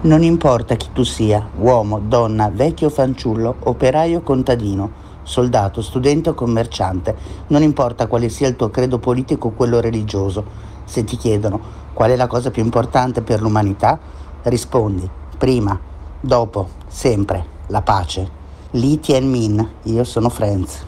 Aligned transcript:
Non 0.00 0.22
importa 0.22 0.76
chi 0.76 0.90
tu 0.92 1.02
sia, 1.02 1.44
uomo, 1.58 1.98
donna, 1.98 2.48
vecchio 2.54 2.88
fanciullo, 2.88 3.56
operaio 3.64 4.20
contadino, 4.20 4.90
soldato, 5.24 5.82
studente 5.82 6.28
o 6.28 6.34
commerciante, 6.34 7.16
non 7.48 7.62
importa 7.62 8.06
quale 8.06 8.28
sia 8.28 8.46
il 8.46 8.54
tuo 8.54 8.70
credo 8.70 9.00
politico 9.00 9.48
o 9.48 9.50
quello 9.50 9.80
religioso, 9.80 10.44
se 10.84 11.02
ti 11.02 11.16
chiedono 11.16 11.60
qual 11.94 12.12
è 12.12 12.16
la 12.16 12.28
cosa 12.28 12.52
più 12.52 12.62
importante 12.62 13.22
per 13.22 13.42
l'umanità, 13.42 13.98
rispondi 14.44 15.10
prima, 15.36 15.76
dopo, 16.20 16.68
sempre, 16.86 17.44
la 17.66 17.82
pace. 17.82 18.36
Li 18.72 19.00
Tien 19.00 19.28
Min, 19.28 19.68
io 19.82 20.04
sono 20.04 20.28
Friends. 20.28 20.87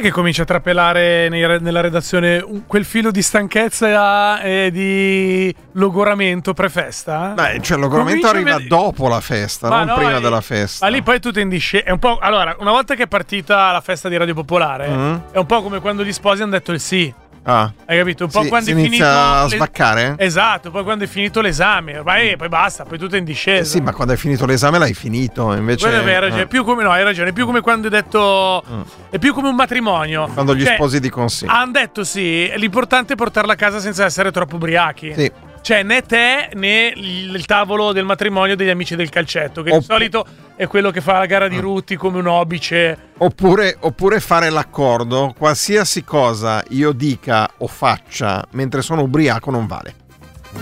Sai 0.00 0.08
che 0.08 0.14
comincia 0.14 0.42
a 0.44 0.46
trapelare 0.46 1.28
nei- 1.28 1.60
nella 1.60 1.82
redazione 1.82 2.42
quel 2.66 2.86
filo 2.86 3.10
di 3.10 3.20
stanchezza 3.20 4.40
e 4.40 4.70
di 4.72 5.54
logoramento 5.72 6.54
prefesta? 6.54 7.32
Beh, 7.34 7.60
cioè 7.60 7.76
il 7.76 7.82
logoramento 7.82 8.26
Comincia 8.26 8.28
a 8.28 8.30
arriva 8.30 8.56
ved- 8.56 8.66
dopo 8.68 9.08
la 9.08 9.20
festa, 9.20 9.68
Ma 9.68 9.78
non 9.80 9.88
no, 9.88 9.94
prima 9.96 10.16
e- 10.16 10.20
della 10.22 10.40
festa. 10.40 10.86
Ma 10.86 10.90
lì 10.90 11.02
poi 11.02 11.20
tu 11.20 11.30
tendi 11.32 11.62
è 11.84 11.90
un 11.90 11.98
po'. 11.98 12.16
Allora, 12.18 12.56
una 12.60 12.70
volta 12.70 12.94
che 12.94 13.02
è 13.02 13.06
partita 13.08 13.72
la 13.72 13.82
festa 13.82 14.08
di 14.08 14.16
Radio 14.16 14.32
Popolare, 14.32 14.88
Mm. 14.88 15.14
è 15.32 15.36
un 15.36 15.44
po' 15.44 15.60
come 15.60 15.80
quando 15.80 16.02
gli 16.02 16.12
sposi 16.14 16.40
hanno 16.40 16.52
detto 16.52 16.72
il 16.72 16.80
sì. 16.80 17.12
Ah. 17.50 17.72
Hai 17.86 17.98
capito? 17.98 18.24
Un 18.24 18.30
po' 18.30 18.42
Si- 18.42 18.48
quando 18.48 18.66
si 18.66 18.72
è 18.72 18.76
finito. 18.76 19.04
a 19.04 19.46
svaccare? 19.48 20.14
Esatto, 20.18 20.70
poi 20.70 20.84
quando 20.84 21.02
è 21.04 21.06
finito 21.08 21.40
l'esame, 21.40 21.98
ormai 21.98 22.36
poi 22.36 22.48
basta, 22.48 22.84
poi 22.84 22.96
tutto 22.96 23.16
è 23.16 23.18
in 23.18 23.24
discesa. 23.24 23.62
Eh 23.62 23.64
sì, 23.64 23.80
ma 23.80 23.92
quando 23.92 24.12
hai 24.12 24.18
finito 24.18 24.46
l'esame 24.46 24.78
l'hai 24.78 24.94
finito, 24.94 25.52
invece... 25.54 25.86
Quello 25.88 26.00
è 26.02 26.04
vero, 26.04 26.28
cioè, 26.30 26.38
eh, 26.38 26.42
è 26.42 26.46
più 26.46 26.62
come 26.62 26.84
no, 26.84 26.90
hai 26.92 27.02
ragione, 27.02 27.30
è 27.30 27.32
più 27.32 27.46
come 27.46 27.60
quando 27.60 27.88
hai 27.88 27.92
detto 27.92 28.62
Mm. 28.70 28.80
è 29.10 29.18
più 29.18 29.32
come 29.34 29.48
un 29.48 29.54
matrimonio. 29.56 30.28
Quando 30.32 30.54
gli 30.54 30.64
Cioè, 30.64 30.74
sposi 30.74 31.00
dicono 31.00 31.28
sì. 31.28 31.46
Hanno 31.48 31.72
detto 31.72 32.04
sì, 32.04 32.50
l'importante 32.56 33.14
è 33.14 33.16
portarla 33.16 33.54
a 33.54 33.56
casa 33.56 33.80
senza 33.80 34.04
essere 34.04 34.30
troppo 34.30 34.56
ubriachi. 34.56 35.12
Sì. 35.16 35.32
Cioè, 35.62 35.82
né 35.82 36.02
te 36.02 36.50
né 36.54 36.92
il, 36.96 37.44
tavolo 37.44 37.92
del 37.92 38.04
matrimonio 38.04 38.56
degli 38.56 38.70
amici 38.70 38.96
del 38.96 39.10
calcetto, 39.10 39.62
che 39.62 39.70
di 39.70 39.76
Opp- 39.76 39.84
solito 39.84 40.26
è 40.56 40.66
quello 40.66 40.90
che 40.90 41.00
fa 41.00 41.18
la 41.18 41.26
gara 41.26 41.48
di 41.48 41.58
rutti 41.58 41.96
come 41.96 42.18
un 42.18 42.26
obice. 42.26 42.96
Oppure, 43.18 43.76
oppure 43.80 44.20
fare 44.20 44.48
l'accordo, 44.50 45.34
qualsiasi 45.36 46.02
cosa 46.02 46.62
io 46.70 46.92
dica 46.92 47.48
o 47.58 47.66
faccia 47.66 48.44
mentre 48.52 48.82
sono 48.82 49.02
ubriaco 49.02 49.50
non 49.50 49.66
vale. 49.66 49.94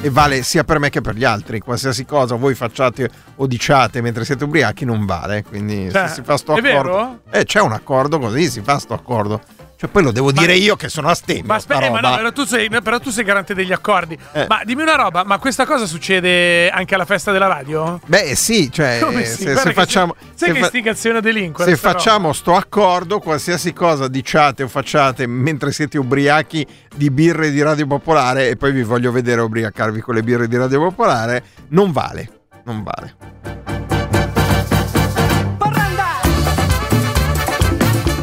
E 0.03 0.11
vale 0.11 0.43
sia 0.43 0.65
per 0.65 0.79
me 0.79 0.91
che 0.91 1.01
per 1.01 1.15
gli 1.15 1.25
altri. 1.25 1.61
Qualsiasi 1.61 2.05
cosa 2.05 2.35
voi 2.35 2.55
facciate 2.55 3.09
o 3.37 3.47
diciate 3.47 4.03
mentre 4.03 4.25
siete 4.25 4.45
ubriachi 4.45 4.85
non 4.85 5.07
vale. 5.07 5.43
Quindi 5.45 5.91
Cioè, 5.91 6.09
se 6.09 6.15
si 6.15 6.23
fa 6.23 6.37
sto 6.37 6.55
è 6.57 6.59
accordo. 6.59 6.91
vero? 6.93 7.21
Eh, 7.31 7.45
c'è 7.45 7.61
un 7.61 7.73
accordo 7.73 8.19
così, 8.19 8.51
si 8.51 8.61
fa 8.61 8.79
sto 8.79 8.93
accordo. 8.95 9.41
Cioè, 9.79 9.89
poi 9.89 10.03
lo 10.03 10.11
devo 10.11 10.33
dire 10.33 10.55
io 10.55 10.75
che 10.75 10.89
sono 10.89 11.09
astemio. 11.09 11.45
Ma 11.47 11.55
aspetta, 11.55 11.83
eh, 11.83 11.91
ma 11.91 12.01
no, 12.01 12.17
però 12.17 12.33
tu, 12.33 12.45
sei, 12.45 12.69
però 12.69 12.99
tu 12.99 13.11
sei 13.11 13.23
garante 13.23 13.55
degli 13.55 13.73
accordi. 13.73 14.19
Eh. 14.33 14.47
Ma 14.49 14.63
dimmi 14.65 14.83
una 14.83 14.97
roba, 14.97 15.23
ma 15.23 15.39
questa 15.39 15.67
cosa 15.67 15.87
succede 15.87 16.69
anche 16.69 16.97
alla 16.97 17.05
festa 17.05 17.31
della 17.31 17.47
radio? 17.47 18.01
Beh, 18.05 18.35
sì, 18.35 18.73
cioè, 18.73 18.99
Come 19.01 19.25
sì? 19.25 19.45
se, 19.45 19.55
se 19.55 19.73
facciamo. 19.73 20.17
Sai, 20.35 20.49
se 20.49 20.53
che 20.55 20.59
fa- 20.59 20.65
istigazione 20.65 21.19
a 21.19 21.21
delinquere? 21.21 21.71
Se 21.71 21.77
sta 21.77 21.89
roba? 21.93 21.99
facciamo 22.01 22.33
sto 22.33 22.57
accordo, 22.57 23.21
qualsiasi 23.21 23.73
cosa 23.73 24.09
diciate 24.09 24.65
o 24.65 24.69
facciate 24.69 25.29
mentre 25.29 25.71
siete 25.71 25.97
ubriachi 25.97 26.67
di 26.97 27.09
birre 27.13 27.53
di 27.53 27.63
Radio 27.63 27.87
Popolare, 27.87 28.49
e 28.49 28.57
poi 28.57 28.73
vi 28.73 28.83
voglio 28.83 29.13
vedere 29.13 29.43
ubriacarvi 29.43 30.01
con 30.01 30.17
le 30.17 30.25
birre 30.25 30.49
di 30.49 30.57
Radio 30.57 30.81
Popolare, 30.81 31.45
non 31.69 31.93
vale. 31.93 32.29
Non 32.65 32.83
vale. 32.83 33.68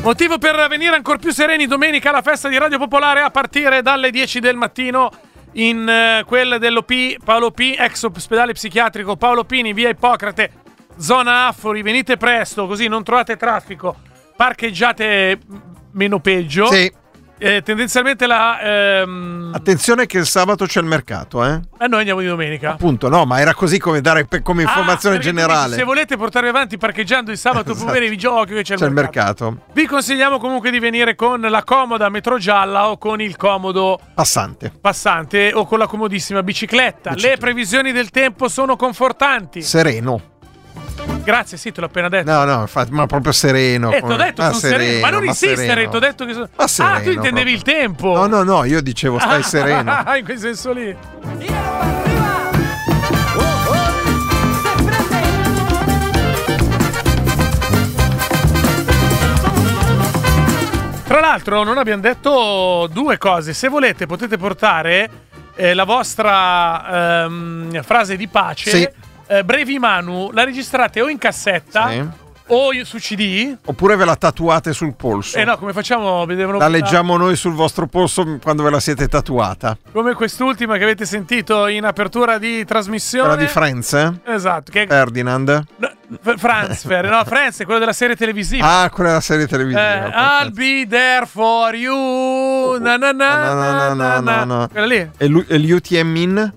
Motivo 0.05 0.37
per 0.37 0.67
venire 0.69 0.95
ancora 0.95 1.17
più 1.17 1.31
sereni 1.31 1.65
domenica 1.65 2.09
alla 2.09 2.21
festa 2.21 2.47
di 2.47 2.59
Radio 2.59 2.77
Popolare 2.77 3.21
a 3.21 3.31
partire 3.31 3.81
dalle 3.81 4.11
10 4.11 4.39
del 4.39 4.55
mattino 4.55 5.09
in 5.53 5.89
eh, 5.89 6.23
quella 6.27 6.59
dell'OP 6.59 7.23
Paolo 7.23 7.49
P, 7.49 7.73
ex 7.75 8.03
ospedale 8.03 8.53
psichiatrico 8.53 9.15
Paolo 9.15 9.45
Pini, 9.45 9.73
via 9.73 9.89
Ippocrate, 9.89 10.51
zona 10.97 11.47
Affori. 11.47 11.81
Venite 11.81 12.17
presto, 12.17 12.67
così 12.67 12.87
non 12.87 13.03
trovate 13.03 13.35
traffico. 13.35 13.95
Parcheggiate 14.35 15.39
m- 15.43 15.61
meno 15.93 16.19
peggio. 16.19 16.67
Sì. 16.67 16.93
Eh, 17.37 17.61
tendenzialmente 17.63 18.27
la. 18.27 18.59
Ehm... 18.61 19.51
Attenzione 19.53 20.05
che 20.05 20.17
il 20.19 20.25
sabato 20.25 20.65
c'è 20.65 20.79
il 20.79 20.85
mercato, 20.85 21.43
eh? 21.45 21.59
eh, 21.79 21.87
noi 21.87 21.99
andiamo 21.99 22.21
di 22.21 22.27
domenica. 22.27 22.71
Appunto, 22.71 23.09
no, 23.09 23.25
ma 23.25 23.39
era 23.39 23.53
così 23.53 23.77
come 23.77 23.99
dare 24.01 24.27
come 24.41 24.61
informazione 24.63 25.15
Ah, 25.15 25.19
perché 25.19 25.31
tu 25.33 25.35
generale. 25.37 25.65
dici, 25.67 25.79
Se 25.79 25.83
volete 25.83 26.17
portarvi 26.17 26.47
avanti 26.47 26.77
parcheggiando 26.77 27.31
il 27.31 27.37
sabato 27.37 27.71
Esatto. 27.71 27.85
pomeriggio, 27.87 28.33
occhio 28.33 28.55
che 28.55 28.63
c'è, 28.63 28.75
C'è 28.75 28.85
il 28.85 28.91
mercato. 28.91 29.57
Vi 29.73 29.85
consigliamo 29.85 30.37
comunque 30.39 30.71
di 30.71 30.79
venire 30.79 31.15
con 31.15 31.41
la 31.41 31.63
comoda 31.63 32.07
metro 32.09 32.37
gialla 32.37 32.89
o 32.89 32.97
con 32.97 33.19
il 33.21 33.35
comodo 33.35 33.99
Passante. 34.13 34.71
passante 34.79 35.51
o 35.53 35.65
con 35.65 35.79
la 35.79 35.87
comodissima 35.87 36.41
bicicletta. 36.43 37.13
Le 37.15 37.35
previsioni 37.37 37.91
del 37.91 38.09
tempo 38.11 38.47
sono 38.47 38.75
confortanti. 38.75 39.61
Sereno. 39.61 40.33
Grazie, 41.25 41.57
sì, 41.57 41.71
te 41.71 41.79
l'ho 41.79 41.87
appena 41.87 42.07
detto. 42.07 42.31
No, 42.31 42.43
no, 42.43 42.61
infatti, 42.61 42.91
ma 42.91 43.07
proprio 43.07 43.31
sereno. 43.31 43.91
Eh, 43.91 43.99
ho 43.99 44.15
detto, 44.15 44.43
ma 44.43 44.49
sono 44.49 44.59
sereno. 44.59 44.99
Ma 44.99 45.09
non 45.09 45.23
ma 45.23 45.29
insistere, 45.29 45.65
sereno. 45.65 45.89
ti 45.89 45.95
ho 45.95 45.99
detto 45.99 46.25
che 46.25 46.33
sono. 46.33 46.49
Ma 46.55 46.63
ah, 46.63 46.67
sereno, 46.67 47.01
tu 47.01 47.09
intendevi 47.09 47.51
il 47.51 47.61
tempo. 47.63 48.15
No, 48.15 48.27
no, 48.27 48.43
no, 48.43 48.63
io 48.63 48.79
dicevo 48.79 49.17
stai 49.17 49.41
sereno. 49.43 49.91
Ah, 49.91 50.17
in 50.17 50.23
quel 50.23 50.37
senso 50.37 50.71
lì. 50.71 50.95
Tra 61.07 61.19
l'altro, 61.19 61.63
non 61.63 61.79
abbiamo 61.79 62.01
detto 62.03 62.87
due 62.91 63.17
cose. 63.17 63.53
Se 63.53 63.67
volete, 63.67 64.05
potete 64.05 64.37
portare 64.37 65.09
eh, 65.55 65.73
la 65.73 65.85
vostra 65.85 67.23
ehm, 67.23 67.81
frase 67.81 68.15
di 68.15 68.27
pace. 68.27 68.69
Sì. 68.69 69.13
Eh, 69.27 69.43
Brevi 69.43 69.79
Manu, 69.79 70.31
la 70.31 70.43
registrate 70.43 71.01
o 71.01 71.09
in 71.09 71.17
cassetta 71.17 71.89
Sì. 71.89 72.05
o 72.47 72.69
su 72.83 72.97
CD. 72.97 73.57
Oppure 73.65 73.95
ve 73.95 74.05
la 74.05 74.15
tatuate 74.15 74.71
sul 74.71 74.93
polso. 74.95 75.37
Eh 75.37 75.43
no, 75.45 75.57
come 75.57 75.73
facciamo? 75.73 76.25
La 76.57 76.67
leggiamo 76.67 77.17
noi 77.17 77.35
sul 77.35 77.53
vostro 77.53 77.87
polso 77.87 78.37
quando 78.41 78.61
ve 78.61 78.69
la 78.69 78.79
siete 78.79 79.07
tatuata. 79.07 79.75
Come 79.91 80.13
quest'ultima 80.13 80.77
che 80.77 80.83
avete 80.83 81.05
sentito 81.05 81.65
in 81.67 81.85
apertura 81.85 82.37
di 82.37 82.63
trasmissione. 82.63 83.27
Quella 83.29 83.41
di 83.41 83.47
Friends, 83.49 83.93
eh? 83.93 84.13
Esatto. 84.25 84.71
Che... 84.71 84.85
Ferdinand. 84.87 85.63
No, 85.77 85.91
F- 86.21 86.35
Transfer, 86.39 87.09
no, 87.09 87.23
Friends 87.25 87.59
è 87.61 87.65
quello 87.65 87.79
della 87.79 87.91
serie 87.93 88.15
televisiva. 88.15 88.81
Ah, 88.83 88.89
quella 88.91 89.09
è 89.09 89.13
la 89.13 89.21
serie 89.21 89.47
televisiva. 89.47 90.05
Eh. 90.05 90.43
I'll 90.43 90.51
be 90.51 90.85
there 90.87 91.25
for 91.25 91.73
you. 91.73 92.77
Na 92.79 92.95
na 92.97 93.11
na, 93.11 93.43
No, 93.43 93.53
no, 93.55 93.71
no, 93.71 93.93
na, 93.95 94.19
no, 94.19 94.21
na. 94.21 94.43
no, 94.45 94.59
no. 94.59 94.67
Quella 94.71 94.85
lì? 94.85 95.09
E, 95.17 95.27
lu- 95.27 95.43
e 95.47 95.57
gli 95.59 95.71
UTM 95.71 96.07
Min? 96.09 96.53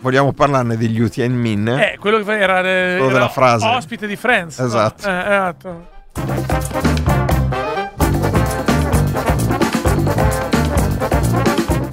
Vogliamo 0.00 0.32
parlarne 0.32 0.76
degli 0.76 1.00
UTM 1.00 1.32
Min? 1.32 1.68
Eh, 1.68 1.96
quello 1.98 2.22
che 2.22 2.38
era, 2.38 2.60
eh, 2.60 2.62
Quello 2.96 3.04
era 3.06 3.12
della 3.12 3.28
frase. 3.28 3.66
ospite 3.66 4.06
di 4.06 4.16
Friends. 4.16 4.58
no? 4.58 4.66
Esatto. 4.66 5.08
Eh, 5.08 5.18
esatto. 5.18 6.88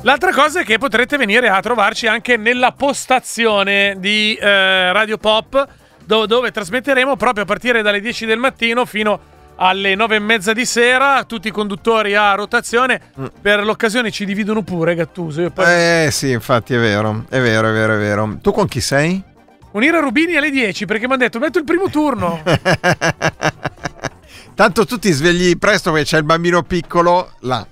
L'altra 0.01 0.31
cosa 0.31 0.59
è 0.59 0.63
che 0.63 0.77
potrete 0.77 1.17
venire 1.17 1.49
a 1.49 1.59
trovarci 1.61 2.05
anche 2.05 2.37
nella 2.37 2.71
postazione 2.73 3.95
di 3.97 4.35
eh, 4.35 4.91
Radio 4.93 5.17
Pop, 5.17 5.67
do- 6.03 6.27
dove 6.27 6.51
trasmetteremo 6.51 7.15
proprio 7.15 7.41
a 7.43 7.47
partire 7.47 7.81
dalle 7.81 7.99
10 7.99 8.27
del 8.27 8.37
mattino 8.37 8.85
fino 8.85 9.19
alle 9.57 9.95
9 9.95 10.15
e 10.15 10.19
mezza 10.19 10.53
di 10.53 10.65
sera. 10.65 11.23
Tutti 11.23 11.47
i 11.47 11.51
conduttori 11.51 12.15
a 12.15 12.33
rotazione. 12.33 13.01
Per 13.41 13.63
l'occasione 13.63 14.11
ci 14.11 14.25
dividono 14.25 14.63
pure, 14.63 14.95
Gattuso. 14.95 15.49
Poi- 15.51 15.65
Eh 15.65 16.09
sì, 16.11 16.31
infatti 16.31 16.73
è 16.73 16.79
vero, 16.79 17.25
è 17.29 17.39
vero, 17.39 17.69
è 17.69 17.71
vero, 17.73 17.93
è 17.95 17.97
vero. 17.97 18.37
Tu 18.41 18.51
con 18.51 18.67
chi 18.67 18.81
sei? 18.81 19.21
Unire 19.71 19.99
Rubini 19.99 20.35
alle 20.35 20.51
10 20.51 20.85
perché 20.85 21.05
mi 21.05 21.13
hanno 21.13 21.23
detto 21.23 21.39
metto 21.39 21.57
il 21.59 21.65
primo 21.65 21.89
turno. 21.89 22.41
Tanto 24.55 24.85
tu 24.85 24.97
ti 24.97 25.11
svegli 25.11 25.57
presto 25.57 25.91
perché 25.91 26.05
c'è 26.07 26.17
il 26.17 26.23
bambino 26.23 26.63
piccolo 26.63 27.33
là. 27.41 27.65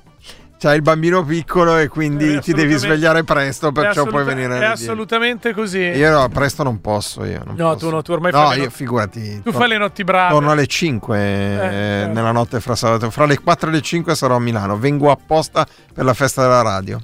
C'è 0.64 0.74
il 0.76 0.82
bambino 0.82 1.26
piccolo 1.26 1.76
e 1.76 1.90
quindi 1.90 2.36
Eh, 2.36 2.40
ti 2.40 2.54
devi 2.54 2.76
svegliare 2.76 3.26
presto, 3.26 3.74
perciò 3.74 4.06
puoi 4.06 4.24
venire 4.24 4.54
È 4.54 4.56
alle 4.56 4.66
10. 4.68 4.84
assolutamente 4.84 5.54
così. 5.54 5.78
Io 5.80 6.10
no, 6.10 6.30
presto 6.30 6.64
non 6.64 6.80
posso 6.80 7.26
io. 7.26 7.42
non 7.46 7.56
No, 7.58 7.74
posso. 7.74 7.86
tu 7.86 7.92
no, 7.94 8.02
tu 8.02 8.14
ormai 8.14 8.32
No, 8.32 8.46
fai 8.46 8.58
le 8.60 8.64
io 8.64 8.70
figurati. 8.70 9.42
Tu 9.44 9.52
tor- 9.52 9.56
fai 9.60 9.68
le 9.68 9.78
notti 9.78 10.06
brave. 10.06 10.32
Torno 10.32 10.52
alle 10.52 10.66
5 10.66 11.18
Eh, 11.18 11.58
certo. 11.60 12.14
nella 12.14 12.32
notte 12.32 12.62
fra 12.62 12.76
sabato. 12.78 13.10
Fra 13.10 13.26
le 13.26 13.42
4 13.42 13.68
e 13.68 13.72
le 13.74 13.82
5 13.82 14.16
sarò 14.16 14.38
a 14.38 14.40
Milano. 14.40 14.78
Vengo 14.78 15.12
apposta 15.12 15.68
per 15.94 16.06
la 16.06 16.14
festa 16.14 16.44
della 16.44 16.62
radio. 16.62 16.98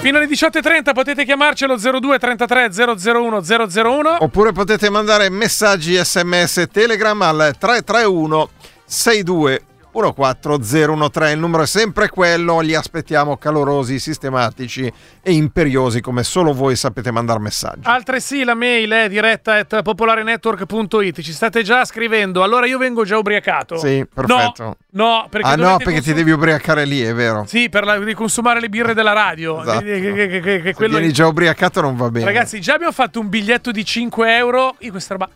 Fino 0.00 0.16
alle 0.16 0.26
18.30 0.26 0.92
potete 0.92 1.24
chiamarci 1.24 1.62
allo 1.62 1.76
02 1.76 2.18
33 2.18 2.70
001 2.72 3.40
001. 3.40 4.16
Oppure 4.24 4.50
potete 4.50 4.90
mandare 4.90 5.28
messaggi 5.30 5.94
sms 6.02 6.64
telegram 6.72 7.22
al 7.22 7.54
331 7.56 8.48
62 8.84 9.62
14013. 9.94 11.32
Il 11.32 11.38
numero 11.38 11.62
è 11.62 11.66
sempre 11.66 12.08
quello. 12.08 12.60
Li 12.60 12.74
aspettiamo 12.74 13.36
calorosi, 13.36 13.98
sistematici 13.98 14.92
e 15.22 15.32
imperiosi 15.32 16.00
come 16.00 16.22
solo 16.24 16.52
voi 16.52 16.76
sapete 16.76 17.10
mandare 17.10 17.38
messaggi. 17.38 17.80
Altresì 17.84 18.44
la 18.44 18.54
mail 18.54 18.90
è 18.90 19.08
diretta 19.08 19.54
at 19.54 19.82
popolarenetwork.it. 19.82 21.20
Ci 21.20 21.32
state 21.32 21.62
già 21.62 21.84
scrivendo. 21.84 22.42
Allora 22.42 22.66
io 22.66 22.78
vengo 22.78 23.04
già 23.04 23.16
ubriacato. 23.16 23.76
Sì, 23.78 24.04
perfetto. 24.12 24.62
No, 24.64 24.76
no 24.90 25.26
perché 25.30 25.46
ah 25.48 25.56
no, 25.56 25.76
perché 25.76 25.84
ti 25.84 25.92
consum- 25.94 26.16
devi 26.16 26.30
ubriacare 26.32 26.84
lì, 26.84 27.00
è 27.00 27.14
vero. 27.14 27.44
Sì, 27.46 27.68
per 27.68 27.84
la- 27.84 27.98
di 27.98 28.14
consumare 28.14 28.60
le 28.60 28.68
birre 28.68 28.94
della 28.94 29.12
radio. 29.12 29.60
Esatto. 29.62 29.82
Che- 29.84 30.40
che- 30.40 30.60
che- 30.62 30.74
quello 30.74 30.98
vieni 30.98 31.12
già 31.12 31.26
ubriacato 31.26 31.80
non 31.80 31.96
va 31.96 32.10
bene. 32.10 32.24
Ragazzi, 32.24 32.60
già 32.60 32.74
abbiamo 32.74 32.92
fatto 32.92 33.20
un 33.20 33.28
biglietto 33.28 33.70
di 33.70 33.84
5 33.84 34.36
euro. 34.36 34.74
Io 34.80 34.90
questa 34.90 35.14
roba 35.14 35.28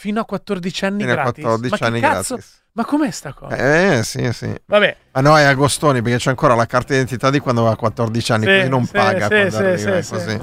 fino 0.00 0.18
a 0.20 0.24
14 0.24 0.84
anni 0.86 1.00
Fino 1.00 1.12
a 1.12 1.14
gratis. 1.14 1.44
14 1.44 1.76
ma 1.82 1.86
anni 1.88 2.00
cazzo? 2.00 2.34
gratis. 2.36 2.58
Ma 2.72 2.84
com'è 2.86 3.10
sta 3.10 3.34
cosa? 3.34 3.54
Eh 3.56 4.02
sì, 4.02 4.32
sì. 4.32 4.50
Vabbè, 4.64 4.96
Ma 5.12 5.20
no, 5.20 5.36
è 5.36 5.42
Agostoni 5.42 6.00
perché 6.00 6.16
c'è 6.16 6.30
ancora 6.30 6.54
la 6.54 6.64
carta 6.64 6.94
d'identità 6.94 7.28
di 7.28 7.38
quando 7.38 7.60
aveva 7.60 7.76
14 7.76 8.32
anni, 8.32 8.44
Sì, 8.44 8.48
quindi 8.50 8.68
non 8.70 8.84
sì, 8.86 8.92
paga 8.92 9.22
sì, 9.22 9.28
quando 9.28 9.50
sì, 9.50 9.86
arriva, 9.86 10.02
così. 10.08 10.40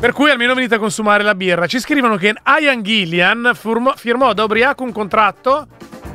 Per 0.00 0.12
cui 0.12 0.30
almeno 0.30 0.54
venite 0.54 0.76
a 0.76 0.78
consumare 0.78 1.22
la 1.22 1.34
birra. 1.34 1.66
Ci 1.66 1.80
scrivono 1.80 2.16
che 2.16 2.34
Ian 2.60 2.82
Gillian 2.82 3.50
firmò, 3.54 3.92
firmò 3.94 4.32
da 4.32 4.44
ubriaco 4.44 4.82
un 4.84 4.92
contratto 4.92 5.66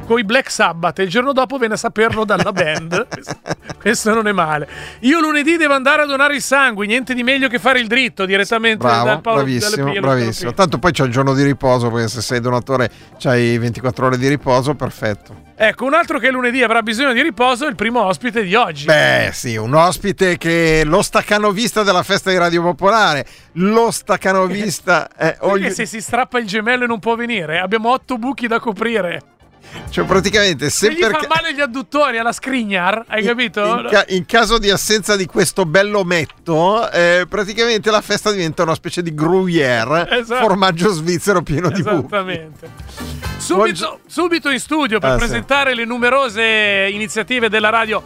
con 0.09 0.17
i 0.17 0.23
Black 0.23 0.49
Sabbath 0.49 0.97
e 0.97 1.03
il 1.03 1.09
giorno 1.09 1.33
dopo 1.33 1.59
venne 1.59 1.75
a 1.75 1.77
saperlo 1.77 2.25
dalla 2.25 2.51
band. 2.51 3.05
questo, 3.79 4.11
non 4.11 4.27
è 4.27 4.31
male. 4.31 4.67
Io 5.01 5.19
lunedì 5.19 5.55
devo 5.55 5.73
andare 5.73 6.01
a 6.01 6.05
donare 6.07 6.33
il 6.33 6.41
sangue, 6.41 6.87
niente 6.87 7.13
di 7.13 7.21
meglio 7.21 7.47
che 7.47 7.59
fare 7.59 7.79
il 7.79 7.85
dritto 7.85 8.25
direttamente 8.25 8.87
Bravo, 8.87 9.05
dal 9.05 9.21
Paolo 9.21 9.43
bravissimo, 9.43 9.91
Pio, 9.91 10.01
bravissimo. 10.01 10.53
Tanto 10.55 10.79
poi 10.79 10.93
c'è 10.93 11.03
il 11.03 11.11
giorno 11.11 11.35
di 11.35 11.43
riposo, 11.43 11.91
perché 11.91 12.07
se 12.07 12.21
sei 12.21 12.39
donatore 12.39 12.89
c'hai 13.19 13.55
24 13.59 14.07
ore 14.07 14.17
di 14.17 14.27
riposo, 14.27 14.73
perfetto. 14.73 15.47
Ecco, 15.55 15.85
un 15.85 15.93
altro 15.93 16.17
che 16.17 16.31
lunedì 16.31 16.63
avrà 16.63 16.81
bisogno 16.81 17.13
di 17.13 17.21
riposo 17.21 17.65
è 17.65 17.69
il 17.69 17.75
primo 17.75 18.01
ospite 18.01 18.41
di 18.41 18.55
oggi. 18.55 18.85
Beh, 18.85 19.29
sì, 19.31 19.57
un 19.57 19.75
ospite 19.75 20.39
che 20.39 20.81
lo 20.85 21.03
staccanovista 21.03 21.83
della 21.83 22.01
festa 22.01 22.31
di 22.31 22.37
Radio 22.37 22.63
Popolare, 22.63 23.27
lo 23.53 23.91
staccanovista... 23.91 25.07
Eh, 25.19 25.35
Perché 25.37 25.45
ogni- 25.45 25.71
se 25.71 25.85
si 25.85 25.99
strappa 25.99 26.39
il 26.39 26.47
gemello 26.47 26.85
e 26.85 26.87
non 26.87 26.99
può 26.99 27.15
venire, 27.15 27.59
abbiamo 27.59 27.91
otto 27.91 28.17
buchi 28.17 28.47
da 28.47 28.59
coprire. 28.59 29.37
Cioè 29.89 30.05
praticamente 30.05 30.69
se 30.69 30.87
Se 30.87 30.93
gli 30.93 30.99
per 30.99 31.11
fa 31.11 31.25
male 31.27 31.53
gli 31.53 31.61
adduttori 31.61 32.17
alla 32.17 32.31
scrignar, 32.31 33.05
hai 33.07 33.23
capito? 33.23 33.63
In, 33.63 33.87
ca- 33.89 34.05
in 34.09 34.25
caso 34.25 34.57
di 34.57 34.69
assenza 34.69 35.15
di 35.15 35.25
questo 35.25 35.65
bello 35.65 36.03
metto, 36.03 36.89
eh, 36.91 37.25
praticamente 37.29 37.89
la 37.91 38.01
festa 38.01 38.31
diventa 38.31 38.63
una 38.63 38.75
specie 38.75 39.01
di 39.01 39.13
gruyère, 39.13 40.07
Esatto. 40.09 40.41
formaggio 40.45 40.89
svizzero 40.89 41.41
pieno 41.41 41.69
di 41.69 41.81
buchi. 41.83 41.97
Esattamente. 41.97 42.69
Subito, 43.37 43.99
subito 44.07 44.49
in 44.49 44.59
studio 44.59 44.99
per 44.99 45.11
Ah, 45.11 45.13
sì. 45.13 45.19
presentare 45.19 45.73
le 45.73 45.85
numerose 45.85 46.89
iniziative 46.91 47.49
della 47.49 47.69
radio 47.69 48.01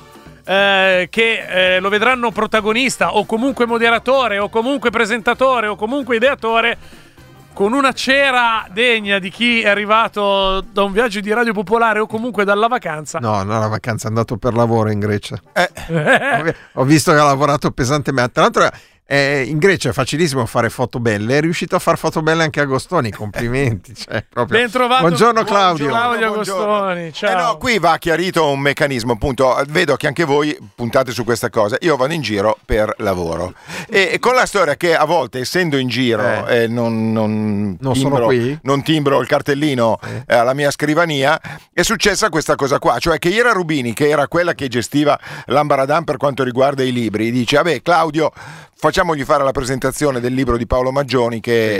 eh, 0.45 1.07
che 1.09 1.75
eh, 1.75 1.79
lo 1.79 1.89
vedranno 1.89 2.29
protagonista 2.31 3.15
o 3.15 3.25
comunque 3.25 3.65
moderatore 3.65 4.39
o 4.39 4.49
comunque 4.49 4.89
presentatore 4.89 5.67
o 5.67 5.75
comunque 5.75 6.17
ideatore 6.17 6.77
con 7.53 7.73
una 7.73 7.91
cera 7.93 8.65
degna 8.71 9.19
di 9.19 9.29
chi 9.29 9.61
è 9.61 9.69
arrivato 9.69 10.61
da 10.61 10.83
un 10.83 10.91
viaggio 10.91 11.19
di 11.19 11.31
radio 11.31 11.53
popolare 11.53 11.99
o 11.99 12.07
comunque 12.07 12.43
dalla 12.43 12.67
vacanza. 12.67 13.19
No, 13.19 13.43
no, 13.43 13.59
la 13.59 13.67
vacanza 13.67 14.05
è 14.05 14.09
andato 14.09 14.37
per 14.37 14.53
lavoro 14.53 14.89
in 14.91 14.99
Grecia. 14.99 15.39
Eh. 15.53 15.69
Ho- 16.73 16.81
Ho 16.81 16.83
visto 16.83 17.11
che 17.11 17.19
ha 17.19 17.23
lavorato 17.25 17.71
pesantemente. 17.71 18.31
Tra 18.33 18.41
l'altro, 18.43 18.69
eh, 19.05 19.43
in 19.43 19.57
Grecia 19.57 19.89
è 19.89 19.93
facilissimo 19.93 20.45
fare 20.45 20.69
foto 20.69 20.99
belle. 20.99 21.37
È 21.37 21.41
riuscito 21.41 21.75
a 21.75 21.79
fare 21.79 21.97
foto 21.97 22.21
belle 22.21 22.43
anche 22.43 22.61
Agostoni. 22.61 23.11
Complimenti. 23.11 23.93
Cioè, 24.03 24.25
proprio. 24.27 24.59
Ben 24.59 24.69
trovato. 24.71 25.01
Buongiorno, 25.01 25.43
Claudio. 25.43 25.87
Claudio 25.87 26.31
Buongiorno. 26.33 26.75
Agostoni. 26.75 27.13
Ciao. 27.13 27.31
Eh 27.31 27.41
no, 27.41 27.57
qui 27.57 27.79
va 27.79 27.97
chiarito 27.97 28.47
un 28.49 28.59
meccanismo, 28.59 29.13
appunto, 29.13 29.61
vedo 29.67 29.95
che 29.95 30.07
anche 30.07 30.23
voi 30.23 30.57
puntate 30.75 31.11
su 31.11 31.23
questa 31.23 31.49
cosa, 31.49 31.77
io 31.81 31.95
vado 31.95 32.13
in 32.13 32.21
giro 32.21 32.57
per 32.65 32.93
lavoro 32.97 33.53
e, 33.87 34.17
con 34.19 34.35
la 34.35 34.45
storia 34.45 34.75
che 34.75 34.95
a 34.95 35.05
volte 35.05 35.39
essendo 35.39 35.77
in 35.77 35.87
giro 35.87 36.21
Eh. 36.47 36.63
eh, 36.63 36.67
non, 36.67 37.11
non, 37.11 37.77
Non 37.79 37.95
sono 37.95 38.09
timbro, 38.15 38.25
qui? 38.25 38.59
non 38.63 38.83
timbro 38.83 39.21
il 39.21 39.27
cartellino 39.27 39.99
eh, 40.27 40.35
alla 40.35 40.53
mia 40.53 40.71
scrivania, 40.71 41.39
è 41.71 41.81
successa 41.83 42.29
questa 42.29 42.55
cosa 42.55 42.79
qua, 42.79 42.97
cioè 42.99 43.19
che 43.19 43.29
Ira 43.29 43.51
Rubini, 43.51 43.93
che 43.93 44.09
era 44.09 44.27
quella 44.27 44.53
che 44.53 44.67
gestiva 44.67 45.17
l'Ambaradan 45.45 46.03
per 46.03 46.17
quanto 46.17 46.43
riguarda 46.43 46.83
i 46.83 46.91
libri, 46.91 47.31
dice, 47.31 47.57
vabbè 47.57 47.81
Claudio, 47.81 48.31
facciamogli 48.87 49.23
fare 49.23 49.45
la 49.45 49.51
presentazione 49.53 50.19
del 50.19 50.33
libro 50.33 50.57
di 50.57 50.67
Paolo 50.67 50.91
Maggioni 50.91 51.39
che 51.39 51.77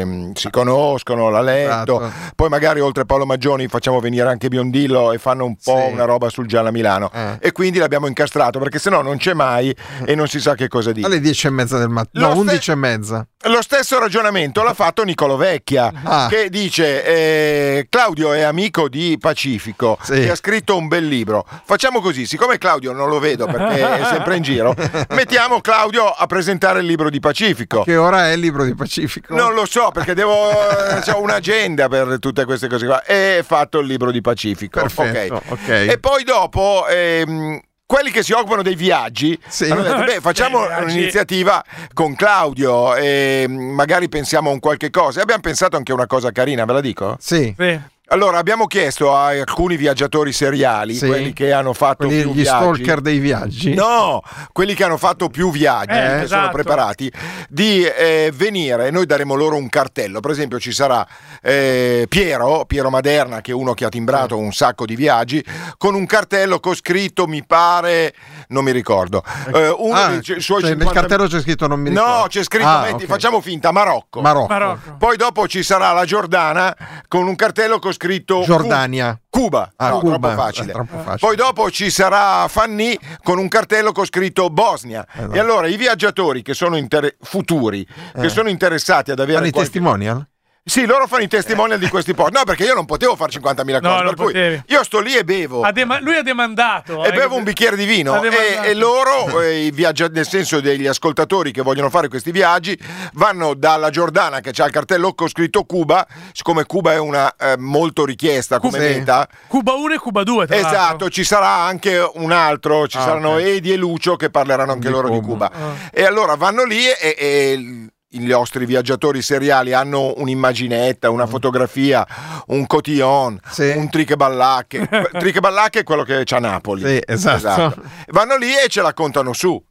ehm, 0.00 0.34
si 0.34 0.50
conoscono, 0.50 1.30
l'ha 1.30 1.40
letto, 1.40 2.02
Esatto. 2.02 2.12
poi 2.36 2.50
magari 2.50 2.80
oltre 2.80 3.04
a 3.04 3.06
Paolo 3.06 3.24
Maggioni 3.24 3.66
facciamo 3.66 3.98
venire 3.98 4.28
anche 4.28 4.48
Biondillo 4.48 5.12
e 5.12 5.16
fanno 5.18 5.46
un 5.46 5.56
po' 5.56 5.84
Sì. 5.86 5.92
una 5.94 6.04
roba 6.04 6.28
sul 6.28 6.46
Gialla 6.46 6.70
Milano 6.70 7.10
Eh. 7.14 7.38
e 7.40 7.52
quindi 7.52 7.78
l'abbiamo 7.78 8.08
incastrato 8.08 8.58
perché 8.58 8.78
sennò 8.78 9.00
non 9.00 9.16
c'è 9.16 9.32
mai 9.32 9.74
e 10.04 10.14
non 10.14 10.28
si 10.28 10.38
sa 10.38 10.54
che 10.54 10.68
cosa 10.68 10.92
dire. 10.92 11.06
Alle 11.06 11.20
10 11.20 11.46
e 11.46 11.50
mezza 11.50 11.78
del 11.78 11.88
mattino. 11.88 12.26
No, 12.26 12.32
ste- 12.34 12.40
11 12.40 12.70
e 12.72 12.74
mezza. 12.74 13.26
Lo 13.46 13.62
stesso 13.62 13.98
ragionamento 13.98 14.62
l'ha 14.62 14.74
fatto 14.74 15.02
Nicolo 15.02 15.36
Vecchia 15.38 15.90
Ah. 16.02 16.26
che 16.28 16.50
dice 16.50 17.04
eh, 17.06 17.86
Claudio 17.88 18.34
è 18.34 18.42
amico 18.42 18.90
di 18.90 19.16
Pacifico 19.18 19.96
Sì. 20.02 20.12
che 20.12 20.30
ha 20.30 20.34
scritto 20.36 20.76
un 20.76 20.88
bel 20.88 21.06
libro. 21.06 21.46
Facciamo 21.64 22.02
così, 22.02 22.26
siccome 22.26 22.58
Claudio 22.58 22.92
non 22.92 23.08
lo 23.08 23.18
vedo 23.18 23.46
perché 23.46 23.80
è 23.98 24.04
sempre 24.04 24.36
in 24.36 24.42
giro, 24.42 24.74
mettiamo 25.16 25.60
Claudio 25.62 26.04
a 26.06 26.26
presentare 26.34 26.80
il 26.80 26.86
libro 26.86 27.10
di 27.10 27.20
Pacifico. 27.20 27.84
Che 27.84 27.96
ora 27.96 28.28
è 28.28 28.32
il 28.32 28.40
libro 28.40 28.64
di 28.64 28.74
Pacifico? 28.74 29.32
Non 29.34 29.54
lo 29.54 29.64
so 29.66 29.90
perché 29.92 30.14
devo. 30.14 30.32
ho 30.32 31.20
un'agenda 31.20 31.88
per 31.88 32.18
tutte 32.18 32.44
queste 32.44 32.68
cose 32.68 32.86
qua. 32.86 33.02
E 33.04 33.44
fatto 33.46 33.78
il 33.78 33.86
libro 33.86 34.10
di 34.10 34.20
Pacifico. 34.20 34.80
Perfetto, 34.80 35.34
Ok. 35.34 35.42
ok. 35.50 35.68
E 35.68 35.98
poi 36.00 36.24
dopo. 36.24 36.86
ehm, 36.88 37.60
quelli 37.86 38.10
che 38.10 38.22
si 38.24 38.32
occupano 38.32 38.62
dei 38.62 38.74
viaggi 38.74 39.38
Sì. 39.46 39.70
hanno 39.70 39.82
detto, 39.82 40.02
beh, 40.04 40.20
facciamo 40.20 40.66
viaggi. 40.66 40.82
un'iniziativa 40.84 41.62
con 41.92 42.16
Claudio 42.16 42.94
e 42.96 43.44
magari 43.48 44.08
pensiamo 44.08 44.50
a 44.50 44.52
un 44.54 44.58
qualche 44.58 44.90
cosa. 44.90 45.20
E 45.20 45.22
abbiamo 45.22 45.42
pensato 45.42 45.76
anche 45.76 45.92
a 45.92 45.94
una 45.94 46.06
cosa 46.06 46.32
carina, 46.32 46.64
ve 46.64 46.72
la 46.72 46.80
dico? 46.80 47.16
Sì. 47.20 47.54
Sì. 47.56 47.80
Allora, 48.08 48.36
abbiamo 48.36 48.66
chiesto 48.66 49.16
a 49.16 49.28
alcuni 49.28 49.78
viaggiatori 49.78 50.30
seriali, 50.30 50.92
Sì. 50.94 51.06
quelli 51.06 51.32
che 51.32 51.52
hanno 51.52 51.72
fatto 51.72 52.04
Quelli- 52.06 52.20
più 52.20 52.30
gli 52.32 52.42
viaggi. 52.42 52.58
stalker 52.82 53.00
dei 53.00 53.18
viaggi. 53.18 53.72
No, 53.74 54.22
quelli 54.52 54.74
che 54.74 54.84
hanno 54.84 54.98
fatto 54.98 55.30
più 55.30 55.50
viaggi, 55.50 55.92
Eh, 55.92 55.94
che 55.94 56.10
sono 56.10 56.22
esatto. 56.24 56.50
preparati, 56.52 57.10
di 57.48 57.82
eh, 57.82 58.30
venire, 58.34 58.90
noi 58.90 59.06
daremo 59.06 59.34
loro 59.34 59.56
un 59.56 59.70
cartello. 59.70 60.20
Per 60.20 60.30
esempio 60.30 60.60
ci 60.60 60.70
sarà 60.70 61.04
eh, 61.40 62.04
Piero, 62.08 62.66
Piero 62.66 62.90
Maderna, 62.90 63.40
che 63.40 63.52
è 63.52 63.54
uno 63.54 63.72
che 63.72 63.86
ha 63.86 63.88
timbrato 63.88 64.36
un 64.36 64.52
sacco 64.52 64.84
di 64.84 64.96
viaggi, 64.96 65.42
con 65.78 65.94
un 65.94 66.04
cartello 66.04 66.60
con 66.60 66.74
scritto, 66.74 67.26
mi 67.26 67.42
pare, 67.44 68.14
non 68.48 68.64
mi 68.64 68.70
ricordo, 68.72 69.22
eh, 69.54 69.68
uno 69.68 69.94
Ah, 69.94 70.08
dei 70.08 70.22
suoi 70.40 70.60
cioè, 70.60 70.70
nel 70.74 70.78
50 70.80 70.92
cartello 70.92 71.26
c'è 71.26 71.40
scritto 71.40 71.66
non 71.66 71.80
mi 71.80 71.90
ricordo. 71.90 72.10
No, 72.10 72.24
c'è 72.28 72.42
scritto, 72.42 72.66
Ah, 72.68 72.80
metti, 72.82 73.04
ok. 73.04 73.06
facciamo 73.06 73.40
finta, 73.40 73.70
Marocco. 73.72 74.20
Marocco. 74.20 74.46
Marocco. 74.48 74.96
Poi 74.98 75.16
dopo 75.16 75.46
ci 75.48 75.62
sarà 75.62 75.92
la 75.92 76.04
Giordana 76.04 76.74
con 77.08 77.26
un 77.26 77.36
cartello 77.36 77.78
con 77.78 77.92
scritto 77.92 78.42
Giordania. 78.42 79.18
Cuba. 79.28 79.72
Ah, 79.76 79.88
no, 79.90 79.98
Cuba, 79.98 80.18
troppo 80.28 80.40
facile. 80.42 80.70
è 80.70 80.72
troppo 80.74 80.96
facile. 80.98 81.16
Poi 81.18 81.36
dopo 81.36 81.70
ci 81.70 81.90
sarà 81.90 82.46
Fanny 82.48 82.96
con 83.22 83.38
un 83.38 83.48
cartello 83.48 83.90
con 83.92 84.04
scritto 84.06 84.48
Bosnia. 84.50 85.04
Esatto. 85.12 85.32
E 85.32 85.38
allora 85.40 85.66
i 85.66 85.76
viaggiatori 85.76 86.42
che 86.42 86.54
sono 86.54 86.76
inter- 86.76 87.16
futuri, 87.20 87.84
che 87.84 88.26
Eh. 88.26 88.28
sono 88.28 88.48
interessati 88.48 89.10
ad 89.10 89.18
avere 89.18 89.38
Fanno 89.38 89.48
i 89.48 89.50
qualche- 89.50 89.70
testimonial? 89.70 90.28
Sì, 90.66 90.86
loro 90.86 91.06
fanno 91.06 91.24
i 91.24 91.28
testimonial 91.28 91.78
di 91.78 91.88
questi 91.90 92.14
posti. 92.14 92.32
No, 92.32 92.44
perché 92.44 92.64
io 92.64 92.72
non 92.72 92.86
potevo 92.86 93.16
fare 93.16 93.30
50.000 93.30 93.80
No, 93.82 93.90
cose, 93.90 94.02
non 94.02 94.04
per 94.06 94.14
cui 94.14 94.24
potevi. 94.32 94.62
io 94.68 94.82
sto 94.82 94.98
lì 95.00 95.14
e 95.14 95.22
bevo. 95.22 95.62
Dema- 95.70 96.00
lui 96.00 96.16
ha 96.16 96.22
demandato. 96.22 97.04
E 97.04 97.08
eh, 97.08 97.12
bevo 97.12 97.36
un 97.36 97.44
bicchiere 97.44 97.76
di 97.76 97.84
vino 97.84 98.22
e, 98.22 98.60
e 98.70 98.74
loro, 98.74 99.42
eh, 99.42 99.66
i 99.66 99.70
viaggia- 99.72 100.06
nel 100.08 100.26
senso 100.26 100.60
degli 100.60 100.86
ascoltatori 100.86 101.52
che 101.52 101.60
vogliono 101.60 101.90
fare 101.90 102.08
questi 102.08 102.30
viaggi, 102.30 102.78
vanno 103.12 103.52
dalla 103.52 103.90
Giordana 103.90 104.40
che 104.40 104.52
ha 104.56 104.64
il 104.64 104.72
cartello 104.72 105.12
con 105.12 105.28
scritto 105.28 105.64
Cuba, 105.64 106.06
siccome 106.32 106.64
Cuba 106.64 106.92
è 106.92 106.98
una 106.98 107.34
eh, 107.36 107.56
molto 107.58 108.06
richiesta 108.06 108.58
come 108.58 108.78
Sì. 108.78 108.84
meta. 108.98 109.28
Cuba 109.48 109.74
1 109.74 109.92
e 109.92 109.98
Cuba 109.98 110.22
2, 110.22 110.46
tra 110.46 110.56
Esatto, 110.56 110.74
l'altro. 110.74 111.08
ci 111.10 111.24
sarà 111.24 111.46
anche 111.56 112.10
un 112.14 112.32
altro, 112.32 112.88
ci 112.88 112.96
Ah, 112.96 113.02
saranno 113.02 113.34
ok. 113.34 113.40
Edi 113.42 113.70
e 113.70 113.76
Lucio 113.76 114.16
che 114.16 114.30
parleranno 114.30 114.72
anche 114.72 114.86
Di 114.86 114.92
loro 114.94 115.10
di 115.10 115.20
Cuba. 115.20 115.50
Cuba. 115.50 115.74
E 115.92 116.04
allora 116.06 116.36
vanno 116.36 116.64
lì 116.64 116.86
e, 116.88 117.14
e 117.18 117.86
i 118.16 118.24
nostri 118.26 118.66
viaggiatori 118.66 119.22
seriali 119.22 119.72
hanno 119.72 120.14
un'immaginetta, 120.16 121.10
una 121.10 121.26
fotografia, 121.26 122.06
un 122.48 122.66
cotillon, 122.66 123.38
Sì. 123.50 123.72
un 123.76 123.88
triche 123.90 124.16
ballacche. 124.16 124.88
triche 125.18 125.40
ballacche 125.40 125.80
è 125.80 125.82
quello 125.84 126.02
che 126.04 126.22
c'ha 126.24 126.38
Napoli. 126.38 126.82
Sì, 126.84 127.00
esatto. 127.04 127.82
Vanno 128.08 128.36
lì 128.36 128.50
e 128.54 128.68
ce 128.68 128.82
la 128.82 128.92
contano 128.94 129.32
su. 129.32 129.62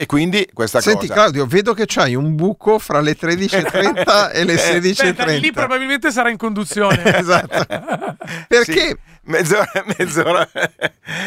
E 0.00 0.06
quindi 0.06 0.48
questa 0.54 0.80
Senti 0.80 1.08
cosa. 1.08 1.12
Claudio, 1.20 1.44
vedo 1.44 1.74
che 1.74 1.84
c'hai 1.86 2.14
un 2.14 2.34
buco 2.34 2.78
fra 2.78 3.00
le 3.02 3.16
13.30 3.20 4.30
e 4.32 4.44
le 4.44 4.54
Aspetta, 4.54 5.24
16.30. 5.26 5.38
lì 5.40 5.52
probabilmente 5.52 6.10
sarà 6.10 6.30
in 6.30 6.38
conduzione. 6.38 7.02
Esatto. 7.20 7.66
Perché? 8.48 8.72
Sì, 8.72 8.96
mezz'ora, 9.24 9.70
mezz'ora. 9.98 10.48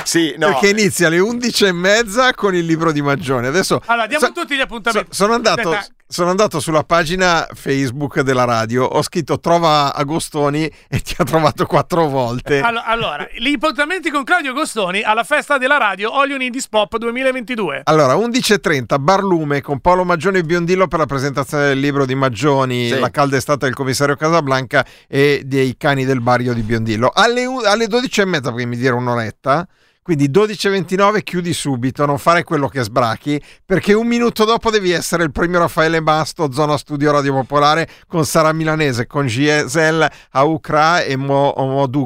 sì, 0.03 0.33
no. 0.37 0.47
Perché 0.47 0.69
inizia 0.69 1.05
alle 1.05 1.19
11 1.19 1.65
e 1.65 1.71
mezza 1.71 2.33
con 2.33 2.55
il 2.55 2.65
libro 2.65 2.91
di 2.91 3.03
Maggione. 3.03 3.45
Adesso 3.47 3.81
Allora, 3.85 4.07
diamo 4.07 4.25
so- 4.25 4.31
tutti 4.31 4.55
gli 4.55 4.59
appuntamenti. 4.61 5.07
so- 5.11 5.23
sono, 5.23 5.33
andato, 5.35 5.69
Aspetta, 5.71 5.92
sono 6.13 6.29
andato 6.29 6.59
sulla 6.59 6.83
pagina 6.83 7.47
Facebook 7.55 8.21
della 8.21 8.43
radio, 8.43 8.83
ho 8.85 9.01
scritto 9.01 9.39
trova 9.39 9.95
Agostoni 9.95 10.71
e 10.87 10.99
ti 10.99 11.15
ha 11.17 11.23
trovato 11.23 11.65
quattro 11.65 12.07
volte. 12.07 12.59
Allo- 12.59 12.83
Allora, 12.85 13.27
gli 13.35 13.51
appuntamenti 13.55 14.11
con 14.11 14.23
Claudio 14.23 14.51
Agostoni 14.51 15.01
alla 15.01 15.23
festa 15.23 15.57
della 15.57 15.77
radio 15.77 16.11
Need 16.23 16.53
is 16.53 16.67
Pop 16.69 16.95
2022. 16.97 17.81
Allora, 17.85 18.13
11.30, 18.13 18.99
Barlume 18.99 19.61
con 19.61 19.79
Paolo 19.79 20.03
Maggioni 20.03 20.37
e 20.37 20.43
Biondillo 20.43 20.87
per 20.87 20.99
la 20.99 21.07
presentazione 21.07 21.65
del 21.69 21.79
libro 21.79 22.05
di 22.05 22.13
Maggioni, 22.13 22.89
Sì. 22.89 22.99
La 22.99 23.09
calda 23.09 23.37
estate 23.37 23.65
del 23.65 23.73
commissario 23.73 24.15
Casablanca 24.15 24.85
e 25.07 25.41
dei 25.45 25.75
cani 25.77 26.05
del 26.05 26.21
Bario 26.21 26.53
di 26.53 26.61
Biondillo. 26.61 27.09
Alle, 27.11 27.43
alle 27.65 27.87
12.30, 27.87 28.41
perché 28.43 28.65
mi 28.67 28.77
dire 28.77 28.93
un'oretta, 28.93 29.67
quindi 30.03 30.29
12.29 30.29 31.23
chiudi 31.23 31.53
subito, 31.53 32.05
non 32.05 32.19
fare 32.19 32.43
quello 32.43 32.67
che 32.67 32.83
sbrachi, 32.83 33.41
perché 33.65 33.93
un 33.93 34.05
minuto 34.05 34.43
dopo 34.43 34.69
devi 34.69 34.91
essere 34.91 35.23
il 35.23 35.31
premio 35.31 35.59
Raffaele 35.59 36.01
Basto, 36.03 36.51
zona 36.51 36.77
studio 36.77 37.11
Radio 37.11 37.33
Popolare, 37.33 37.89
con 38.05 38.25
Sara 38.25 38.53
Milanese, 38.53 39.07
con 39.07 39.25
Giselle 39.25 40.11
Aukra 40.31 41.01
e 41.01 41.15
Mo, 41.15 41.53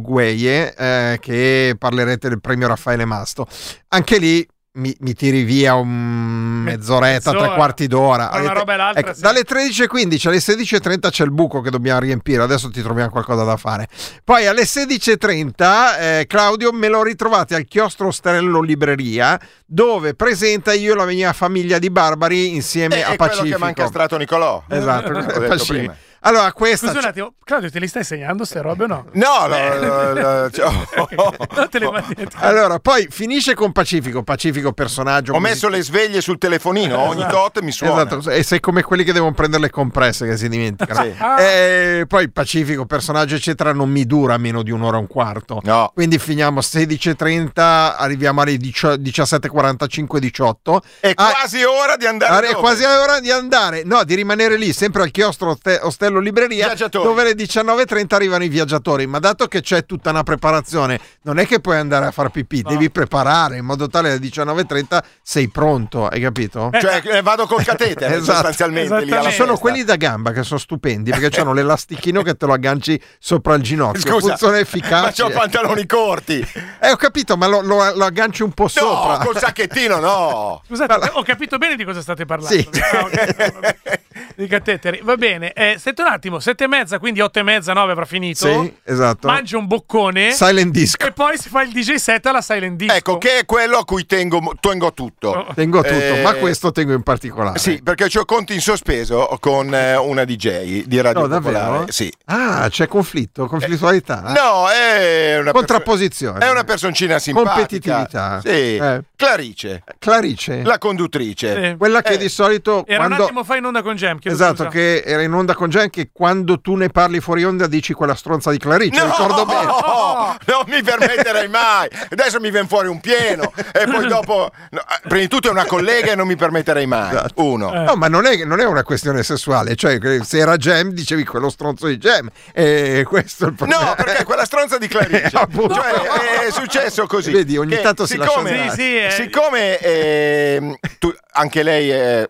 Gueye, 0.01 0.75
eh, 0.75 1.17
che 1.19 1.75
parlerete 1.77 2.29
del 2.29 2.39
premio 2.39 2.67
Raffaele 2.67 3.03
Masto. 3.03 3.47
Anche 3.89 4.17
lì 4.19 4.47
mi, 4.77 4.95
mi 4.99 5.13
tiri 5.13 5.43
via 5.43 5.75
un 5.75 6.61
mezz'oretta, 6.63 7.31
Mezz'ora. 7.31 7.47
tre 7.47 7.55
quarti 7.55 7.87
d'ora. 7.87 8.29
Una 8.33 8.53
roba 8.53 8.73
e 8.73 8.77
l'altra, 8.77 9.01
ecco, 9.01 9.13
sì. 9.13 9.21
Dalle 9.21 9.41
13.15 9.41 10.27
alle 10.27 10.37
16.30 10.37 11.09
c'è 11.09 11.23
il 11.23 11.31
buco 11.31 11.61
che 11.61 11.69
dobbiamo 11.69 11.99
riempire, 11.99 12.41
adesso 12.41 12.69
ti 12.69 12.81
troviamo 12.81 13.09
qualcosa 13.09 13.43
da 13.43 13.57
fare. 13.57 13.87
Poi 14.23 14.47
alle 14.47 14.63
16.30 14.63 15.99
eh, 15.99 16.25
Claudio 16.27 16.71
me 16.71 16.87
lo 16.87 17.03
ritrovate 17.03 17.55
al 17.55 17.65
chiostro 17.65 18.07
Ostello 18.07 18.61
Libreria 18.61 19.39
dove 19.65 20.13
presenta 20.13 20.73
io 20.73 20.93
e 20.93 20.95
la 20.95 21.05
mia 21.05 21.33
famiglia 21.33 21.77
di 21.79 21.89
barbari 21.89 22.55
insieme 22.55 22.97
Eh, 22.99 23.01
a 23.03 23.07
è 23.11 23.15
quello 23.15 23.31
Pacifico. 23.31 23.55
che 23.57 23.61
manca 23.63 23.87
strato 23.87 24.17
Nicolò. 24.17 24.63
Esatto, 24.69 25.11
Pacifico. 25.47 25.95
Allora 26.21 26.51
questa... 26.53 26.87
Scusa 26.87 26.99
un 26.99 27.05
attimo, 27.05 27.33
Claudio, 27.43 27.69
te 27.71 27.79
li 27.79 27.87
stai 27.87 28.03
segnando 28.03 28.43
ste 28.43 28.61
robe 28.61 28.83
o 28.83 28.87
no? 28.87 29.05
No, 29.13 29.47
lo- 29.47 29.79
lo- 29.79 30.13
lo- 30.13 30.49
cioè, 30.49 30.69
le 31.79 31.91
mandi 31.91 32.13
dentro. 32.15 32.39
Allora, 32.41 32.79
poi 32.79 33.07
finisce 33.09 33.53
con 33.53 33.71
Pacifico, 33.71 34.23
Pacifico 34.23 34.73
personaggio. 34.73 35.33
ho 35.33 35.39
messo 35.39 35.69
le 35.69 35.81
sveglie 35.81 36.21
sul 36.21 36.37
telefonino, 36.37 36.97
ogni 36.99 37.25
tot 37.29 37.61
mi 37.61 37.71
suona. 37.71 38.05
Esatto, 38.05 38.29
e 38.31 38.43
sei 38.43 38.59
come 38.59 38.81
quelli 38.83 39.03
che 39.03 39.13
devono 39.13 39.33
prendere 39.33 39.63
le 39.63 39.69
compresse 39.69 40.25
che 40.27 40.37
si 40.37 40.49
dimenticano. 40.49 41.03
Sì. 41.03 41.13
Ah. 41.17 41.39
E 41.41 42.05
poi 42.07 42.29
Pacifico, 42.29 42.85
personaggio, 42.85 43.35
eccetera, 43.35 43.71
non 43.73 43.89
mi 43.89 44.05
dura 44.05 44.37
meno 44.37 44.63
di 44.63 44.71
un'ora 44.71 44.97
e 44.97 44.99
un 45.01 45.07
quarto. 45.07 45.61
No. 45.63 45.91
Quindi 45.93 46.17
finiamo 46.19 46.59
16.30, 46.59 47.51
arriviamo 47.97 48.41
alle 48.41 48.55
17.45, 48.55 50.17
18. 50.17 50.81
È 50.99 51.11
Ah, 51.15 51.31
quasi 51.31 51.63
ora 51.63 51.95
di 51.95 52.05
andare 52.05 52.33
Are- 52.47 52.49
È 52.49 52.55
quasi 52.55 52.83
ora 52.83 53.19
di 53.19 53.31
andare, 53.31 53.83
no, 53.83 54.03
di 54.03 54.15
rimanere 54.15 54.57
lì, 54.57 54.73
sempre 54.73 55.03
al 55.03 55.11
chiostro 55.11 55.51
Oste- 55.51 55.79
Ostello 56.17 56.19
Libreria, 56.19 56.65
Viaggiatori. 56.67 57.05
dove 57.07 57.21
alle 57.21 57.33
19.30 57.33 58.15
arrivano 58.15 58.43
i 58.43 58.47
viaggiatori. 58.49 59.05
Ma 59.07 59.19
dato 59.19 59.47
che 59.47 59.61
c'è 59.61 59.85
tutta 59.85 60.09
una 60.09 60.23
preparazione, 60.23 60.99
non 61.23 61.37
è 61.39 61.45
che 61.47 61.59
puoi 61.59 61.77
andare 61.77 62.05
a 62.07 62.11
far 62.11 62.29
pipì, 62.29 62.61
devi 62.61 62.89
preparare 62.89 63.57
in 63.57 63.65
modo 63.65 63.87
tale 63.87 64.09
alle 64.11 64.19
19.30 64.19 64.99
sei 65.21 65.49
pronto, 65.49 66.07
hai 66.07 66.19
capito? 66.19 66.69
Cioè, 66.79 67.01
eh, 67.05 67.21
vado 67.21 67.45
col 67.45 67.63
catetere 67.63 68.15
Esatto. 68.17 68.33
sostanzialmente 68.33 69.05
lì. 69.05 69.11
Ci 69.23 69.31
sono 69.31 69.57
quelli 69.57 69.83
da 69.83 69.95
gamba 69.95 70.31
che 70.31 70.43
sono 70.43 70.59
stupendi 70.59 71.11
perché 71.11 71.39
hanno 71.39 71.53
l'elastichino 71.53 72.21
che 72.21 72.35
te 72.35 72.45
lo 72.45 72.53
agganci 72.53 72.99
sopra 73.19 73.55
il 73.55 73.61
ginocchio. 73.63 74.01
Scusa, 74.01 74.27
Funziona 74.29 74.53
ma 74.53 74.59
efficace. 74.59 75.23
c'ho 75.23 75.29
pantaloni 75.29 75.85
corti. 75.85 76.45
Eh, 76.79 76.91
ho 76.91 76.95
capito, 76.95 77.37
ma 77.37 77.47
lo, 77.47 77.61
lo- 77.61 77.93
lo 77.95 78.05
agganci 78.05 78.43
un 78.43 78.51
po' 78.51 78.63
No, 78.63 78.69
sopra. 78.69 79.17
col 79.23 79.37
sacchettino 79.37 79.99
no. 79.99 80.61
Scusate, 80.67 81.11
ho 81.13 81.23
capito 81.23 81.57
bene 81.57 81.75
di 81.75 81.83
cosa 81.83 82.01
state 82.01 82.25
parlando. 82.25 82.55
Sì. 82.55 82.67
Ah, 82.93 82.99
ok, 83.01 83.51
vabbè. 83.53 83.77
Di 84.35 84.47
cateteri. 84.47 84.99
Va 85.03 85.15
bene, 85.15 85.53
eh, 85.53 85.75
sette 85.97 86.01
un 86.01 86.07
attimo, 86.07 86.39
sette 86.39 86.63
e 86.65 86.67
mezza, 86.67 86.99
quindi 86.99 87.21
otto 87.21 87.39
e 87.39 87.43
mezza, 87.43 87.73
nove 87.73 87.91
avrà 87.91 88.05
finito. 88.05 88.45
Sì, 88.45 88.75
esatto. 88.83 89.27
Mangi 89.27 89.55
un 89.55 89.65
boccone 89.65 90.31
Silent 90.31 90.71
disco. 90.71 91.05
e 91.05 91.11
poi 91.11 91.37
si 91.37 91.49
fa 91.49 91.63
il 91.63 91.71
DJ 91.71 91.95
set 91.95 92.25
alla 92.27 92.41
silent 92.41 92.77
disco. 92.77 92.93
Ecco, 92.93 93.17
che 93.17 93.39
è 93.39 93.45
quello 93.45 93.77
a 93.77 93.85
cui 93.85 94.05
tengo, 94.05 94.53
tengo 94.59 94.93
tutto. 94.93 95.29
Oh. 95.29 95.53
Tengo 95.55 95.81
tutto, 95.81 95.93
Eh, 95.93 96.21
ma 96.21 96.35
questo 96.35 96.71
tengo 96.71 96.93
in 96.93 97.01
particolare. 97.01 97.57
Sì, 97.57 97.81
perché 97.81 98.07
ho 98.17 98.25
conti 98.25 98.53
in 98.53 98.61
sospeso 98.61 99.37
con 99.39 99.73
eh, 99.73 99.95
una 99.95 100.23
DJ 100.23 100.83
di 100.85 101.01
Radio 101.01 101.25
No? 101.25 101.39
Popolare. 101.39 101.91
Sì. 101.91 102.11
Ah, 102.25 102.67
c'è 102.69 102.87
conflitto, 102.87 103.47
conflittualità. 103.47 104.21
No, 104.21 104.69
è 104.69 105.39
una 105.39 105.51
Contrapposizione. 105.51 106.45
È 106.45 106.49
una 106.49 106.63
personcina 106.63 107.17
simpatica. 107.17 107.53
Competitività. 107.53 108.39
Sì. 108.41 108.75
Eh. 108.77 109.03
Clarice, 109.17 109.83
Clarice, 109.97 110.61
la 110.63 110.77
conduttrice. 110.77 111.69
Sì. 111.71 111.75
quella 111.75 112.03
che 112.03 112.13
Eh, 112.13 112.17
di 112.17 112.29
solito 112.29 112.85
Era 112.85 113.01
un 113.01 113.07
quando... 113.07 113.23
attimo 113.25 113.43
fa 113.43 113.55
in 113.55 113.65
onda 113.65 113.81
con 113.81 113.95
Gem. 113.95 114.19
Esatto, 114.21 114.57
scusa. 114.57 114.69
che 114.69 115.01
era 115.03 115.23
in 115.23 115.33
onda 115.33 115.55
con 115.55 115.69
Gian 115.71 115.89
che 115.89 116.11
quando 116.13 116.61
tu 116.61 116.75
ne 116.75 116.89
parli 116.89 117.19
fuori 117.19 117.43
onda 117.43 117.65
dici 117.65 117.93
quella 117.93 118.13
stronza 118.13 118.51
di 118.51 118.59
Clarice, 118.59 118.99
No, 118.99 119.05
ricordo 119.07 119.45
bene. 119.45 119.65
non 120.45 120.63
mi 120.67 120.83
permetterei 120.83 121.47
mai. 121.47 121.89
Adesso 122.11 122.39
mi 122.39 122.51
viene 122.51 122.67
fuori 122.67 122.87
un 122.89 122.99
pieno 123.01 123.51
e 123.73 123.85
poi 123.87 124.05
dopo. 124.07 124.51
no, 124.69 124.79
eh, 124.81 124.99
prima 125.01 125.19
di 125.21 125.27
tutto 125.27 125.47
è 125.47 125.51
una 125.51 125.65
collega 125.65 126.11
e 126.11 126.15
non 126.15 126.27
mi 126.27 126.35
permetterei 126.35 126.85
mai. 126.85 127.09
Esatto. 127.09 127.43
Uno. 127.43 127.73
Eh. 127.73 127.79
No, 127.85 127.95
ma 127.95 128.07
non 128.07 128.27
è, 128.27 128.43
non 128.45 128.59
è 128.59 128.65
una 128.65 128.83
questione 128.83 129.23
sessuale, 129.23 129.75
cioè 129.75 129.97
se 130.23 130.37
era 130.37 130.57
Gem 130.57 130.91
dicevi 130.91 131.25
quello 131.25 131.49
stronzo 131.49 131.87
di 131.87 131.97
Gem 131.97 132.29
e 132.53 133.03
questo 133.07 133.45
è 133.45 133.47
il 133.47 133.55
problema. 133.55 133.83
No, 133.83 133.95
perché 133.95 134.23
quella 134.25 134.45
stronza 134.45 134.77
di 134.77 134.87
Clarice. 134.87 135.23
Eh, 135.23 135.29
appunto. 135.41 135.73
cioè, 135.73 136.45
è 136.45 136.51
successo 136.51 137.07
così. 137.07 137.31
Vedi, 137.31 137.57
ogni 137.57 137.71
che 137.77 137.81
tanto 137.81 138.05
si 138.05 138.15
lascia 138.15 138.31
siccome, 138.33 138.51
andare. 138.51 138.69
Sì, 138.71 138.81
sì, 138.81 139.06
eh. 139.07 139.11
siccome 139.11 139.77
ehm, 139.79 140.75
tu- 140.99 141.13
anche 141.33 141.63
lei 141.63 141.91
eh, 141.91 142.29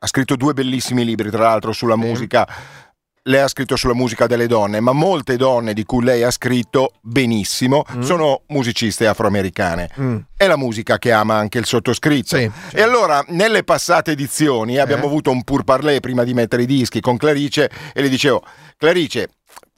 ha 0.00 0.06
scritto 0.06 0.36
due 0.36 0.52
bellissimi 0.54 1.04
libri, 1.04 1.30
tra 1.30 1.42
l'altro, 1.42 1.72
sulla 1.72 1.96
musica. 1.96 2.46
Lei 3.24 3.40
ha 3.40 3.48
scritto 3.48 3.76
sulla 3.76 3.92
musica 3.92 4.26
delle 4.26 4.46
donne, 4.46 4.80
ma 4.80 4.92
molte 4.92 5.36
donne 5.36 5.74
di 5.74 5.84
cui 5.84 6.02
lei 6.02 6.22
ha 6.22 6.30
scritto 6.30 6.92
benissimo 7.02 7.84
sono 8.00 8.40
musiciste 8.46 9.06
afroamericane. 9.06 9.90
Mm. 10.00 10.16
È 10.34 10.46
la 10.46 10.56
musica 10.56 10.96
che 10.96 11.12
ama 11.12 11.34
anche 11.34 11.58
il 11.58 11.66
sottoscritto. 11.66 12.36
Sì, 12.38 12.50
E 12.72 12.80
allora, 12.80 13.22
nelle 13.28 13.64
passate 13.64 14.12
edizioni, 14.12 14.78
abbiamo 14.78 15.02
Eh. 15.02 15.06
avuto 15.08 15.30
un 15.30 15.42
pur 15.44 15.64
parler 15.64 16.00
prima 16.00 16.24
di 16.24 16.32
mettere 16.32 16.62
i 16.62 16.66
dischi 16.66 17.00
con 17.00 17.18
Clarice 17.18 17.70
e 17.92 18.00
le 18.00 18.08
dicevo, 18.08 18.42
Clarice, 18.78 19.28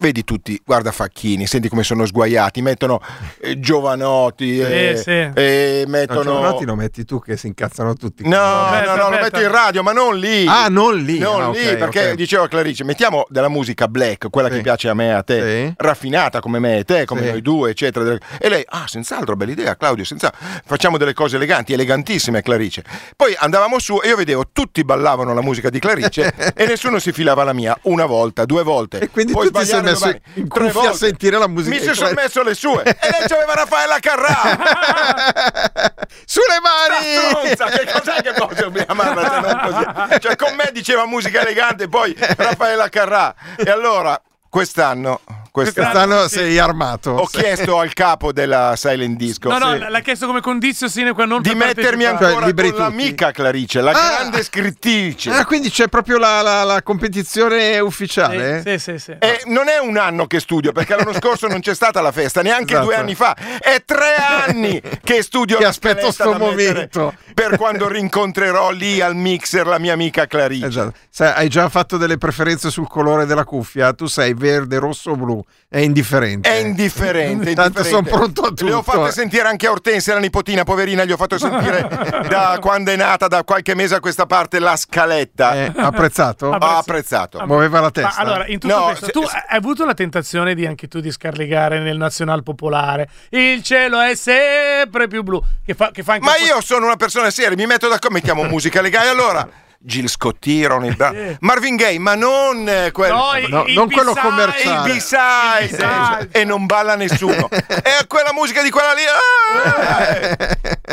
Vedi 0.03 0.25
tutti, 0.25 0.59
guarda 0.65 0.93
Facchini, 0.93 1.47
senti 1.47 1.69
come 1.69 1.83
sono 1.83 2.07
sguaiati, 2.07 2.63
mettono 2.63 3.03
eh, 3.39 3.61
giovanotti, 3.61 4.59
eh, 4.59 4.97
sì. 4.97 5.11
e 5.11 5.83
No, 5.85 5.91
mettono... 5.91 6.23
Giovanotti 6.23 6.65
lo 6.65 6.75
metti 6.75 7.05
tu 7.05 7.21
che 7.21 7.37
si 7.37 7.49
incazzano 7.49 7.93
tutti. 7.93 8.27
No, 8.27 8.39
Aspetta, 8.39 8.93
no, 8.95 8.97
no, 8.97 8.97
lo 8.97 9.17
aspetta. 9.17 9.23
metto 9.25 9.41
in 9.41 9.51
radio, 9.53 9.83
ma 9.83 9.93
non 9.93 10.17
lì. 10.19 10.47
Ah, 10.49 10.69
non 10.69 10.97
lì. 10.97 11.19
Non 11.19 11.43
Ah, 11.43 11.51
lì, 11.51 11.67
ok, 11.67 11.77
perché 11.77 12.09
ok. 12.13 12.15
dicevo 12.15 12.45
a 12.45 12.49
Clarice, 12.49 12.83
mettiamo 12.83 13.27
della 13.29 13.51
musica 13.51 13.89
black, 13.89 14.31
quella 14.31 14.49
Sì. 14.49 14.55
che 14.55 14.61
piace 14.63 14.89
a 14.89 14.95
me 14.95 15.09
e 15.09 15.11
a 15.11 15.23
te, 15.23 15.67
Sì. 15.67 15.75
raffinata 15.77 16.41
come 16.41 16.61
me 16.61 16.79
e 16.79 16.85
te, 16.85 17.05
come 17.05 17.21
Sì. 17.25 17.29
noi 17.33 17.43
due, 17.43 17.69
eccetera. 17.69 18.17
E 18.39 18.49
lei, 18.49 18.65
ah, 18.71 18.85
senz'altro, 18.87 19.37
bella 19.37 19.53
idea, 19.53 19.77
Claudio, 19.77 20.05
senz'altro. 20.07 20.41
Facciamo 20.65 20.97
delle 20.97 21.13
cose 21.13 21.37
eleganti, 21.37 21.75
elegantissime, 21.75 22.41
Clarice. 22.41 22.83
Poi 23.15 23.37
andavamo 23.39 23.79
su 23.79 24.01
e 24.03 24.09
io 24.09 24.17
vedevo 24.17 24.45
tutti 24.51 24.83
ballavano 24.83 25.35
la 25.35 25.43
musica 25.43 25.69
di 25.69 25.79
Clarice 25.79 26.33
e 26.57 26.65
nessuno 26.65 26.99
si 26.99 27.13
filava 27.13 27.45
la 27.45 27.53
mia, 27.53 27.79
una 27.83 28.07
volta, 28.07 28.47
due 28.47 28.63
volte. 28.63 28.99
E 29.01 29.11
quindi 29.11 29.33
Puoi 29.33 29.45
tu 29.49 29.51
ti 29.53 29.59
sei 29.59 29.67
sbagliare 29.67 29.89
messo 29.91 30.21
in 30.35 30.49
cuffia 30.49 30.91
a 30.91 30.95
sentire 30.95 31.39
la 31.39 31.47
musica 31.47 31.77
Mi 31.77 31.83
si 31.83 31.95
sono 31.95 32.13
messo 32.13 32.43
le 32.43 32.55
sue 32.55 32.83
e 32.85 32.97
lei 33.11 33.29
c'aveva 33.29 33.55
Raffaella 33.55 33.99
Carrà. 33.99 34.41
Sulle 36.25 36.61
mani! 36.61 37.55
stronza, 37.55 37.77
che 37.77 37.91
cos'è 37.91 38.23
che 38.23 38.33
posso 38.33 38.71
se 38.75 39.41
non 39.41 39.61
così? 39.65 40.21
Cioè, 40.21 40.37
con 40.37 40.55
me 40.55 40.71
diceva 40.73 41.07
musica 41.07 41.41
elegante, 41.41 41.89
poi 41.89 42.15
Raffaella 42.17 42.89
Carrà. 42.89 43.35
E 43.57 43.71
allora, 43.71 44.21
quest'anno, 44.49 45.21
quest'anno 45.51 46.23
Sì. 46.29 46.37
sei 46.37 46.59
armato. 46.59 47.11
ho 47.11 47.27
Sì. 47.27 47.39
chiesto 47.39 47.79
al 47.79 47.93
capo 47.93 48.33
della 48.33 48.75
Silent 48.77 49.17
Disco 49.17 49.49
No, 49.49 49.59
no, 49.59 49.73
sì, 49.73 49.85
l'ha 49.89 50.01
chiesto 50.01 50.27
come 50.27 50.41
condizio 50.41 50.89
sine 50.89 51.13
qua 51.13 51.25
non 51.25 51.43
di 51.43 51.49
per 51.51 51.57
mettermi 51.59 52.05
ancora 52.05 52.47
Cioè, 52.47 52.55
con 52.71 52.79
l'amica 52.79 53.31
Clarice, 53.33 53.81
la 53.81 53.91
Ah! 53.93 54.17
grande 54.19 54.43
scrittrice. 54.43 55.31
Ah, 55.31 55.45
quindi 55.45 55.71
c'è 55.71 55.89
proprio 55.89 56.19
la, 56.19 56.41
la- 56.43 56.65
la 56.65 56.83
competizione 56.83 57.79
ufficiale? 57.81 58.63
Sì, 58.65 58.79
sì, 58.79 58.93
sì, 58.93 58.99
sì. 58.99 59.17
E 59.19 59.43
non 59.47 59.69
è 59.69 59.79
un 59.79 59.97
anno 59.97 60.27
che 60.27 60.41
studio, 60.41 60.73
perché 60.73 60.95
l'anno 60.97 61.13
scorso 61.15 61.47
non 61.47 61.61
c'è 61.61 61.75
stata 61.75 62.01
la 62.01 62.13
festa, 62.13 62.43
neanche 62.43 62.73
Esatto. 62.73 62.87
due 62.87 62.97
anni 62.97 63.15
fa. 63.15 63.35
È 63.59 63.83
tre 63.85 64.15
anni 64.17 64.81
che 65.03 65.23
studio 65.23 65.59
la 65.59 65.69
aspetto 65.69 66.11
sto 66.13 66.33
momento. 66.35 67.15
Per 67.35 67.57
quando 67.57 67.89
rincontrerò 67.89 68.71
lì 68.71 69.01
al 69.01 69.15
mixer 69.17 69.67
la 69.67 69.79
mia 69.79 69.93
amica 69.93 70.27
Clarice. 70.27 70.67
Esatto. 70.67 70.93
Sai, 71.09 71.33
hai 71.35 71.49
già 71.49 71.69
fatto 71.69 71.97
delle 71.97 72.19
preferenze 72.19 72.71
sul 72.71 72.87
colore 72.89 73.27
della 73.27 73.45
cuffia? 73.45 73.93
Tu 73.93 74.07
sei 74.07 74.35
verde, 74.35 74.79
rosso 74.79 75.11
o 75.13 75.17
blu? 75.17 75.40
È 75.69 75.79
indifferente. 75.79 76.49
È 76.49 76.55
indifferente. 76.55 77.53
Tanto 77.55 77.81
indifferente. 77.81 78.11
son 78.11 78.19
pronto 78.19 78.41
a 78.43 78.53
Le 78.57 78.73
ho 78.73 78.79
tutto, 78.81 78.91
fatte 78.91 79.09
eh. 79.09 79.13
sentire 79.13 79.47
anche 79.49 79.67
a 79.67 79.71
Ortensia, 79.71 80.15
la 80.15 80.21
nipotina, 80.21 80.65
poverina, 80.65 81.05
gli 81.05 81.13
ho 81.13 81.17
fatto 81.17 81.39
sentire 81.39 81.87
da 82.29 82.59
quando 82.61 82.91
è 82.91 82.97
nata, 82.97 83.29
da 83.29 83.45
qualche 83.45 83.75
mese 83.75 83.95
a 83.95 84.01
questa 84.01 84.27
parte, 84.27 84.59
la 84.59 84.77
scaletta. 84.77 85.55
Eh, 85.55 85.73
apprezzato? 85.77 86.49
Vabbè, 86.51 86.65
Ho 86.65 86.69
sì. 86.69 86.75
apprezzato. 86.79 87.47
Muoveva 87.47 87.77
la 87.79 87.85
Ma 87.85 87.91
testa? 87.91 88.21
allora, 88.21 88.47
in 88.47 88.59
tutto 88.59 88.77
No, 88.77 88.85
questo, 88.87 89.07
se- 89.07 89.13
tu 89.13 89.27
se- 89.27 89.37
hai 89.49 89.57
avuto 89.59 89.85
la 89.85 89.95
tentazione 89.95 90.55
di 90.55 90.67
anche 90.67 90.89
tu 90.89 91.01
di 91.01 91.11
scarligare 91.11 91.79
nel 91.79 91.97
nazional 91.97 92.43
popolare. 92.43 93.09
Il 93.31 93.63
cielo 93.63 94.01
è 94.01 94.15
sempre 94.15 95.07
più 95.09 95.23
blu. 95.23 95.41
Che 95.65 95.75
fa, 95.75 95.91
che 95.93 96.03
fa 96.03 96.15
anche 96.15 96.25
Ma 96.25 96.37
io 96.37 96.61
sono 96.61 96.87
una 96.87 96.97
persona 96.97 97.31
seria, 97.31 97.57
mi 97.57 97.67
metto 97.67 97.87
d'accordo, 97.89 98.11
mettiamo 98.15 98.43
musica 98.45 98.81
legale. 98.81 99.09
Allora, 99.09 99.49
Gil 99.83 100.09
Scotti, 100.11 100.63
Ronnie 100.67 100.93
Brown, 100.93 101.39
Marvin 101.41 101.75
Gaye, 101.77 101.99
ma 101.99 102.15
non 102.15 102.69
eh, 102.69 102.91
quel... 102.93 103.13
No, 103.13 103.35
il- 103.39 103.49
No, 103.49 103.65
il 103.67 103.73
non 103.75 103.91
quello 103.91 104.13
commerciale. 104.15 104.93
B-side 104.93 105.65
Il 105.65 105.71
B-side. 105.71 106.29
e 106.39 106.45
non 106.45 106.67
balla 106.67 106.97
nessuno. 106.97 107.49
e 107.51 108.07
quella 108.07 108.33
musica 108.35 108.63
di 108.63 108.69
quella 108.71 108.93
lì. 108.93 109.03
ah! 109.09 110.91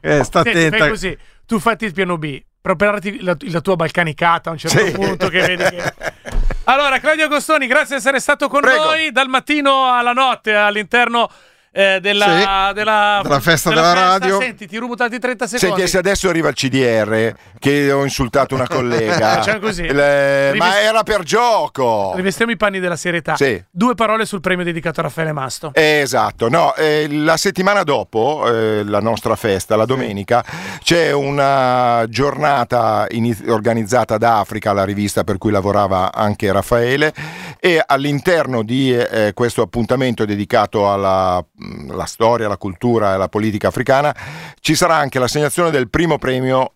Eh, 0.00 0.24
sta 0.24 0.42
Senti, 0.42 0.58
attenta. 0.58 0.78
fai 0.78 0.88
così. 0.88 1.16
Tu 1.46 1.58
fatti 1.58 1.84
il 1.84 1.92
piano 1.92 2.18
B. 2.18 2.42
Preparati 2.60 3.22
la, 3.22 3.36
la 3.38 3.60
tua 3.60 3.76
balcanicata 3.76 4.50
a 4.50 4.52
un 4.52 4.58
certo 4.58 4.84
Sì. 4.84 4.92
punto 4.92 5.28
che 5.28 5.40
vedi 5.40 5.62
che... 5.64 5.94
Allora, 6.68 6.98
Claudio 6.98 7.26
Agostoni, 7.26 7.68
grazie 7.68 7.94
di 7.94 8.00
essere 8.02 8.18
stato 8.18 8.48
con 8.48 8.60
Prego. 8.60 8.82
noi 8.84 9.12
dal 9.12 9.28
mattino 9.28 9.92
alla 9.92 10.12
notte 10.12 10.52
all'interno 10.54 11.30
eh, 11.76 11.98
della, 12.00 12.24
Sì, 12.24 12.74
della, 12.74 13.20
della 13.22 13.40
festa 13.40 13.68
della 13.68 13.92
radio. 13.92 14.40
Senti, 14.40 14.66
ti 14.66 14.78
rubo 14.78 14.94
tanti 14.94 15.18
30 15.18 15.46
secondi. 15.46 15.74
Senti, 15.74 15.90
se 15.90 15.98
adesso 15.98 16.28
arriva 16.30 16.48
il 16.48 16.54
CDR, 16.54 17.34
che 17.58 17.92
ho 17.92 18.02
insultato 18.02 18.54
una 18.54 18.66
collega, 18.68 19.58
così. 19.60 19.82
Le- 19.86 20.52
Rivest- 20.52 20.70
ma 20.72 20.80
era 20.80 21.02
per 21.02 21.22
gioco. 21.22 22.12
Rivestiamo 22.14 22.50
i 22.50 22.56
panni 22.56 22.80
della 22.80 22.96
serietà. 22.96 23.36
Sì. 23.36 23.62
Due 23.70 23.94
parole 23.94 24.24
sul 24.24 24.40
premio 24.40 24.64
dedicato 24.64 25.00
a 25.00 25.02
Raffaele 25.02 25.32
Masto. 25.32 25.70
Esatto, 25.74 26.48
no, 26.48 26.74
eh, 26.76 27.08
la 27.10 27.36
settimana 27.36 27.82
dopo 27.82 28.44
eh, 28.50 28.82
la 28.82 29.00
nostra 29.00 29.36
festa, 29.36 29.76
la 29.76 29.84
domenica, 29.84 30.42
c'è 30.82 31.12
una 31.12 32.06
giornata 32.08 33.06
ini- 33.10 33.36
organizzata 33.48 34.16
da 34.16 34.38
Africa, 34.38 34.72
la 34.72 34.84
rivista 34.84 35.24
per 35.24 35.36
cui 35.36 35.50
lavorava 35.50 36.10
anche 36.10 36.50
Raffaele, 36.50 37.12
e 37.60 37.82
all'interno 37.84 38.62
di 38.62 38.94
eh, 38.96 39.32
questo 39.34 39.60
appuntamento 39.60 40.24
dedicato 40.24 40.90
alla 40.90 41.44
la 41.88 42.06
storia, 42.06 42.48
la 42.48 42.56
cultura 42.56 43.14
e 43.14 43.16
la 43.16 43.28
politica 43.28 43.68
africana 43.68 44.14
ci 44.60 44.74
sarà 44.74 44.96
anche 44.96 45.18
l'assegnazione 45.18 45.70
del 45.70 45.88
primo 45.88 46.18
premio 46.18 46.72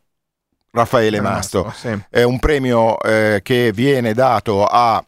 Raffaele 0.73 1.21
Masto. 1.21 1.73
Sì. 1.75 1.99
È 2.09 2.23
un 2.23 2.39
premio 2.39 3.01
eh, 3.01 3.41
che 3.43 3.73
viene 3.73 4.15
dato 4.15 4.65
a 4.67 5.03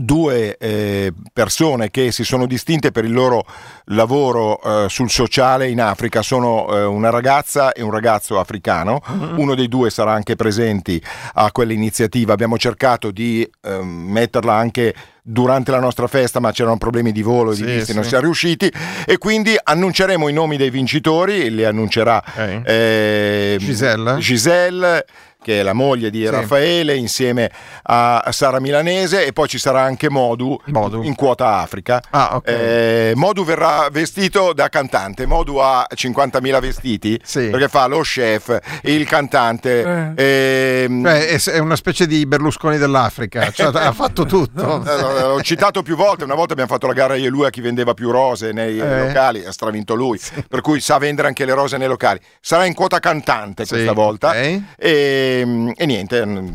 due 0.00 0.56
eh, 0.56 1.12
persone 1.32 1.90
che 1.90 2.10
si 2.10 2.24
sono 2.24 2.46
distinte 2.46 2.90
per 2.90 3.04
il 3.04 3.12
loro 3.12 3.44
lavoro 3.86 4.60
eh, 4.60 4.88
sul 4.88 5.08
sociale 5.08 5.68
in 5.68 5.80
Africa 5.80 6.20
sono 6.20 6.68
eh, 6.68 6.82
una 6.82 7.10
ragazza 7.10 7.72
e 7.72 7.80
un 7.80 7.92
ragazzo 7.92 8.40
africano 8.40 9.00
uno 9.36 9.54
dei 9.54 9.68
due 9.68 9.90
sarà 9.90 10.12
anche 10.12 10.34
presenti 10.34 11.00
a 11.34 11.52
quell'iniziativa 11.52 12.32
abbiamo 12.32 12.58
cercato 12.58 13.12
di 13.12 13.48
ehm, 13.62 13.86
metterla 13.86 14.54
anche 14.54 14.94
durante 15.26 15.70
la 15.70 15.80
nostra 15.80 16.06
festa 16.06 16.38
ma 16.38 16.52
c'erano 16.52 16.76
problemi 16.76 17.10
di 17.10 17.22
volo 17.22 17.52
e 17.52 17.54
di 17.54 17.62
Sì, 17.62 17.66
visti 17.66 17.84
sì. 17.86 17.94
non 17.94 18.04
siamo 18.04 18.24
riusciti 18.24 18.70
e 19.06 19.16
quindi 19.16 19.56
annunceremo 19.60 20.28
i 20.28 20.32
nomi 20.34 20.58
dei 20.58 20.68
vincitori 20.68 21.50
li 21.50 21.64
annuncerà 21.64 22.22
eh, 22.62 23.56
Giselle? 23.58 24.18
Giselle, 24.18 25.06
che 25.44 25.60
è 25.60 25.62
la 25.62 25.74
moglie 25.74 26.08
di 26.08 26.20
Sì. 26.24 26.30
Raffaele, 26.30 26.96
insieme 26.96 27.50
a 27.82 28.26
Sara 28.30 28.60
Milanese, 28.60 29.26
e 29.26 29.34
poi 29.34 29.46
ci 29.46 29.58
sarà 29.58 29.82
anche 29.82 30.08
Modu, 30.08 30.58
Modu. 30.66 31.02
in 31.02 31.14
quota 31.14 31.58
Africa. 31.58 32.02
Ah, 32.10 32.36
ok. 32.36 32.48
Eh, 32.48 33.12
Modu 33.14 33.44
verrà 33.44 33.88
vestito 33.92 34.54
da 34.54 34.70
cantante. 34.70 35.26
Modu 35.26 35.56
ha 35.56 35.86
50.000 35.94 36.60
vestiti 36.60 37.20
Sì. 37.22 37.48
perché 37.50 37.68
fa 37.68 37.86
lo 37.86 38.00
chef, 38.00 38.58
il 38.84 39.06
cantante. 39.06 40.12
ehm, 40.16 41.04
Cioè, 41.36 41.52
è, 41.52 41.58
una 41.58 41.76
specie 41.76 42.06
di 42.06 42.24
Berlusconi 42.24 42.78
dell'Africa, 42.78 43.50
cioè, 43.50 43.70
ha 43.74 43.92
fatto 43.92 44.24
tutto. 44.24 44.82
eh, 44.86 45.20
L'ho 45.26 45.42
citato 45.42 45.82
più 45.82 45.94
volte, 45.96 46.24
una 46.24 46.34
volta 46.34 46.52
abbiamo 46.52 46.70
fatto 46.72 46.86
la 46.86 46.94
gara 46.94 47.16
io 47.16 47.26
e 47.26 47.30
lui 47.30 47.44
a 47.44 47.50
chi 47.50 47.60
vendeva 47.60 47.92
più 47.92 48.10
rose 48.10 48.52
nei 48.52 48.78
Eh. 48.78 49.06
locali, 49.06 49.44
ha 49.44 49.52
stravinto 49.52 49.94
lui, 49.94 50.18
per 50.48 50.60
cui 50.62 50.80
sa 50.80 50.96
vendere 50.98 51.28
anche 51.28 51.44
le 51.44 51.52
rose 51.52 51.76
nei 51.76 51.88
locali. 51.88 52.18
Sarà 52.40 52.64
in 52.64 52.72
quota 52.74 52.98
cantante 52.98 53.64
Sì, 53.64 53.74
questa 53.74 53.92
volta 53.92 54.28
ok. 54.30 54.60
e, 54.76 55.33
e 55.76 55.86
niente, 55.86 56.24
mm, 56.26 56.48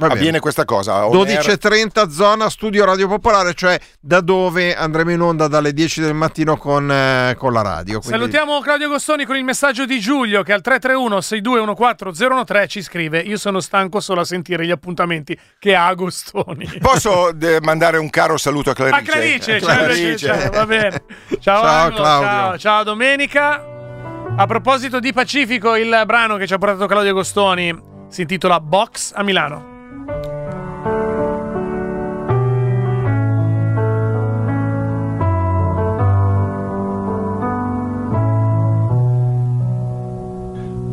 avviene 0.00 0.38
questa 0.38 0.64
cosa. 0.64 1.06
On 1.08 1.26
air- 1.26 1.40
12.30 1.58 2.08
zona 2.08 2.48
studio 2.48 2.84
Radio 2.84 3.08
Popolare, 3.08 3.52
cioè 3.54 3.76
da 4.00 4.20
dove 4.20 4.74
andremo 4.76 5.10
in 5.10 5.20
onda 5.20 5.48
dalle 5.48 5.72
10 5.72 6.00
del 6.00 6.14
mattino 6.14 6.56
con, 6.56 6.88
eh, 6.90 7.34
con 7.36 7.52
la 7.52 7.62
radio. 7.62 7.98
quindi- 7.98 8.16
Salutiamo 8.18 8.60
Claudio 8.60 8.86
Agostoni 8.86 9.24
con 9.24 9.34
il 9.36 9.42
messaggio 9.42 9.86
di 9.86 9.98
Giulio 9.98 10.42
che 10.44 10.52
al 10.52 10.60
331 10.60 11.20
6214 11.20 12.44
013 12.44 12.68
ci 12.68 12.82
scrive 12.82 13.18
Io 13.20 13.36
sono 13.36 13.58
stanco 13.60 13.98
solo 14.00 14.20
a 14.20 14.24
sentire 14.24 14.64
gli 14.64 14.70
appuntamenti 14.70 15.36
che 15.58 15.74
ha 15.74 15.86
Agostoni. 15.86 16.70
Posso 16.80 17.30
eh, 17.36 17.58
mandare 17.62 17.98
un 17.98 18.08
caro 18.10 18.36
saluto 18.36 18.70
a 18.70 18.74
Clarice? 18.74 18.98
A 19.00 19.02
Clarice, 19.02 19.56
Eh, 19.56 19.60
ciao, 19.60 19.76
Clarice. 19.76 20.16
ciao, 20.18 20.50
va 20.50 20.66
bene. 20.66 21.02
Ciao, 21.40 21.62
Ciao, 21.62 21.64
Angelo, 21.64 22.02
Claudio. 22.02 22.28
Ciao, 22.28 22.58
ciao 22.58 22.82
Domenica. 22.84 23.64
A 24.36 24.46
proposito 24.46 25.00
di 25.00 25.12
Pacifico, 25.12 25.74
il 25.74 26.02
brano 26.06 26.36
che 26.36 26.46
ci 26.46 26.52
ha 26.54 26.58
portato 26.58 26.86
Claudio 26.86 27.10
Agostoni 27.10 27.87
si 28.08 28.22
intitola 28.22 28.60
Box 28.60 29.12
a 29.14 29.22
Milano. 29.22 29.76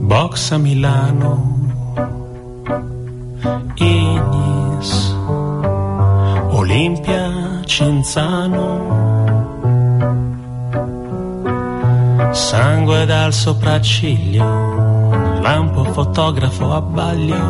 Box 0.01 0.51
a 0.51 0.57
Milano, 0.57 1.33
Ignis, 3.75 5.15
Olimpia, 6.51 7.61
Cinzano. 7.65 8.93
Sangue 12.31 13.05
dal 13.05 13.33
sopracciglio, 13.33 14.43
lampo 15.45 15.83
fotografo 15.83 16.73
abbaglio. 16.73 17.45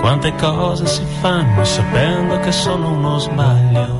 Quante 0.00 0.32
cose 0.36 0.86
si 0.86 1.04
fanno 1.20 1.64
sapendo 1.64 2.38
che 2.38 2.52
sono 2.52 2.92
uno 2.92 3.18
sbaglio. 3.18 3.98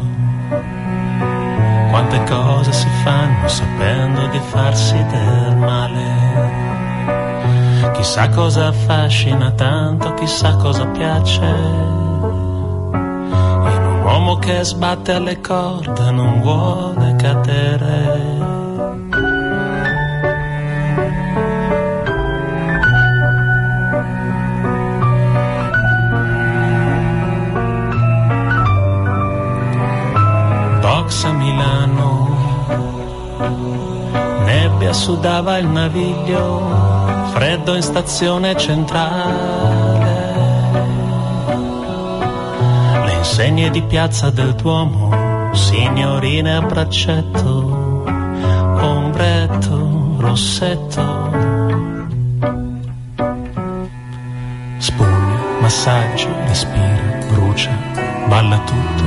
Quante 1.90 2.22
cose 2.28 2.72
si 2.72 2.88
fanno 3.02 3.48
sapendo 3.48 4.28
di 4.28 4.38
farsi 4.38 5.04
del 5.04 5.56
male. 5.56 6.04
Chi 7.80 7.90
Chissà 7.98 8.28
cosa 8.28 8.68
affascina 8.68 9.50
tanto, 9.50 10.14
chissà 10.14 10.54
cosa 10.56 10.86
piace. 10.86 11.44
In 13.72 13.82
un 13.92 14.02
uomo 14.04 14.36
che 14.36 14.62
sbatte 14.62 15.12
alle 15.14 15.40
corde 15.40 16.10
non 16.12 16.40
vuole 16.40 17.05
cadere. 17.26 17.98
Box 30.80 31.24
Milano, 31.32 32.28
nebbia 34.44 34.92
sudava 34.92 35.58
il 35.58 35.66
naviglio, 35.66 36.62
freddo 37.32 37.74
in 37.74 37.82
stazione 37.82 38.56
centrale. 38.56 40.14
Le 43.04 43.12
insegne 43.14 43.70
di 43.70 43.82
piazza 43.82 44.30
del 44.30 44.54
Duomo, 44.54 44.95
signorine 45.86 46.56
a 46.56 46.60
braccetto, 46.62 48.02
ombretto, 48.80 50.16
rossetto. 50.18 51.04
Spugna, 54.78 55.38
massaggio, 55.60 56.28
respira, 56.48 57.18
brucia, 57.30 57.70
balla 58.26 58.58
tutto, 58.58 59.04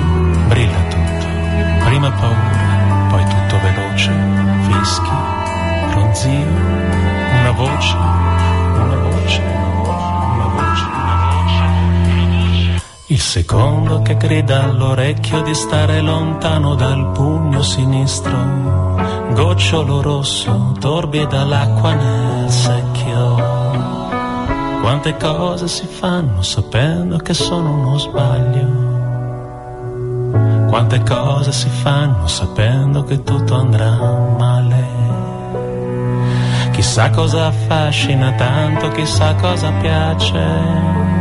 brilla 0.47 0.81
tutto. 0.87 1.27
Prima 1.83 2.11
paura, 2.11 3.07
poi 3.09 3.23
tutto 3.25 3.59
veloce, 3.59 4.11
fischi, 4.69 5.17
ronzio, 5.93 6.29
una 7.41 7.51
voce, 7.51 7.95
una 7.95 8.95
voce, 8.95 9.41
Il 13.11 13.19
secondo 13.19 14.03
che 14.03 14.15
grida 14.17 14.65
all'orecchio 14.65 15.41
di 15.41 15.55
stare 15.55 15.99
lontano 15.99 16.75
dal 16.75 17.09
pugno 17.11 17.63
sinistro, 17.63 18.37
gocciolo 19.33 19.99
rosso, 19.99 20.75
torbida 20.79 21.43
l'acqua 21.43 21.95
nel 21.95 22.47
secchio. 22.51 23.35
Quante 24.81 25.17
cose 25.17 25.67
si 25.67 25.87
fanno 25.87 26.43
sapendo 26.43 27.17
che 27.17 27.33
sono 27.33 27.73
uno 27.79 27.97
sbaglio. 27.97 28.67
Quante 30.67 31.01
cose 31.01 31.51
si 31.51 31.67
fanno 31.67 32.27
sapendo 32.27 33.03
che 33.05 33.23
tutto 33.23 33.55
andrà 33.55 33.89
male. 34.37 34.85
Chissà 36.73 37.09
cosa 37.09 37.47
affascina 37.47 38.33
tanto, 38.33 38.89
chissà 38.89 39.33
cosa 39.33 39.71
piace. 39.81 41.18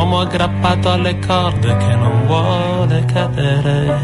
Uomo 0.00 0.20
aggrappato 0.20 0.90
alle 0.92 1.18
corde 1.18 1.76
che 1.76 1.94
non 1.94 2.24
vuole 2.24 3.04
cadere. 3.04 3.98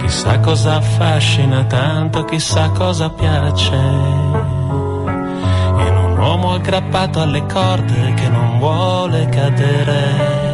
Chissà 0.00 0.40
cosa 0.40 0.76
affascina 0.76 1.64
tanto, 1.64 2.24
chissà 2.24 2.70
cosa 2.70 3.10
piace. 3.10 3.76
Un 5.76 6.16
uomo 6.18 6.54
aggrappato 6.54 7.20
alle 7.20 7.44
corde 7.44 8.14
che 8.14 8.28
non 8.30 8.58
vuole 8.58 9.28
cadere. 9.28 10.47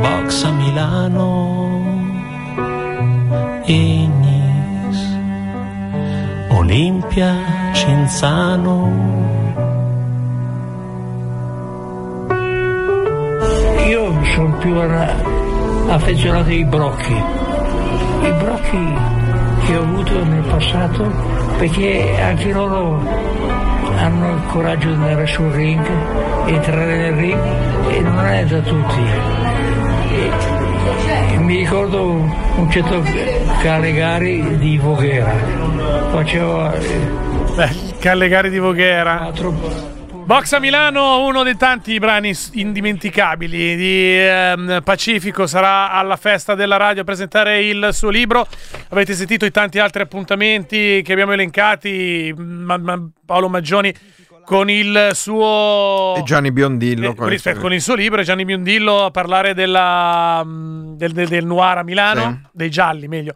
Box 0.00 0.44
a 0.44 0.50
Milano, 0.52 1.82
Ignis, 3.64 5.18
Olimpia, 6.50 7.36
Cinzano. 7.72 8.92
Io 13.86 14.24
sono 14.34 14.56
più 14.58 14.74
affezionato 15.88 16.48
ai 16.48 16.64
brocchi, 16.64 17.12
i 17.12 18.32
brocchi 18.38 19.22
che 19.66 19.76
ho 19.76 19.82
avuto 19.82 20.24
nel 20.24 20.42
passato 20.42 21.04
perché 21.58 22.20
anche 22.20 22.52
loro 22.52 23.33
hanno 24.04 24.34
il 24.34 24.42
coraggio 24.48 24.88
di 24.88 24.94
andare 24.94 25.26
sul 25.26 25.50
ring, 25.50 25.84
entrare 26.46 26.96
nel 26.96 27.12
ring 27.14 27.40
e 27.88 28.00
non 28.00 28.26
è 28.26 28.44
da 28.44 28.60
tutti. 28.60 29.00
E 31.32 31.38
mi 31.38 31.56
ricordo 31.56 32.04
un 32.04 32.70
certo 32.70 33.02
Calegari 33.62 34.58
di 34.58 34.76
Voghera, 34.76 35.32
faceva 36.10 36.74
eh, 36.74 37.22
Beh, 37.56 37.64
il 37.64 37.94
Callegari 37.98 38.50
di 38.50 38.58
Voghera. 38.58 39.16
quattro 39.16 39.93
Box 40.24 40.52
a 40.52 40.58
Milano, 40.58 41.26
uno 41.26 41.42
dei 41.42 41.56
tanti 41.56 41.98
brani 41.98 42.32
indimenticabili 42.52 43.76
di 43.76 44.16
ehm, 44.18 44.80
Pacifico, 44.82 45.46
sarà 45.46 45.90
alla 45.90 46.16
festa 46.16 46.54
della 46.54 46.78
radio 46.78 47.02
a 47.02 47.04
presentare 47.04 47.62
il 47.62 47.90
suo 47.92 48.08
libro. 48.08 48.46
Avete 48.88 49.12
sentito 49.12 49.44
i 49.44 49.50
tanti 49.50 49.78
altri 49.78 50.00
appuntamenti 50.00 51.02
che 51.04 51.12
abbiamo 51.12 51.32
elencati, 51.32 52.34
ma- 52.38 52.78
ma- 52.78 53.06
Paolo 53.26 53.50
Maggioni 53.50 53.94
con 54.46 54.70
il 54.70 55.10
suo... 55.12 56.14
E 56.16 56.22
Gianni 56.22 56.52
Biondillo. 56.52 57.10
Eh, 57.10 57.14
con 57.14 57.30
il 57.32 57.40
suo- 57.40 57.54
con 57.56 57.72
il 57.74 57.82
suo 57.82 57.94
libro 57.94 58.22
Gianni 58.22 58.46
Biondillo 58.46 59.04
a 59.04 59.10
parlare 59.10 59.52
della, 59.52 60.42
mm, 60.42 60.94
del, 60.96 61.12
del- 61.12 61.28
del 61.28 61.44
noir 61.44 61.78
a 61.78 61.82
Milano, 61.82 62.40
Sì. 62.42 62.48
dei 62.52 62.70
gialli 62.70 63.08
meglio. 63.08 63.34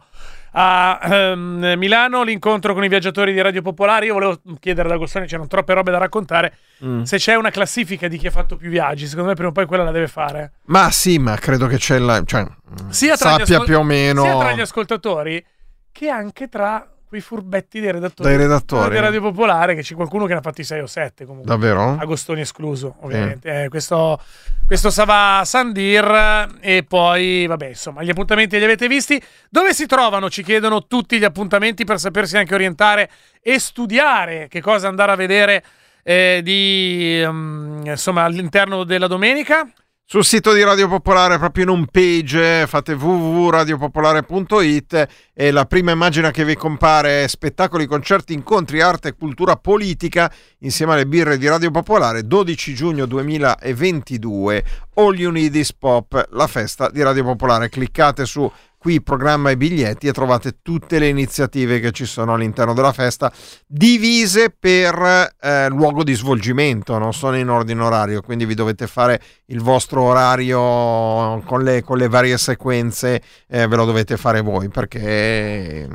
A 0.61 0.99
ehm, 1.01 1.75
Milano 1.77 2.23
l'incontro 2.23 2.73
con 2.73 2.83
i 2.83 2.89
viaggiatori 2.89 3.31
di 3.31 3.39
Radio 3.39 3.61
Popolare. 3.61 4.07
Io 4.07 4.13
volevo 4.13 4.41
chiedere 4.59 4.89
ad 4.89 4.93
Agostoni, 4.95 5.25
c'erano 5.25 5.47
troppe 5.47 5.73
robe 5.73 5.91
da 5.91 5.97
raccontare. 5.97 6.53
Mm. 6.83 7.03
Se 7.03 7.15
c'è 7.15 7.35
una 7.35 7.49
classifica 7.49 8.09
di 8.09 8.17
chi 8.17 8.27
ha 8.27 8.31
fatto 8.31 8.57
più 8.57 8.69
viaggi, 8.69 9.07
secondo 9.07 9.29
me 9.29 9.35
prima 9.35 9.51
o 9.51 9.53
poi 9.53 9.65
quella 9.65 9.83
la 9.83 9.91
deve 9.91 10.07
fare. 10.07 10.51
Ma 10.65 10.91
sì, 10.91 11.17
ma 11.17 11.37
credo 11.37 11.67
che 11.67 11.77
c'è 11.77 11.97
la. 11.97 12.21
Cioè, 12.25 12.45
sappia 12.89 13.43
ascol- 13.43 13.65
più 13.65 13.77
o 13.77 13.83
meno. 13.83 14.23
sia 14.23 14.37
tra 14.37 14.51
gli 14.51 14.59
ascoltatori 14.59 15.45
che 15.93 16.09
anche 16.09 16.49
tra 16.49 16.85
quei 17.09 17.21
furbetti 17.21 17.79
dei 17.79 17.91
redattori, 17.91 18.29
Dai 18.29 18.37
redattori. 18.37 18.91
di 18.91 18.99
Radio 18.99 19.19
Popolare, 19.19 19.73
che 19.73 19.81
c'è 19.81 19.95
qualcuno 19.95 20.27
che 20.27 20.33
ne 20.33 20.39
ha 20.39 20.41
fatti 20.43 20.63
6 20.63 20.79
o 20.81 20.85
7 20.85 21.25
comunque. 21.25 21.49
Davvero? 21.51 21.97
Agostoni 21.99 22.41
escluso, 22.41 22.97
ovviamente. 22.99 23.63
Eh, 23.63 23.67
questo, 23.67 24.21
questo 24.67 24.91
Sava 24.91 25.41
Sandir. 25.43 26.57
E 26.59 26.83
poi, 26.87 27.47
vabbè, 27.47 27.69
insomma, 27.69 28.03
gli 28.03 28.11
appuntamenti 28.11 28.59
li 28.59 28.63
avete 28.63 28.87
visti. 28.87 29.19
Dove 29.49 29.73
si 29.73 29.87
trovano? 29.87 30.29
Ci 30.29 30.43
chiedono 30.43 30.85
tutti 30.85 31.17
gli 31.17 31.23
appuntamenti 31.23 31.83
per 31.83 31.97
sapersi 31.97 32.37
anche 32.37 32.53
orientare 32.53 33.09
e 33.41 33.57
studiare 33.57 34.47
che 34.47 34.61
cosa 34.61 34.87
andare 34.87 35.11
a 35.11 35.15
vedere 35.15 35.63
eh, 36.03 36.41
di, 36.43 37.23
mm, 37.25 37.87
insomma, 37.87 38.23
all'interno 38.25 38.83
della 38.83 39.07
domenica. 39.07 39.67
Sul 40.11 40.25
sito 40.25 40.53
di 40.53 40.63
Radio 40.63 40.87
Popolare, 40.87 41.37
proprio 41.37 41.65
in 41.65 41.69
un 41.69 41.85
page, 41.85 42.65
fate 42.65 42.93
www.radiopopolare.it 42.93 45.07
e 45.35 45.51
la 45.51 45.65
prima 45.65 45.91
immagine 45.91 46.31
che 46.31 46.43
vi 46.43 46.55
compare 46.55 47.25
è 47.25 47.27
spettacoli, 47.27 47.85
concerti, 47.85 48.33
incontri, 48.33 48.81
arte 48.81 49.09
e 49.09 49.15
cultura 49.15 49.55
politica 49.55 50.33
insieme 50.61 50.93
alle 50.93 51.05
birre 51.05 51.37
di 51.37 51.47
Radio 51.47 51.69
Popolare, 51.69 52.25
12 52.25 52.73
giugno 52.73 53.05
2022, 53.05 54.63
All 54.95 55.15
You 55.15 55.31
Need 55.31 55.53
Is 55.53 55.73
Pop, 55.73 56.27
la 56.31 56.47
festa 56.47 56.89
di 56.89 57.03
Radio 57.03 57.23
Popolare. 57.23 57.69
Cliccate 57.69 58.25
su 58.25 58.51
qui 58.79 59.01
programma 59.01 59.49
e 59.49 59.57
biglietti 59.57 60.07
e 60.07 60.13
trovate 60.13 60.59
tutte 60.61 60.99
le 60.99 61.09
iniziative 61.09 61.81
che 61.81 61.91
ci 61.91 62.05
sono 62.05 62.33
all'interno 62.33 62.73
della 62.73 62.93
festa 62.93 63.31
divise 63.67 64.55
per 64.57 65.35
eh, 65.39 65.67
luogo 65.67 66.03
di 66.03 66.13
svolgimento, 66.13 66.97
non 66.97 67.13
sono 67.13 67.37
in 67.37 67.49
ordine 67.49 67.83
orario, 67.83 68.21
quindi 68.21 68.45
vi 68.45 68.55
dovete 68.55 68.87
fare 68.87 69.21
il 69.47 69.59
vostro 69.61 70.03
orario 70.03 71.41
con 71.45 71.61
le, 71.61 71.83
con 71.83 71.97
le 71.97 72.07
varie 72.07 72.37
sequenze, 72.37 73.21
eh, 73.47 73.67
ve 73.67 73.75
lo 73.75 73.83
dovete 73.83 74.15
fare 74.15 74.39
voi 74.39 74.69
perché, 74.69 75.87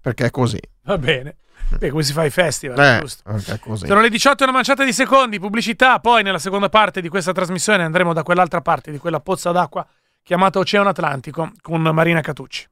perché 0.00 0.26
è 0.26 0.30
così. 0.30 0.60
Va 0.84 0.98
bene. 0.98 1.36
Beh, 1.78 1.90
come 1.90 2.02
si 2.02 2.12
fa 2.12 2.22
ai 2.22 2.30
festival, 2.30 2.78
Eh, 2.78 3.00
giusto? 3.00 3.22
Sono 3.74 4.00
le 4.00 4.08
18 4.08 4.42
e 4.42 4.44
una 4.44 4.54
manciata 4.54 4.84
di 4.84 4.92
secondi, 4.92 5.38
pubblicità, 5.38 5.98
poi 5.98 6.22
nella 6.22 6.38
seconda 6.38 6.68
parte 6.68 7.02
di 7.02 7.08
questa 7.08 7.32
trasmissione 7.32 7.82
andremo 7.82 8.12
da 8.14 8.22
quell'altra 8.22 8.62
parte, 8.62 8.90
di 8.90 8.98
quella 8.98 9.20
pozza 9.20 9.50
d'acqua 9.50 9.86
chiamata 10.28 10.58
Oceano 10.58 10.90
Atlantico, 10.90 11.52
con 11.62 11.80
Marina 11.80 12.20
Catucci. 12.20 12.68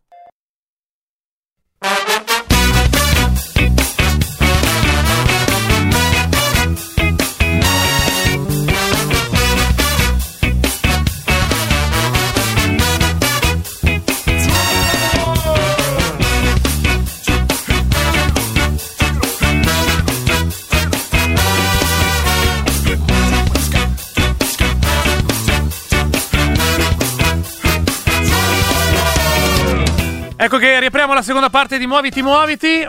Ecco 30.38 30.58
che 30.58 30.78
riapriamo 30.80 31.14
la 31.14 31.22
seconda 31.22 31.48
parte 31.48 31.78
di 31.78 31.86
Muoviti 31.86 32.22
Muoviti. 32.22 32.86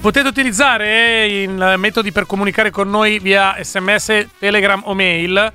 Potete 0.00 0.28
utilizzare 0.28 1.26
i 1.26 1.48
metodi 1.48 2.12
per 2.12 2.26
comunicare 2.26 2.70
con 2.70 2.88
noi 2.88 3.18
via 3.18 3.56
sms, 3.60 4.26
telegram 4.38 4.82
o 4.84 4.94
mail 4.94 5.52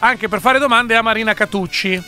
anche 0.00 0.28
per 0.28 0.40
fare 0.40 0.60
domande 0.60 0.94
a 0.94 1.02
Marina 1.02 1.34
Catucci. 1.34 2.00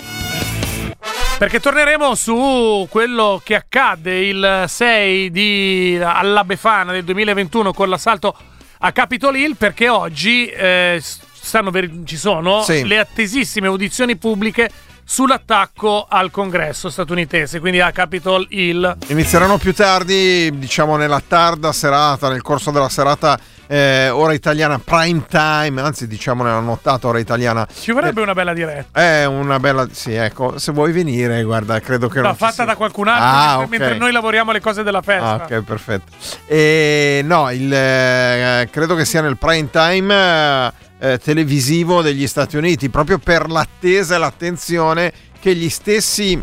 Perché 1.37 1.59
torneremo 1.59 2.15
su 2.15 2.87
quello 2.91 3.41
che 3.43 3.55
accadde 3.57 4.21
il 4.27 4.65
6 4.69 5.31
di 5.31 5.99
alla 6.01 6.45
Befana 6.45 6.93
del 6.93 7.03
2021 7.05 7.73
con 7.73 7.89
l'assalto 7.89 8.37
a 8.79 8.93
Capitol 8.93 9.37
Hill 9.37 9.55
perché 9.55 9.89
oggi 9.89 10.47
eh, 10.47 11.03
stanno 11.03 11.73
ci 12.05 12.17
sono 12.17 12.63
Sì. 12.63 12.87
le 12.87 12.99
attesissime 12.99 13.67
audizioni 13.67 14.17
pubbliche 14.17 14.71
sull'attacco 15.13 16.07
al 16.09 16.31
congresso 16.31 16.89
statunitense, 16.89 17.59
quindi 17.59 17.81
a 17.81 17.91
Capitol 17.91 18.47
Hill. 18.49 18.97
Inizieranno 19.09 19.59
più 19.59 19.75
tardi, 19.75 20.57
diciamo 20.57 20.97
nella 20.97 21.21
tarda 21.27 21.73
serata, 21.73 22.29
nel 22.29 22.43
corso 22.43 22.71
della 22.71 22.89
serata 22.89 23.37
eh, 23.67 24.09
ora 24.09 24.35
italiana 24.35 24.79
prime 24.79 25.25
time, 25.29 25.81
anzi 25.81 26.07
diciamo 26.07 26.45
nella 26.45 26.61
nottata 26.61 27.09
ora 27.09 27.19
italiana. 27.19 27.67
Ci 27.73 27.91
vorrebbe 27.91 28.23
una 28.23 28.35
bella 28.35 28.53
diretta. 28.53 29.01
È 29.01 29.25
una 29.25 29.59
bella... 29.59 29.89
Sì, 29.91 30.15
ecco, 30.15 30.59
se 30.59 30.71
vuoi 30.71 30.93
venire, 30.93 31.43
guarda, 31.43 31.81
credo 31.81 32.09
che... 32.09 32.21
No, 32.21 32.33
fatta 32.35 32.65
da 32.65 32.77
qualcun 32.77 33.09
altro 33.09 33.27
Ah, 33.27 33.57
mentre, 33.59 33.65
ok. 33.65 33.71
mentre 33.81 33.99
noi 33.99 34.13
lavoriamo 34.13 34.51
alle 34.51 34.61
cose 34.61 34.85
della 34.85 35.03
festa. 35.03 35.29
Ah, 35.29 35.35
ok, 35.43 35.63
perfetto. 35.63 36.13
E, 36.47 37.23
no, 37.25 37.51
il, 37.51 37.73
eh, 37.73 38.69
credo 38.71 38.95
che 38.95 39.05
sia 39.05 39.23
nel 39.23 39.37
prime 39.37 39.69
time 39.71 40.89
eh, 41.01 41.19
televisivo 41.19 42.03
degli 42.03 42.27
Stati 42.27 42.57
Uniti, 42.57 42.91
proprio 42.91 43.19
per 43.19 43.49
l'attesa 43.49 44.15
e 44.15 44.19
l'attenzione 44.19 45.13
che 45.41 45.55
gli 45.55 45.69
stessi 45.69 46.41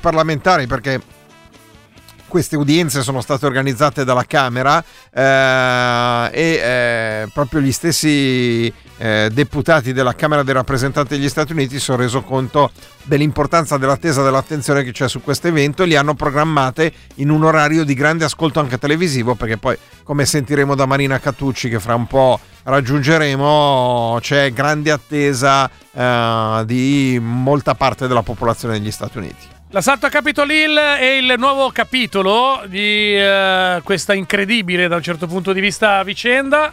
parlamentari, 0.00 0.66
perché 0.66 1.00
queste 2.26 2.56
udienze 2.56 3.02
sono 3.02 3.20
state 3.20 3.46
organizzate 3.46 4.04
dalla 4.04 4.24
Camera 4.24 4.82
eh, 5.12 6.30
e 6.32 6.42
eh, 6.42 7.30
proprio 7.32 7.60
gli 7.60 7.72
stessi 7.72 8.72
eh, 9.00 9.30
deputati 9.32 9.94
della 9.94 10.14
Camera 10.14 10.42
dei 10.42 10.52
rappresentanti 10.52 11.16
degli 11.16 11.30
Stati 11.30 11.52
Uniti 11.52 11.78
si 11.78 11.80
sono 11.80 12.02
reso 12.02 12.20
conto 12.20 12.70
dell'importanza 13.04 13.78
dell'attesa 13.78 14.22
dell'attenzione 14.22 14.84
che 14.84 14.92
c'è 14.92 15.08
su 15.08 15.22
questo 15.22 15.48
evento 15.48 15.82
e 15.82 15.86
li 15.86 15.96
hanno 15.96 16.12
programmate 16.12 16.92
in 17.14 17.30
un 17.30 17.42
orario 17.42 17.84
di 17.84 17.94
grande 17.94 18.24
ascolto 18.24 18.60
anche 18.60 18.76
televisivo 18.76 19.34
perché 19.36 19.56
poi 19.56 19.76
come 20.02 20.26
sentiremo 20.26 20.74
da 20.74 20.84
Marina 20.84 21.18
Catucci 21.18 21.70
che 21.70 21.80
fra 21.80 21.94
un 21.94 22.06
po' 22.06 22.38
raggiungeremo 22.64 24.18
c'è 24.20 24.52
grande 24.52 24.90
attesa 24.90 25.70
eh, 25.92 26.62
di 26.66 27.18
molta 27.22 27.74
parte 27.74 28.06
della 28.06 28.22
popolazione 28.22 28.78
degli 28.78 28.90
Stati 28.90 29.16
Uniti. 29.16 29.46
L'assalto 29.70 30.04
a 30.04 30.08
Capitol 30.10 30.50
Hill 30.50 30.76
è 30.76 31.12
il 31.12 31.36
nuovo 31.38 31.70
capitolo 31.70 32.64
di 32.66 33.16
eh, 33.16 33.80
questa 33.82 34.12
incredibile, 34.12 34.88
da 34.88 34.96
un 34.96 35.02
certo 35.02 35.26
punto 35.26 35.54
di 35.54 35.60
vista, 35.60 36.02
vicenda. 36.02 36.72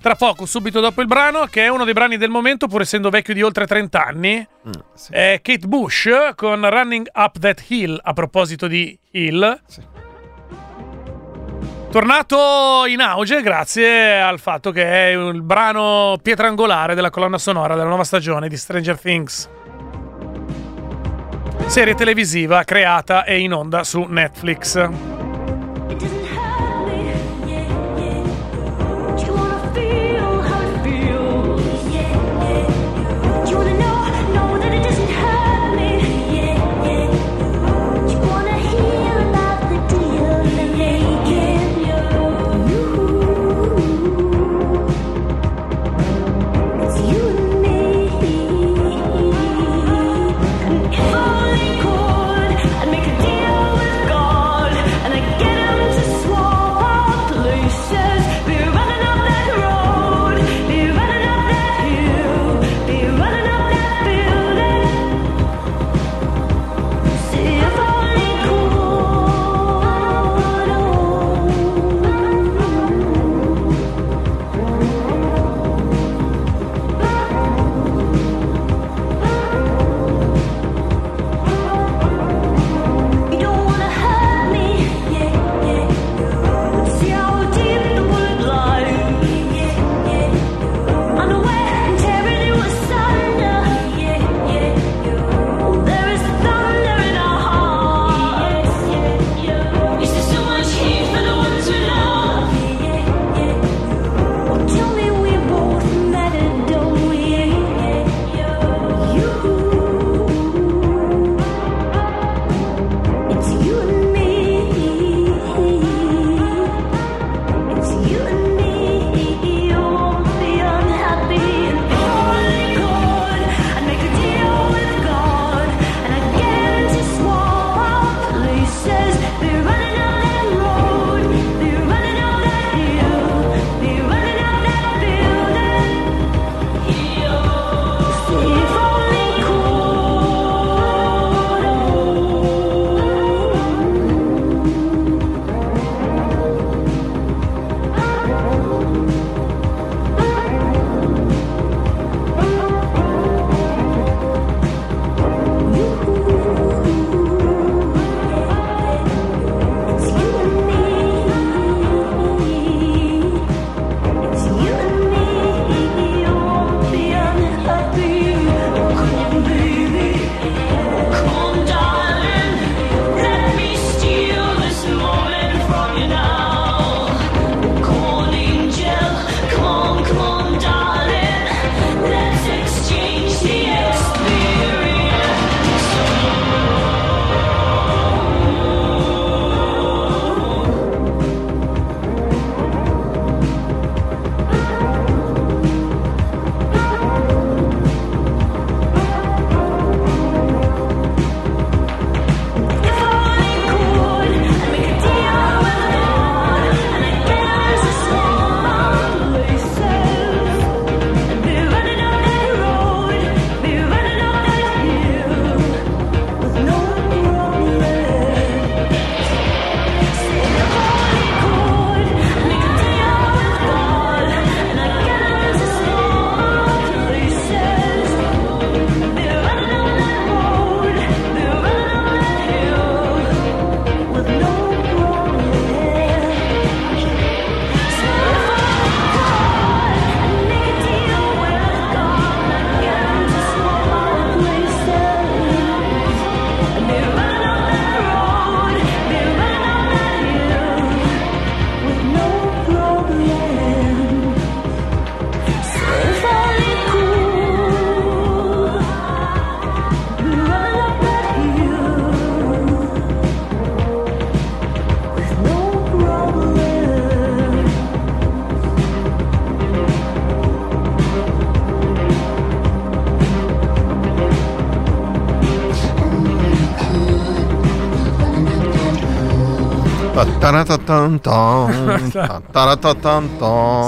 Tra 0.00 0.14
poco, 0.14 0.46
subito 0.46 0.78
dopo 0.80 1.00
il 1.00 1.06
brano, 1.08 1.46
che 1.50 1.64
è 1.64 1.68
uno 1.68 1.84
dei 1.84 1.92
brani 1.92 2.16
del 2.16 2.30
momento, 2.30 2.68
pur 2.68 2.82
essendo 2.82 3.10
vecchio 3.10 3.34
di 3.34 3.42
oltre 3.42 3.66
30 3.66 4.04
anni, 4.04 4.46
Mm, 4.66 4.70
sì. 4.94 5.12
è 5.12 5.40
Kate 5.42 5.66
Bush 5.66 6.08
con 6.36 6.68
Running 6.68 7.08
Up 7.14 7.38
That 7.38 7.64
Hill, 7.68 7.98
a 8.02 8.12
proposito 8.12 8.66
di 8.68 8.96
Hill. 9.10 9.60
Sì. 9.66 9.82
Tornato 11.90 12.84
in 12.86 13.00
auge 13.00 13.40
grazie 13.42 14.20
al 14.20 14.38
fatto 14.38 14.70
che 14.72 14.84
è 14.84 15.06
il 15.16 15.40
brano 15.42 16.18
pietrangolare 16.22 16.94
della 16.94 17.08
colonna 17.10 17.38
sonora 17.38 17.74
della 17.74 17.88
nuova 17.88 18.04
stagione 18.04 18.48
di 18.48 18.56
Stranger 18.58 19.00
Things. 19.00 19.48
Serie 21.66 21.94
televisiva 21.94 22.62
creata 22.64 23.24
e 23.24 23.40
in 23.40 23.52
onda 23.54 23.84
su 23.84 24.02
Netflix. 24.08 24.88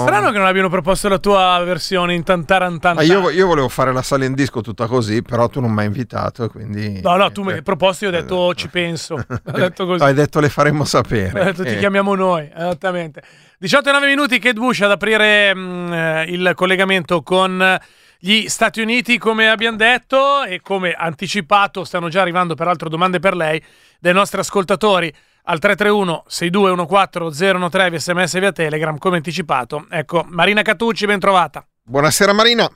Strano 0.03 0.31
che 0.31 0.37
non 0.37 0.45
abbiano 0.45 0.69
proposto 0.69 1.09
la 1.09 1.17
tua 1.17 1.59
versione 1.63 2.13
in 2.13 2.23
tantarantan. 2.23 2.97
Ah, 2.99 3.03
io, 3.03 3.29
io 3.31 3.47
volevo 3.47 3.67
fare 3.67 3.91
la 3.91 4.01
sala 4.03 4.25
in 4.25 4.33
disco 4.35 4.61
tutta 4.61 4.85
così, 4.85 5.21
però 5.23 5.47
tu 5.47 5.59
non 5.59 5.71
mi 5.71 5.79
hai 5.81 5.85
invitato, 5.87 6.47
quindi... 6.49 7.01
No, 7.01 7.15
no, 7.15 7.31
tu 7.31 7.41
mi 7.43 7.53
hai 7.53 7.63
proposto, 7.63 8.05
io 8.05 8.11
ho 8.11 8.13
detto 8.13 8.35
"Oh, 8.35 8.53
ci 8.53 8.67
penso. 8.69 9.15
Ho 9.25 9.51
detto 9.51 9.85
così. 9.85 10.03
Hai 10.03 10.13
detto 10.13 10.39
le 10.39 10.49
faremo 10.49 10.81
Ho 10.81 10.85
sapere. 10.85 11.43
detto 11.45 11.63
ti 11.63 11.69
Eh, 11.69 11.77
chiamiamo 11.79 12.13
noi, 12.15 12.47
esattamente. 12.53 13.21
18 13.57 13.89
e 13.89 13.91
9 13.91 14.07
minuti, 14.07 14.37
Kate 14.39 14.53
Bush 14.59 14.81
ad 14.81 14.91
aprire 14.91 15.53
mm, 15.55 15.93
eh, 15.93 16.23
il 16.27 16.51
collegamento 16.55 17.21
con 17.23 17.79
gli 18.19 18.47
Stati 18.49 18.81
Uniti, 18.81 19.17
come 19.17 19.49
abbiamo 19.49 19.77
detto, 19.77 20.43
e 20.43 20.61
come 20.61 20.93
anticipato 20.93 21.83
stanno 21.83 22.07
già 22.09 22.21
arrivando 22.21 22.53
peraltro 22.53 22.87
domande 22.87 23.19
per 23.19 23.35
lei 23.35 23.61
dai 23.99 24.13
nostri 24.13 24.39
ascoltatori 24.39 25.11
al 25.51 25.59
331 25.59 26.23
6214 26.27 27.69
013 27.69 27.89
via 27.89 27.99
sms 27.99 28.39
via 28.39 28.51
telegram, 28.51 28.97
come 28.97 29.17
anticipato. 29.17 29.85
Ecco, 29.89 30.25
Marina 30.29 30.61
Catucci, 30.61 31.05
ben 31.05 31.19
trovata. 31.19 31.65
Buonasera 31.83 32.33
Marina, 32.33 32.69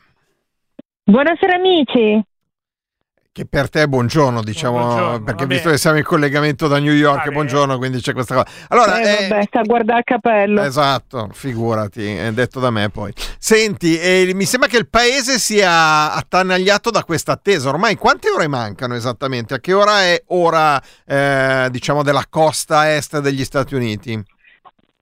Buonasera 1.08 1.56
amici. 1.56 2.20
Che 3.36 3.46
per 3.46 3.70
te 3.70 3.82
è 3.82 3.88
buongiorno, 3.88 4.42
diciamo, 4.42 4.78
Buongiorno, 4.78 5.24
perché 5.26 5.46
visto 5.46 5.70
che 5.70 5.78
siamo 5.78 5.98
in 5.98 6.06
collegamento 6.06 6.70
da 6.70 6.80
New 6.80 6.94
York, 6.94 7.16
Va 7.18 7.22
è 7.24 7.26
bene. 7.26 7.36
buongiorno, 7.36 7.78
quindi 7.78 8.00
c'è 8.00 8.14
questa 8.14 8.36
cosa. 8.36 8.48
Allora, 8.70 8.98
Eh, 9.02 9.26
eh, 9.26 9.28
vabbè, 9.28 9.44
sta 9.44 9.60
a 9.60 9.64
guardare 9.64 9.98
il 10.00 10.04
capello. 10.06 10.62
Esatto, 10.62 11.28
figurati, 11.34 12.16
è 12.16 12.32
detto 12.32 12.62
da 12.62 12.70
me 12.72 12.88
poi. 12.90 13.12
Senti, 13.38 14.00
eh, 14.00 14.32
mi 14.34 14.46
sembra 14.46 14.70
che 14.70 14.78
il 14.78 14.88
paese 14.88 15.38
sia 15.38 16.14
attanagliato 16.14 16.90
da 16.92 17.04
questa 17.04 17.34
attesa. 17.34 17.68
Ormai 17.68 17.98
quante 17.98 18.30
ore 18.30 18.48
mancano 18.48 18.96
esattamente? 18.96 19.56
A 19.56 19.60
che 19.60 19.74
ora 19.74 20.04
è 20.04 20.24
ora, 20.28 20.82
eh, 21.06 21.68
diciamo, 21.72 22.04
della 22.04 22.24
costa 22.30 22.96
est 22.96 23.20
degli 23.20 23.44
Stati 23.44 23.76
Uniti? 23.76 24.18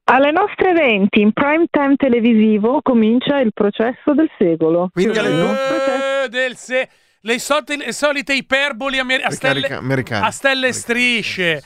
Alle 0.05 0.31
nostre 0.31 0.73
20 0.73 1.21
in 1.21 1.33
prime 1.33 1.67
time 1.69 1.95
televisivo 1.97 2.79
comincia 2.81 3.37
il 3.37 3.51
processo 3.53 4.15
del 4.15 4.29
secolo. 4.39 4.89
Quindi 4.91 5.19
alle 5.19 5.29
due- 5.29 6.23
Eh, 6.25 6.29
del 6.29 6.55
se- 6.57 6.89
le, 7.25 7.39
solte- 7.39 7.77
le 7.77 7.93
solite 7.93 8.33
iperboli 8.33 8.99
amer- 8.99 9.23
a 9.25 9.31
stelle, 9.31 9.67
a 9.67 10.31
stelle 10.31 10.73
strisce. 10.73 11.63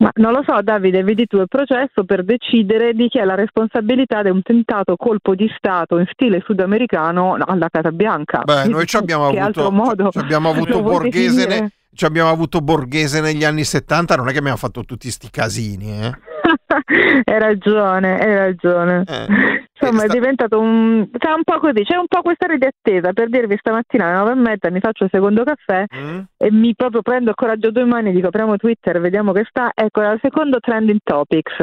Ma 0.00 0.10
non 0.14 0.32
lo 0.32 0.44
so, 0.46 0.60
Davide, 0.62 1.02
vedi 1.02 1.26
tu 1.26 1.38
il 1.38 1.48
processo 1.48 2.04
per 2.04 2.24
decidere 2.24 2.92
di 2.92 3.08
chi 3.08 3.18
è 3.18 3.24
la 3.24 3.34
responsabilità 3.34 4.22
di 4.22 4.30
un 4.30 4.42
tentato 4.42 4.94
colpo 4.96 5.34
di 5.34 5.52
Stato 5.56 5.98
in 5.98 6.06
stile 6.12 6.40
sudamericano 6.44 7.34
alla 7.34 7.68
Casa 7.68 7.90
Bianca. 7.90 8.42
Beh, 8.44 8.68
noi 8.68 8.86
ci 8.86 8.96
abbiamo 8.96 9.26
avuto, 9.26 10.10
ci 10.12 10.18
abbiamo 10.18 10.50
avuto 10.50 10.82
Borghese, 10.82 11.46
ne- 11.46 11.72
ci 11.92 12.04
abbiamo 12.04 12.30
avuto 12.30 12.60
Borghese 12.60 13.20
negli 13.20 13.44
anni 13.44 13.64
70, 13.64 14.14
non 14.14 14.28
è 14.28 14.32
che 14.32 14.38
abbiamo 14.38 14.56
fatto 14.56 14.84
tutti 14.84 15.10
sti 15.10 15.30
casini, 15.30 16.00
eh? 16.04 16.12
hai 17.24 17.38
ragione, 17.38 18.18
hai 18.18 18.34
ragione. 18.34 19.04
Eh. 19.06 19.66
Insomma, 19.80 20.02
Eh, 20.02 20.04
sta- 20.04 20.04
è 20.04 20.08
diventato 20.08 20.58
un. 20.60 21.08
C'è 21.16 21.30
un 21.32 21.42
po' 21.44 21.58
così, 21.58 21.84
c'è 21.84 21.96
un 21.96 22.06
po' 22.08 22.22
questa 22.22 22.46
di 22.46 22.64
attesa 22.66 23.12
per 23.12 23.28
dirvi 23.28 23.56
stamattina 23.58 24.06
alle 24.06 24.16
nove 24.16 24.30
e 24.32 24.34
mezza 24.34 24.70
mi 24.70 24.80
faccio 24.80 25.04
il 25.04 25.10
secondo 25.12 25.44
caffè 25.44 25.84
Mm? 25.94 26.18
e 26.36 26.50
mi 26.52 26.74
proprio 26.74 27.02
prendo 27.02 27.30
il 27.30 27.36
coraggio 27.36 27.70
due 27.70 27.84
mani, 27.84 28.12
dico 28.12 28.28
apriamo 28.28 28.56
Twitter, 28.56 29.00
vediamo 29.00 29.32
che 29.32 29.44
sta. 29.48 29.70
Ecco, 29.74 30.00
era 30.00 30.12
il 30.12 30.20
secondo 30.22 30.58
trending 30.60 30.98
topics. 31.02 31.56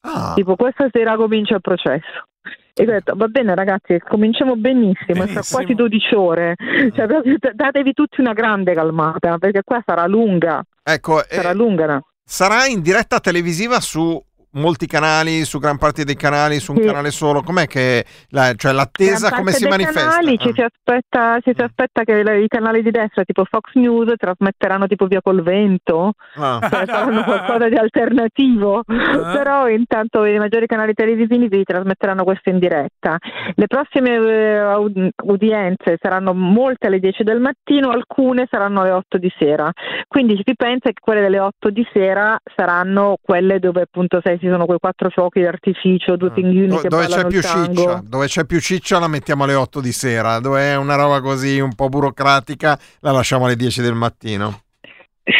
Ah, 0.00 0.32
Tipo, 0.34 0.54
questa 0.56 0.88
sera 0.92 1.16
comincia 1.16 1.54
il 1.56 1.60
processo. 1.60 2.24
E 2.72 2.82
ho 2.84 2.86
detto, 2.86 3.14
va 3.16 3.26
bene 3.26 3.54
ragazzi, 3.56 3.98
cominciamo 3.98 4.54
benissimo, 4.54 5.24
Benissimo. 5.24 5.40
tra 5.40 5.42
quasi 5.50 5.74
12 5.74 6.14
ore. 6.14 6.54
Cioè, 6.94 7.06
proprio 7.06 7.34
d- 7.36 7.52
datevi 7.52 7.92
tutti 7.92 8.20
una 8.20 8.32
grande 8.32 8.72
calmata, 8.72 9.36
perché 9.38 9.62
qua 9.64 9.82
sarà 9.84 10.06
lunga, 10.06 10.62
ecco, 10.84 11.20
eh, 11.22 11.34
sarà 11.34 11.52
lunga. 11.52 11.86
no? 11.86 12.02
sarà 12.24 12.66
in 12.66 12.80
diretta 12.82 13.18
televisiva 13.20 13.80
su 13.80 14.22
molti 14.52 14.86
canali, 14.86 15.44
su 15.44 15.58
gran 15.58 15.78
parte 15.78 16.04
dei 16.04 16.16
canali, 16.16 16.58
su 16.58 16.72
un 16.72 16.78
Sì. 16.78 16.86
canale 16.86 17.10
solo. 17.10 17.42
Com'è 17.42 17.66
che 17.66 18.04
la, 18.30 18.52
cioè 18.56 18.72
l'attesa 18.72 19.30
come 19.30 19.52
si 19.52 19.66
manifesta? 19.68 20.08
Canali, 20.10 20.38
ci, 20.38 20.48
Ah. 20.48 20.52
si 20.54 20.62
aspetta, 20.62 21.38
ci 21.40 21.52
si 21.54 21.62
aspetta 21.62 22.02
che 22.04 22.22
le- 22.22 22.42
i 22.42 22.48
canali 22.48 22.82
di 22.82 22.90
destra, 22.90 23.24
tipo 23.24 23.44
Fox 23.44 23.72
News, 23.74 24.12
trasmetteranno 24.16 24.86
tipo 24.86 25.06
via 25.06 25.20
col 25.22 25.42
vento, 25.42 26.12
Ah. 26.36 26.58
cioè 26.68 26.86
faranno 26.86 27.24
qualcosa 27.24 27.68
di 27.68 27.76
alternativo. 27.76 28.82
Però 28.86 29.68
intanto 29.68 30.24
i 30.24 30.38
maggiori 30.38 30.66
canali 30.66 30.94
televisivi 30.94 31.48
vi 31.48 31.64
trasmetteranno 31.64 32.24
questo 32.24 32.48
in 32.50 32.58
diretta. 32.58 33.16
Le 33.54 33.66
prossime 33.66 34.14
eh, 34.16 35.10
udienze 35.24 35.96
saranno 36.00 36.32
molte 36.34 36.86
alle 36.86 36.98
10 37.00 37.22
del 37.22 37.40
mattino, 37.40 37.90
alcune 37.90 38.46
saranno 38.50 38.80
alle 38.80 38.90
8 38.92 39.18
di 39.18 39.30
sera. 39.38 39.70
Quindi 40.06 40.40
si 40.44 40.54
pensa 40.54 40.88
che 40.88 41.00
quelle 41.00 41.20
delle 41.20 41.38
8 41.40 41.70
di 41.70 41.86
sera 41.92 42.38
saranno 42.56 43.16
quelle 43.20 43.58
dove 43.58 43.82
appunto 43.82 44.20
sai, 44.22 44.37
ci 44.38 44.48
sono 44.48 44.64
quei 44.66 44.78
quattro 44.78 45.10
fuochi 45.10 45.40
d'artificio, 45.40 46.16
due 46.16 46.30
pinguini 46.30 46.66
Do- 46.68 46.78
che 46.78 46.88
dove 46.88 47.06
c'è 47.06 47.26
più 47.26 47.42
ciccia, 47.42 48.02
dove 48.04 48.26
c'è 48.26 48.44
più 48.44 48.60
ciccia 48.60 48.98
la 48.98 49.08
mettiamo 49.08 49.44
alle 49.44 49.54
8 49.54 49.80
di 49.80 49.92
sera, 49.92 50.38
dove 50.40 50.60
è 50.70 50.76
una 50.76 50.94
roba 50.96 51.20
così 51.20 51.60
un 51.60 51.74
po' 51.74 51.88
burocratica 51.88 52.78
la 53.00 53.12
lasciamo 53.12 53.44
alle 53.46 53.56
10 53.56 53.82
del 53.82 53.94
mattino. 53.94 54.60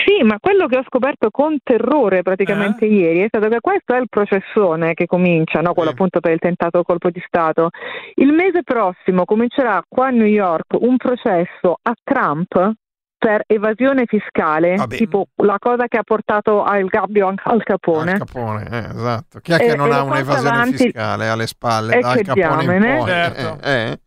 Sì, 0.05 0.23
ma 0.23 0.37
quello 0.39 0.67
che 0.67 0.77
ho 0.77 0.83
scoperto 0.87 1.31
con 1.31 1.57
terrore 1.63 2.21
praticamente 2.21 2.85
Eh? 2.85 2.89
ieri 2.93 3.21
è 3.21 3.27
stato 3.29 3.49
che 3.49 3.59
questo 3.61 3.95
è 3.95 3.99
il 3.99 4.07
processone 4.11 4.93
che 4.93 5.07
comincia, 5.07 5.61
no? 5.63 5.73
quello 5.73 5.89
Sì. 5.89 5.95
appunto 5.95 6.21
per 6.21 6.33
il 6.33 6.39
tentato 6.39 6.83
colpo 6.83 7.09
di 7.09 7.23
Stato. 7.27 7.71
Il 8.17 8.33
mese 8.33 8.63
prossimo 8.63 9.25
comincerà 9.25 9.83
qua 9.89 10.09
a 10.09 10.11
New 10.11 10.27
York 10.27 10.77
un 10.81 10.99
processo 10.99 11.79
a 11.81 11.95
Trump 12.05 12.73
per 13.19 13.43
evasione 13.49 14.05
fiscale, 14.07 14.77
Vabbè. 14.77 14.97
tipo 14.97 15.27
la 15.43 15.57
cosa 15.59 15.89
che 15.89 15.99
ha 15.99 16.03
portato 16.05 16.63
al 16.63 16.85
gabbio 16.87 17.27
al 17.43 17.63
Capone. 17.65 18.13
Al 18.13 18.19
Capone, 18.19 18.69
eh, 18.71 18.79
esatto. 18.79 19.41
Chi 19.41 19.53
è 19.53 19.57
E- 19.57 19.59
che 19.71 19.77
non 19.77 19.89
e 19.89 19.93
ha 19.93 20.03
un'evasione 20.05 20.49
avanti- 20.57 20.77
fiscale 20.77 21.29
alle 21.29 21.47
spalle? 21.49 21.97
E 21.97 22.01
Dal 22.01 22.17
che 22.17 22.23
Capone 22.23 22.77
in 22.77 22.97
poi. 22.99 23.07
Certo. 23.09 23.59
Eh, 23.67 23.71
eh. 23.91 23.99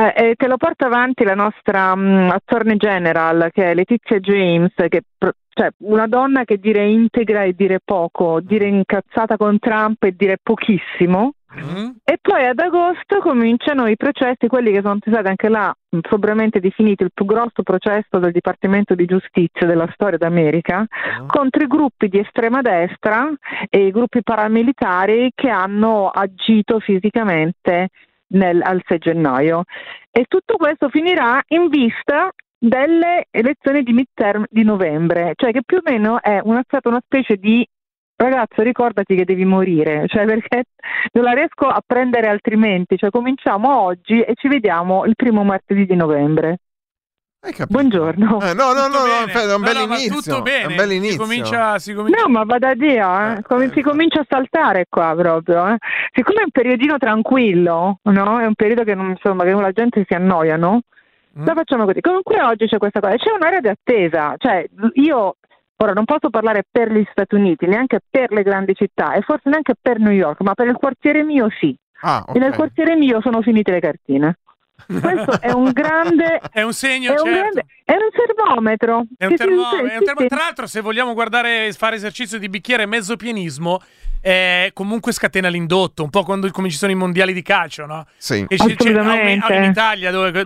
Eh, 0.00 0.12
eh, 0.30 0.34
te 0.36 0.46
lo 0.46 0.56
porta 0.56 0.86
avanti 0.86 1.24
la 1.24 1.34
nostra 1.34 1.94
mm, 1.96 2.30
attorney 2.30 2.76
general, 2.76 3.50
che 3.52 3.70
è 3.70 3.74
Letizia 3.74 4.18
James, 4.20 4.72
che 4.88 5.02
pr- 5.16 5.34
cioè, 5.48 5.70
una 5.78 6.06
donna 6.06 6.44
che 6.44 6.58
dire 6.58 6.86
integra 6.86 7.42
e 7.42 7.52
dire 7.52 7.80
poco, 7.84 8.38
dire 8.40 8.66
incazzata 8.66 9.36
con 9.36 9.58
Trump 9.58 10.02
e 10.04 10.12
dire 10.16 10.38
pochissimo. 10.40 11.32
Mm? 11.56 11.90
E 12.04 12.18
poi 12.20 12.44
ad 12.44 12.58
agosto 12.58 13.20
cominciano 13.20 13.86
i 13.86 13.96
processi, 13.96 14.48
quelli 14.48 14.70
che 14.70 14.82
sono 14.82 14.98
stati 15.00 15.28
anche 15.28 15.48
là 15.48 15.74
mh, 15.88 16.00
sobriamente 16.08 16.60
definiti 16.60 17.02
il 17.02 17.10
più 17.12 17.24
grosso 17.24 17.62
processo 17.62 18.18
del 18.18 18.32
Dipartimento 18.32 18.94
di 18.94 19.06
Giustizia 19.06 19.66
della 19.66 19.88
storia 19.94 20.18
d'America, 20.18 20.84
contro 21.26 21.62
i 21.62 21.66
gruppi 21.66 22.08
di 22.08 22.18
estrema 22.18 22.60
destra 22.60 23.30
e 23.70 23.86
i 23.86 23.90
gruppi 23.90 24.22
paramilitari 24.22 25.32
che 25.34 25.48
hanno 25.48 26.08
agito 26.08 26.80
fisicamente 26.80 27.88
nel- 28.28 28.62
al 28.62 28.82
6 28.86 28.98
gennaio. 28.98 29.62
E 30.10 30.26
tutto 30.28 30.56
questo 30.56 30.90
finirà 30.90 31.40
in 31.48 31.68
vista 31.68 32.30
delle 32.58 33.26
elezioni 33.30 33.82
di 33.82 33.92
midterm 33.92 34.44
di 34.50 34.64
novembre, 34.64 35.32
cioè 35.36 35.52
che 35.52 35.62
più 35.64 35.78
o 35.78 35.80
meno 35.82 36.20
è 36.20 36.40
una, 36.42 36.62
stata 36.66 36.88
una 36.88 37.00
specie 37.02 37.36
di 37.36 37.66
ragazzo 38.18 38.62
ricordati 38.62 39.14
che 39.14 39.24
devi 39.24 39.44
morire, 39.44 40.04
cioè 40.08 40.24
perché 40.26 40.64
non 41.12 41.24
la 41.24 41.32
riesco 41.32 41.66
a 41.66 41.80
prendere 41.86 42.28
altrimenti, 42.28 42.96
cioè 42.96 43.10
cominciamo 43.10 43.80
oggi 43.80 44.20
e 44.20 44.34
ci 44.34 44.48
vediamo 44.48 45.04
il 45.04 45.14
primo 45.14 45.44
martedì 45.44 45.86
di 45.86 45.94
novembre. 45.96 46.58
Hai 47.40 47.52
capito? 47.52 47.78
Buongiorno. 47.78 48.40
Eh, 48.40 48.52
no, 48.54 48.72
no, 48.72 48.88
no, 48.88 49.06
no, 49.06 49.24
è 49.32 49.54
un 49.54 49.62
bel 49.62 49.76
inizio. 49.82 50.14
tutto 50.16 50.38
È 50.38 50.42
bene. 50.42 50.66
un 50.66 50.74
bel 50.74 50.88
Si 50.88 50.96
inizio. 50.96 51.18
comincia, 51.20 51.78
si 51.78 51.94
comincia- 51.94 52.22
No, 52.22 52.28
ma 52.28 52.42
vada 52.42 52.74
dire, 52.74 52.94
eh, 52.96 53.32
Eh, 53.38 53.42
come 53.42 53.66
eh, 53.66 53.70
si 53.72 53.80
comincia 53.80 54.20
a 54.20 54.26
saltare 54.28 54.86
qua 54.88 55.14
proprio. 55.16 55.68
eh. 55.68 55.76
Siccome 56.12 56.40
è 56.40 56.44
un 56.44 56.50
periodino 56.50 56.98
tranquillo, 56.98 58.00
no? 58.02 58.40
È 58.40 58.44
un 58.44 58.54
periodo 58.54 58.82
che, 58.82 58.94
non, 58.96 59.10
insomma, 59.10 59.44
che 59.44 59.52
la 59.52 59.70
gente 59.70 60.04
si 60.08 60.14
annoia, 60.14 60.56
no? 60.56 60.80
Mm. 61.38 61.44
La 61.46 61.54
facciamo 61.54 61.84
così. 61.84 62.00
Comunque 62.00 62.42
oggi 62.42 62.66
c'è 62.66 62.78
questa 62.78 62.98
cosa, 62.98 63.14
c'è 63.14 63.30
un'area 63.30 63.60
di 63.60 63.68
attesa, 63.68 64.34
cioè 64.38 64.66
io 64.94 65.36
ora 65.80 65.92
non 65.92 66.04
posso 66.04 66.30
parlare 66.30 66.64
per 66.70 66.90
gli 66.92 67.04
Stati 67.10 67.34
Uniti, 67.34 67.66
neanche 67.66 68.00
per 68.08 68.32
le 68.32 68.42
grandi 68.42 68.74
città 68.74 69.12
e 69.14 69.22
forse 69.22 69.48
neanche 69.48 69.74
per 69.80 69.98
New 69.98 70.12
York, 70.12 70.40
ma 70.42 70.54
per 70.54 70.66
il 70.66 70.74
quartiere 70.76 71.22
mio 71.22 71.48
sì. 71.58 71.74
Ah, 72.00 72.24
E 72.32 72.38
nel 72.38 72.54
quartiere 72.54 72.94
mio 72.96 73.20
sono 73.20 73.42
finite 73.42 73.72
le 73.72 73.80
cartine. 73.80 74.38
Questo 74.86 75.40
è 75.40 75.50
un 75.50 75.72
grande 75.72 76.40
È 76.52 76.62
un 76.62 76.72
segno, 76.72 77.10
è 77.10 77.20
un, 77.20 77.26
certo. 77.26 77.38
grande- 77.40 77.64
è 77.84 77.92
un 77.94 78.10
termometro. 78.14 79.04
È 79.16 79.24
un 79.24 79.30
si- 79.32 79.36
termometro, 79.36 79.86
sì, 79.86 79.92
è 79.92 79.94
un 79.94 79.98
sì, 79.98 80.04
termo- 80.04 80.20
sì. 80.20 80.26
Tra 80.28 80.36
l'altro, 80.38 80.66
se 80.68 80.80
vogliamo 80.80 81.14
guardare 81.14 81.72
fare 81.72 81.96
esercizio 81.96 82.38
di 82.38 82.48
bicchiere 82.48 82.86
mezzo 82.86 83.16
pienismo, 83.16 83.80
eh, 84.20 84.70
comunque 84.74 85.12
scatena 85.12 85.48
l'indotto, 85.48 86.04
un 86.04 86.10
po' 86.10 86.22
quando 86.22 86.48
come 86.52 86.70
ci 86.70 86.76
sono 86.76 86.92
i 86.92 86.94
mondiali 86.94 87.32
di 87.32 87.42
calcio, 87.42 87.86
no? 87.86 88.04
Sì. 88.16 88.46
Che 88.46 88.56
ci- 88.56 88.76
in 88.88 89.64
Italia, 89.64 90.10
dove, 90.12 90.44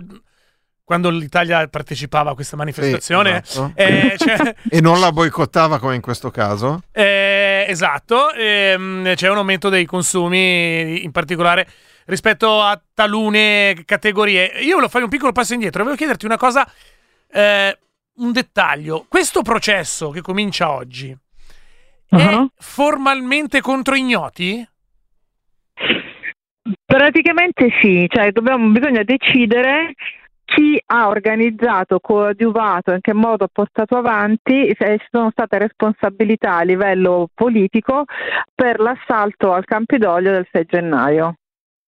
quando 0.85 1.09
l'Italia 1.09 1.65
partecipava 1.67 2.31
a 2.31 2.33
questa 2.35 2.57
manifestazione, 2.57 3.41
Sì, 3.45 3.57
esatto. 3.59 3.71
eh, 3.75 4.15
cioè- 4.17 4.55
E 4.69 4.81
non 4.81 4.99
la 4.99 5.11
boicottava 5.11 5.79
come 5.79 5.95
in 5.95 6.01
questo 6.01 6.29
caso? 6.29 6.83
eh, 6.91 7.65
esatto, 7.67 8.31
ehm, 8.33 9.13
c'è 9.15 9.29
un 9.29 9.37
aumento 9.37 9.69
dei 9.69 9.85
consumi, 9.85 11.03
in 11.03 11.11
particolare 11.11 11.67
rispetto 12.05 12.61
a 12.61 12.79
talune 12.93 13.83
categorie. 13.85 14.51
Io 14.61 14.71
volevo 14.75 14.89
fare 14.89 15.05
un 15.05 15.09
piccolo 15.09 15.31
passo 15.31 15.53
indietro, 15.53 15.79
volevo 15.83 15.97
chiederti 15.97 16.25
una 16.25 16.37
cosa, 16.37 16.69
eh, 17.31 17.77
un 18.15 18.31
dettaglio. 18.33 19.05
Questo 19.07 19.41
processo 19.41 20.09
che 20.09 20.21
comincia 20.21 20.69
oggi 20.71 21.09
è 21.11 22.15
Uh-huh. 22.15 22.47
formalmente 22.57 23.59
contro 23.61 23.95
ignoti? 23.95 24.67
Praticamente 26.85 27.69
sì, 27.81 28.05
cioè 28.07 28.31
dobbiamo, 28.31 28.69
bisogna 28.69 29.01
decidere 29.03 29.93
chi 30.53 30.79
ha 30.85 31.07
organizzato, 31.07 31.99
coadiuvato, 31.99 32.91
in 32.91 33.01
che 33.01 33.13
modo 33.13 33.45
ha 33.45 33.49
portato 33.51 33.97
avanti, 33.97 34.71
se 34.77 34.97
ci 34.99 35.07
sono 35.09 35.31
state 35.31 35.57
responsabilità 35.57 36.57
a 36.57 36.63
livello 36.63 37.27
politico 37.33 38.03
per 38.53 38.79
l'assalto 38.79 39.51
al 39.51 39.65
Campidoglio 39.65 40.31
del 40.31 40.47
6 40.51 40.65
gennaio. 40.65 41.35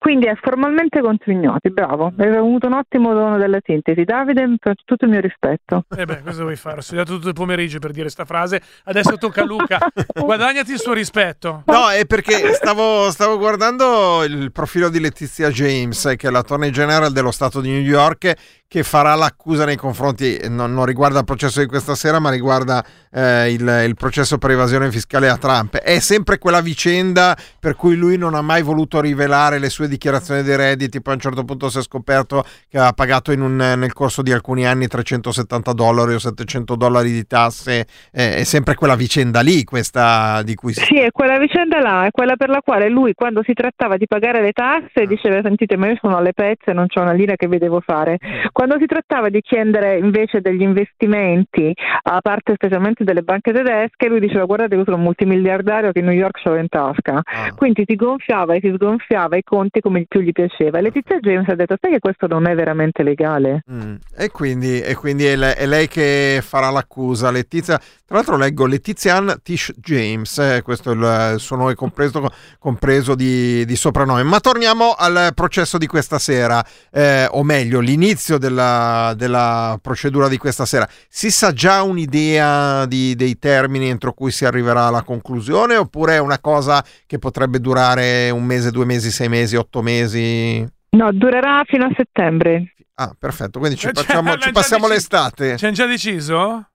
Quindi 0.06 0.28
è 0.28 0.36
formalmente 0.40 1.02
contro 1.02 1.32
ignoti, 1.32 1.72
bravo, 1.72 2.14
hai 2.20 2.36
avuto 2.36 2.68
un 2.68 2.74
ottimo 2.74 3.12
dono 3.16 3.40
della 3.40 3.58
sintesi. 3.64 4.04
Davide, 4.04 4.56
per 4.60 4.76
tutto 4.86 5.06
il 5.06 5.10
mio 5.10 5.20
rispetto. 5.20 5.86
Eh 5.98 6.06
beh, 6.06 6.22
cosa 6.22 6.44
vuoi 6.44 6.56
fare? 6.56 6.78
Ho 6.78 6.82
studiato 6.82 7.16
tutto 7.16 7.30
il 7.30 7.34
pomeriggio 7.34 7.80
per 7.80 7.90
dire 7.90 8.10
sta 8.10 8.24
frase, 8.24 8.62
adesso 8.84 9.18
tocca 9.18 9.42
a 9.42 9.46
Luca. 9.46 9.80
Guadagnati 10.14 10.74
il 10.74 10.80
suo 10.80 10.94
rispetto. 10.94 11.64
No, 11.66 11.90
è 11.90 12.06
perché 12.06 12.54
stavo, 12.54 13.10
stavo 13.10 13.40
guardando 13.40 14.24
il 14.26 14.52
profilo 14.52 14.90
di 14.90 15.00
Letizia 15.00 15.50
James, 15.50 16.14
che 16.16 16.28
è 16.28 16.30
l'attorney 16.30 16.70
general 16.70 17.12
dello 17.12 17.32
Stato 17.32 17.60
di 17.60 17.72
New 17.72 17.82
York, 17.82 18.36
che 18.68 18.84
farà 18.84 19.16
l'accusa 19.16 19.66
nei 19.66 19.76
confronti, 19.76 20.40
non, 20.50 20.74
non 20.74 20.86
riguarda 20.86 21.20
il 21.20 21.26
processo 21.26 21.62
di 21.62 21.66
questa 21.66 21.96
sera, 21.96 22.20
ma 22.20 22.30
riguarda 22.30 22.86
eh, 23.12 23.52
il, 23.52 23.84
il 23.88 23.96
processo 23.96 24.38
per 24.38 24.52
evasione 24.52 24.92
fiscale 24.92 25.30
a 25.30 25.38
Trump. 25.38 25.78
È 25.78 25.98
sempre 26.00 26.38
quella 26.38 26.62
vicenda 26.62 27.36
per 27.60 27.76
cui 27.76 27.96
lui 27.96 28.18
non 28.18 28.36
ha 28.36 28.42
mai 28.42 28.62
voluto 28.62 29.00
rivelare 29.00 29.58
le 29.58 29.70
sue 29.70 29.88
dichiarazioni 29.88 29.95
dei 29.98 30.56
redditi, 30.56 31.02
poi 31.02 31.14
a 31.14 31.16
un 31.16 31.22
certo 31.22 31.44
punto 31.44 31.70
si 31.70 31.80
è 31.80 31.82
scoperto 31.82 32.44
che 32.70 32.78
aveva 32.78 32.94
pagato 32.94 33.32
in 33.32 33.42
un- 33.42 33.56
nel 33.56 33.94
corso 33.94 34.22
di 34.22 34.32
alcuni 34.32 34.66
anni 34.66 34.88
370 34.88 35.74
dollari 35.74 36.14
o 36.14 36.20
700 36.20 36.76
dollari 36.76 37.12
di 37.12 37.26
tasse. 37.26 37.86
Eh, 38.12 38.36
è 38.38 38.44
sempre 38.44 38.76
quella 38.76 38.96
vicenda 38.96 39.42
lì, 39.42 39.64
questa 39.64 40.42
di 40.44 40.56
cui 40.56 40.74
si... 40.74 40.82
Sì, 40.82 41.00
è 41.00 41.12
quella 41.12 41.38
vicenda 41.38 41.80
là, 41.80 42.06
è 42.06 42.12
quella 42.12 42.36
per 42.36 42.50
la 42.50 42.62
quale 42.62 42.90
lui 42.90 43.14
quando 43.14 43.42
si 43.44 43.54
trattava 43.54 43.98
di 43.98 44.08
pagare 44.08 44.42
le 44.42 44.52
tasse 44.52 45.06
diceva 45.08 45.42
sentite 45.42 45.78
ma 45.78 45.88
io 45.88 45.98
sono 46.02 46.18
alle 46.18 46.34
pezze, 46.34 46.74
non 46.74 46.88
c'ho 46.88 47.02
una 47.02 47.14
lira 47.14 47.36
che 47.36 47.48
vi 47.48 47.58
devo 47.58 47.82
fare. 47.82 48.18
Quando 48.52 48.78
si 48.80 48.86
trattava 48.86 49.30
di 49.30 49.42
chiedere 49.42 49.98
invece 49.98 50.42
degli 50.42 50.62
investimenti 50.62 51.74
a 52.04 52.20
parte 52.22 52.54
specialmente 52.56 53.04
delle 53.04 53.22
banche 53.22 53.52
tedesche, 53.52 54.08
lui 54.08 54.20
diceva 54.20 54.46
guardate 54.46 54.76
io 54.76 54.84
sono 54.84 54.98
un 54.98 55.04
multimiliardario 55.04 55.92
che 55.92 56.02
New 56.02 56.14
York 56.14 56.40
ce 56.40 56.50
l'ho 56.50 56.58
in 56.58 56.68
tasca. 56.70 57.22
Quindi 57.56 57.84
si 57.88 57.96
gonfiava 57.96 58.54
e 58.54 58.60
si 58.62 58.72
sgonfiava 58.76 59.36
i 59.38 59.44
conti 59.44 59.75
come 59.82 60.06
più 60.08 60.22
gli 60.22 60.32
piaceva. 60.32 60.80
E 60.80 60.82
Letizia 60.82 61.20
James 61.20 61.48
ha 61.50 61.56
detto 61.56 61.76
sai 61.80 61.92
che 61.92 62.00
questo 62.00 62.28
non 62.28 62.48
è 62.48 62.56
veramente 62.56 63.04
legale. 63.04 63.64
Mm. 63.72 63.96
E 64.16 64.30
quindi, 64.30 64.82
e 64.82 64.96
quindi 64.96 65.26
è, 65.26 65.36
le- 65.36 65.56
è 65.56 65.66
lei 65.66 65.88
che 65.88 66.40
farà 66.42 66.70
l'accusa. 66.70 67.32
Letizia, 67.32 67.78
tra 67.78 68.18
l'altro 68.18 68.38
leggo 68.38 68.66
Letizian 68.66 69.40
Tish 69.42 69.74
James, 69.78 70.38
eh, 70.38 70.62
questo 70.64 70.92
è 70.92 70.94
il, 70.94 71.32
il 71.36 71.40
suo 71.40 71.56
nome 71.56 71.76
compreso, 71.76 72.30
compreso 72.60 73.16
di, 73.16 73.66
di 73.66 73.76
soprannome. 73.76 74.24
Ma 74.24 74.40
torniamo 74.40 74.94
al 74.98 75.32
processo 75.34 75.78
di 75.78 75.88
questa 75.88 76.20
sera, 76.20 76.64
eh, 76.92 77.28
o 77.32 77.44
meglio, 77.44 77.80
l'inizio 77.80 78.38
della, 78.38 79.14
della 79.16 79.80
procedura 79.82 80.28
di 80.28 80.38
questa 80.38 80.66
sera. 80.66 80.88
Si 81.10 81.32
sa 81.32 81.52
già 81.52 81.82
un'idea 81.84 82.86
di- 82.86 83.16
dei 83.16 83.38
termini 83.40 83.90
entro 83.90 84.14
cui 84.14 84.32
si 84.32 84.46
arriverà 84.46 84.86
alla 84.86 85.02
conclusione, 85.04 85.76
oppure 85.76 86.16
è 86.16 86.20
una 86.20 86.40
cosa 86.40 86.84
che 87.06 87.18
potrebbe 87.18 87.60
durare 87.60 88.30
un 88.30 88.44
mese, 88.44 88.72
due 88.72 88.86
mesi, 88.86 89.12
sei 89.12 89.30
mesi, 89.30 89.56
otto 89.56 89.65
mesi? 89.82 90.66
No, 90.92 91.12
durerà 91.12 91.62
fino 91.66 91.86
a 91.86 91.92
settembre. 91.96 92.74
Ah, 92.96 93.14
perfetto, 93.18 93.60
quindi 93.60 93.78
ci, 93.78 93.88
Eh, 93.88 93.94
cioè, 93.94 94.04
facciamo- 94.06 94.36
ci 94.38 94.52
passiamo 94.52 94.88
deciso. 94.88 94.94
l'estate. 95.18 95.58
Ci 95.58 95.66
hanno 95.66 95.74
già 95.74 95.86
deciso? 95.86 96.70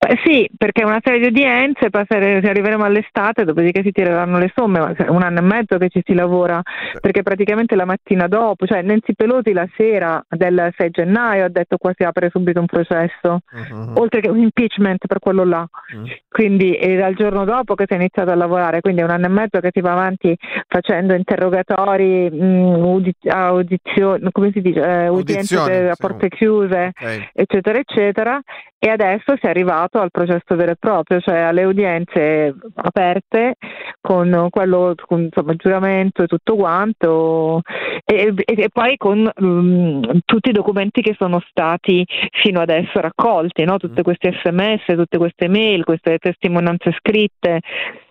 Eh, 0.00 0.16
sì, 0.24 0.48
perché 0.56 0.84
una 0.84 1.00
serie 1.02 1.18
di 1.18 1.26
udienze, 1.26 1.90
poi 1.90 2.04
arriveremo 2.08 2.84
all'estate, 2.84 3.44
dopodiché 3.44 3.82
si 3.82 3.90
tireranno 3.90 4.38
le 4.38 4.52
somme, 4.54 4.78
ma 4.78 4.94
un 5.08 5.22
anno 5.22 5.38
e 5.40 5.42
mezzo 5.42 5.76
che 5.76 5.88
ci 5.88 6.02
si 6.04 6.14
lavora, 6.14 6.62
perché 7.00 7.24
praticamente 7.24 7.74
la 7.74 7.84
mattina 7.84 8.28
dopo, 8.28 8.64
cioè 8.64 8.80
Nancy 8.82 9.14
Pelosi 9.14 9.52
la 9.52 9.66
sera 9.76 10.24
del 10.28 10.72
6 10.76 10.90
gennaio 10.90 11.44
ha 11.44 11.48
detto 11.48 11.78
qua 11.78 11.92
si 11.96 12.04
apre 12.04 12.28
subito 12.30 12.60
un 12.60 12.66
processo, 12.66 13.40
Mhm. 13.50 13.94
oltre 13.96 14.20
che 14.20 14.28
un 14.30 14.38
impeachment 14.38 15.04
per 15.08 15.18
quello 15.18 15.42
là. 15.44 15.66
Mm. 15.96 16.04
Quindi 16.28 16.74
è 16.74 16.96
dal 16.96 17.14
giorno 17.14 17.44
dopo 17.44 17.74
che 17.74 17.84
si 17.88 17.94
è 17.94 17.96
iniziato 17.96 18.30
a 18.30 18.36
lavorare, 18.36 18.80
quindi 18.80 19.00
è 19.00 19.04
un 19.04 19.10
anno 19.10 19.26
e 19.26 19.30
mezzo 19.30 19.58
che 19.58 19.70
si 19.72 19.80
va 19.80 19.92
avanti 19.92 20.36
facendo 20.68 21.14
interrogatori, 21.14 22.30
mh, 22.30 22.86
udi- 22.86 23.14
audizioni, 23.26 24.28
come 24.30 24.52
si 24.52 24.60
dice, 24.60 24.80
Eh, 24.80 25.08
udienze 25.08 25.56
a 25.90 25.96
porte 25.98 26.28
chiuse 26.28 26.92
Ok. 26.94 27.30
eccetera, 27.34 27.78
eccetera. 27.78 28.40
E 28.80 28.90
adesso 28.90 29.34
si 29.40 29.46
è 29.46 29.48
arrivato 29.48 29.86
al 29.92 30.10
processo 30.10 30.54
vero 30.54 30.72
e 30.72 30.76
proprio, 30.78 31.20
cioè 31.20 31.38
alle 31.38 31.64
udienze 31.64 32.54
aperte 32.74 33.54
con 34.00 34.48
quello, 34.50 34.94
con, 35.06 35.22
insomma, 35.22 35.52
il 35.52 35.58
giuramento 35.58 36.22
e 36.22 36.26
tutto 36.26 36.54
quanto, 36.56 37.62
e, 38.04 38.34
e- 38.36 38.62
e 38.62 38.68
poi 38.72 38.96
con 38.96 39.30
mm, 39.42 40.02
tutti 40.24 40.50
i 40.50 40.52
documenti 40.52 41.00
che 41.00 41.14
sono 41.18 41.40
stati 41.48 42.04
fino 42.42 42.60
adesso 42.60 43.00
raccolti, 43.00 43.64
no? 43.64 43.78
tutte 43.78 44.02
queste 44.02 44.38
sms, 44.42 44.84
tutte 44.94 45.18
queste 45.18 45.48
mail, 45.48 45.84
queste 45.84 46.18
testimonianze 46.18 46.92
scritte. 46.98 47.60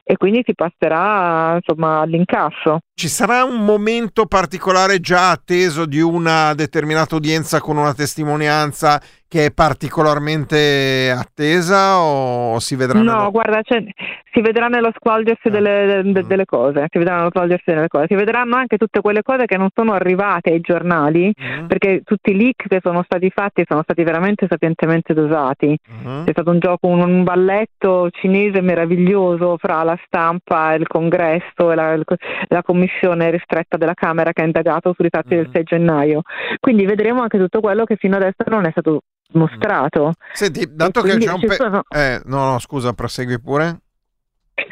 E 0.09 0.15
quindi 0.15 0.41
si 0.45 0.53
passerà 0.55 1.55
insomma 1.55 1.99
all'incasso. 1.99 2.79
Ci 2.93 3.09
sarà 3.09 3.43
un 3.43 3.65
momento 3.65 4.25
particolare 4.25 5.01
già 5.01 5.31
atteso 5.31 5.85
di 5.85 5.99
una 5.99 6.53
determinata 6.53 7.17
udienza 7.17 7.59
con 7.59 7.75
una 7.75 7.93
testimonianza 7.93 9.01
che 9.27 9.45
è 9.45 9.51
particolarmente 9.51 11.11
attesa 11.11 11.99
o 11.99 12.59
si 12.59 12.75
vedrà? 12.75 13.01
No, 13.01 13.29
guarda, 13.31 13.61
cioè, 13.63 13.83
si 14.31 14.41
vedrà 14.41 14.67
nello 14.67 14.91
squalgersi 14.95 15.49
delle, 15.49 16.01
de- 16.03 16.23
delle 16.25 16.45
cose, 16.45 16.85
si 16.89 16.97
vedranno 16.97 17.17
nello 17.19 17.31
squalgersi 17.31 17.71
delle 17.71 17.87
cose, 17.87 18.05
si 18.07 18.15
vedranno 18.15 18.55
anche 18.55 18.77
tutte 18.77 19.01
quelle 19.01 19.21
cose 19.23 19.45
che 19.45 19.57
non 19.57 19.69
sono 19.73 19.93
arrivate 19.93 20.51
ai 20.51 20.59
giornali, 20.61 21.33
perché 21.67 22.01
tutti 22.03 22.31
i 22.31 22.37
leak 22.37 22.67
che 22.67 22.79
sono 22.81 23.03
stati 23.03 23.29
fatti 23.29 23.63
sono 23.67 23.81
stati 23.83 24.03
veramente 24.03 24.47
sapientemente 24.49 25.13
dosati. 25.13 25.77
C'è 26.25 26.31
stato 26.31 26.51
un 26.51 26.59
gioco, 26.59 26.87
un, 26.87 27.01
un 27.01 27.23
balletto 27.23 28.09
cinese 28.11 28.61
meraviglioso 28.61 29.57
fra 29.57 29.83
la 29.83 29.97
stampa, 30.05 30.73
il 30.73 30.87
congresso 30.87 31.71
e 31.71 31.75
la, 31.75 31.93
il- 31.93 32.05
la 32.47 32.63
commissione 32.63 33.29
ristretta 33.31 33.77
della 33.77 33.93
Camera 33.93 34.31
che 34.31 34.41
ha 34.41 34.45
indagato 34.45 34.93
sui 34.95 35.09
fatti 35.09 35.35
del 35.35 35.49
6 35.51 35.63
gennaio. 35.63 36.21
Quindi 36.59 36.85
vedremo 36.85 37.21
anche 37.21 37.37
tutto 37.37 37.59
quello 37.59 37.83
che 37.83 37.95
fino 37.97 38.15
adesso 38.15 38.35
non 38.47 38.65
è 38.65 38.71
stato 38.71 39.01
mostrato. 39.33 40.13
Senti, 40.33 40.65
dato 40.73 41.01
che 41.01 41.17
c'è 41.17 41.31
un 41.31 41.39
pe- 41.39 41.53
sono- 41.53 41.83
eh, 41.89 42.21
no, 42.25 42.51
no, 42.51 42.59
scusa, 42.59 42.93
prosegui 42.93 43.39
pure. 43.39 43.79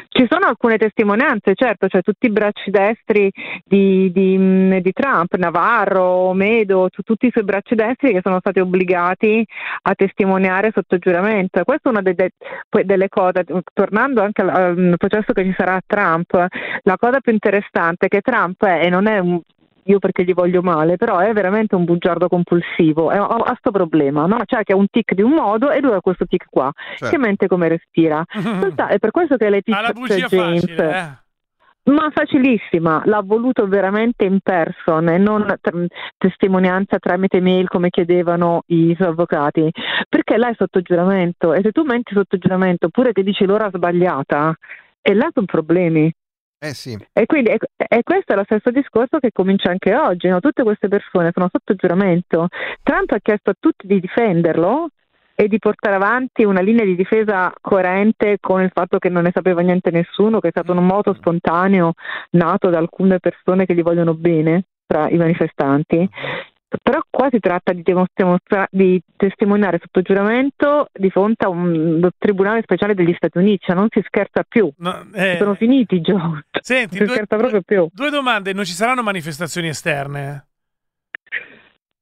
Ci 0.07 0.25
sono 0.29 0.47
alcune 0.47 0.77
testimonianze, 0.77 1.51
certo, 1.53 1.87
cioè 1.87 2.01
tutti 2.01 2.25
i 2.27 2.31
bracci 2.31 2.71
destri 2.71 3.29
di, 3.65 4.09
di, 4.13 4.37
mh, 4.37 4.79
di 4.79 4.91
Trump, 4.93 5.35
Navarro, 5.35 6.31
Medo, 6.33 6.87
tu- 6.89 7.01
tutti 7.03 7.27
i 7.27 7.31
suoi 7.31 7.43
bracci 7.43 7.75
destri 7.75 8.13
che 8.13 8.21
sono 8.23 8.39
stati 8.39 8.59
obbligati 8.61 9.45
a 9.83 9.93
testimoniare 9.93 10.71
sotto 10.73 10.97
giuramento. 10.97 11.63
Questa 11.65 11.89
è 11.89 11.91
una 11.91 12.01
de- 12.01 12.15
de- 12.15 12.31
delle 12.85 13.09
cose, 13.09 13.43
tornando 13.73 14.21
anche 14.23 14.41
al, 14.41 14.49
al 14.49 14.95
processo 14.97 15.33
che 15.33 15.43
ci 15.43 15.53
sarà 15.55 15.75
a 15.75 15.81
Trump, 15.85 16.33
la 16.83 16.95
cosa 16.97 17.19
più 17.19 17.33
interessante 17.33 18.05
è 18.05 18.09
che 18.09 18.21
Trump 18.21 18.63
è, 18.63 18.85
e 18.85 18.89
non 18.89 19.07
è 19.07 19.19
un 19.19 19.39
io 19.87 19.99
perché 19.99 20.23
gli 20.23 20.33
voglio 20.33 20.61
male, 20.61 20.95
però 20.97 21.19
è 21.19 21.31
veramente 21.33 21.75
un 21.75 21.85
bugiardo 21.85 22.27
compulsivo, 22.27 23.11
è- 23.11 23.17
ha 23.17 23.27
questo 23.27 23.71
problema, 23.71 24.25
no? 24.25 24.37
cioè 24.45 24.63
che 24.63 24.73
ha 24.73 24.75
un 24.75 24.87
tic 24.89 25.13
di 25.13 25.21
un 25.21 25.31
modo 25.31 25.69
e 25.71 25.79
lui 25.81 25.93
ha 25.93 26.01
questo 26.01 26.25
tic 26.25 26.45
qua, 26.49 26.71
Certo. 26.95 27.07
che 27.09 27.17
mente 27.19 27.47
come 27.47 27.67
respira. 27.67 28.23
Realtà 28.33 28.87
è 28.87 28.97
per 28.99 29.11
questo 29.11 29.37
che 29.37 29.49
Letizia 29.49 29.79
Alla 29.79 29.91
bugia 29.93 30.15
James 30.27 30.61
facile, 30.61 30.89
eh. 30.97 31.91
ma 31.91 32.09
facilissima, 32.11 33.03
l'ha 33.05 33.21
voluto 33.23 33.67
veramente 33.67 34.25
in 34.25 34.39
person 34.41 35.07
e 35.09 35.17
non 35.19 35.45
tr- 35.61 35.85
testimonianza 36.17 36.97
tramite 36.97 37.39
mail 37.39 37.67
come 37.67 37.89
chiedevano 37.91 38.63
i 38.67 38.93
suoi 38.97 39.09
avvocati, 39.09 39.69
perché 40.09 40.37
lei 40.37 40.51
è 40.51 40.55
sotto 40.57 40.81
giuramento 40.81 41.53
e 41.53 41.61
se 41.61 41.71
tu 41.71 41.83
menti 41.83 42.13
sotto 42.15 42.37
giuramento 42.37 42.87
oppure 42.87 43.11
che 43.11 43.21
dici 43.21 43.45
l'ora 43.45 43.69
sbagliata, 43.71 44.51
e 44.99 45.13
là 45.13 45.29
sono 45.31 45.45
problemi. 45.45 46.11
Eh 46.67 46.73
sì. 46.73 46.97
E 47.13 47.25
quindi 47.25 47.49
e, 47.49 47.59
e 47.75 48.03
questo 48.03 48.33
è 48.33 48.35
lo 48.35 48.43
stesso 48.43 48.71
discorso 48.71 49.19
che 49.19 49.31
comincia 49.31 49.69
anche 49.69 49.95
oggi, 49.95 50.27
no? 50.27 50.39
tutte 50.39 50.63
queste 50.63 50.87
persone 50.87 51.31
sono 51.33 51.49
sotto 51.51 51.75
giuramento. 51.75 52.47
Trump 52.81 53.11
ha 53.11 53.19
chiesto 53.21 53.51
a 53.51 53.55
tutti 53.59 53.85
di 53.85 53.99
difenderlo 53.99 54.89
e 55.35 55.47
di 55.47 55.59
portare 55.59 55.95
avanti 55.95 56.43
una 56.43 56.61
linea 56.61 56.85
di 56.85 56.95
difesa 56.95 57.53
coerente 57.59 58.37
con 58.39 58.61
il 58.61 58.71
fatto 58.73 58.99
che 58.99 59.09
non 59.09 59.23
ne 59.23 59.31
sapeva 59.33 59.61
niente 59.61 59.91
nessuno, 59.91 60.39
che 60.39 60.47
è 60.47 60.51
stato 60.51 60.71
un 60.71 60.85
moto 60.85 61.13
spontaneo 61.13 61.93
nato 62.31 62.69
da 62.69 62.77
alcune 62.77 63.19
persone 63.19 63.65
che 63.65 63.75
gli 63.75 63.83
vogliono 63.83 64.13
bene 64.13 64.63
tra 64.87 65.09
i 65.09 65.17
manifestanti. 65.17 66.09
Però 66.81 66.99
qua 67.09 67.27
si 67.31 67.39
tratta 67.39 67.73
di, 67.73 67.81
dimostra- 67.83 68.67
di 68.69 69.01
testimoniare 69.15 69.79
sotto 69.81 70.01
giuramento 70.01 70.89
di 70.93 71.09
fronte 71.09 71.45
a 71.45 71.49
un 71.49 72.07
tribunale 72.17 72.61
speciale 72.61 72.93
degli 72.93 73.13
Stati 73.15 73.37
Uniti, 73.37 73.65
cioè 73.65 73.75
non 73.75 73.87
si 73.89 74.01
scherza 74.05 74.43
più. 74.47 74.71
eh. 75.13 75.37
Sono 75.39 75.55
finiti 75.55 75.95
i 75.95 76.01
giochi. 76.01 76.41
Senti, 76.61 76.97
si 76.97 77.03
due- 77.03 77.13
scherza 77.13 77.35
proprio 77.37 77.61
più. 77.61 77.87
Due 77.91 78.09
domande, 78.09 78.53
non 78.53 78.65
ci 78.65 78.73
saranno 78.73 79.03
manifestazioni 79.03 79.67
esterne? 79.67 80.47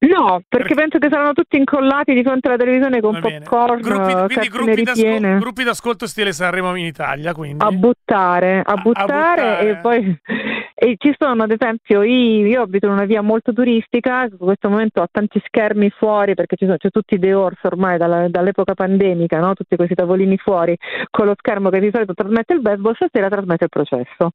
No, 0.07 0.41
perché 0.47 0.73
penso 0.73 0.97
che 0.97 1.07
saranno 1.09 1.33
tutti 1.33 1.57
incollati 1.57 2.13
di 2.13 2.23
fronte 2.23 2.47
alla 2.47 2.57
televisione 2.57 2.99
con 2.99 3.19
popcorn, 3.19 3.81
Gruppi, 3.81 4.13
quindi 4.33 4.47
gruppi 4.49 4.83
d'ascol- 4.83 5.37
gruppi 5.39 5.63
d'ascolto 5.63 6.07
stile 6.07 6.31
Sanremo 6.33 6.75
in 6.75 6.85
Italia, 6.85 7.33
quindi. 7.33 7.63
A 7.63 7.71
buttare, 7.71 8.61
a 8.63 8.75
buttare, 8.75 9.05
buttare. 9.05 9.69
e 9.69 9.75
poi 9.77 10.19
e 10.75 10.95
ci 10.97 11.15
sono 11.17 11.43
ad 11.43 11.51
esempio 11.51 12.03
io, 12.03 12.45
io 12.45 12.61
abito 12.61 12.87
in 12.87 12.91
una 12.91 13.05
via 13.05 13.21
molto 13.21 13.53
turistica, 13.53 14.23
in 14.23 14.37
questo 14.37 14.69
momento 14.69 15.01
ho 15.01 15.07
tanti 15.09 15.41
schermi 15.45 15.89
fuori 15.91 16.33
perché 16.33 16.57
ci 16.57 16.65
sono, 16.65 16.77
c'è 16.77 16.89
tutti 16.89 17.15
i 17.15 17.19
The 17.19 17.33
Horse 17.33 17.65
ormai 17.67 17.97
dalla- 17.97 18.27
dall'epoca 18.27 18.73
pandemica, 18.73 19.39
no? 19.39 19.53
tutti 19.53 19.77
questi 19.77 19.95
tavolini 19.95 20.37
fuori 20.37 20.75
con 21.09 21.25
lo 21.25 21.35
schermo 21.37 21.69
che 21.69 21.79
di 21.79 21.89
solito 21.93 22.13
trasmette 22.13 22.53
il 22.53 22.61
baseball, 22.61 22.95
stasera 22.95 23.29
trasmette 23.29 23.63
il 23.63 23.69
processo. 23.69 24.31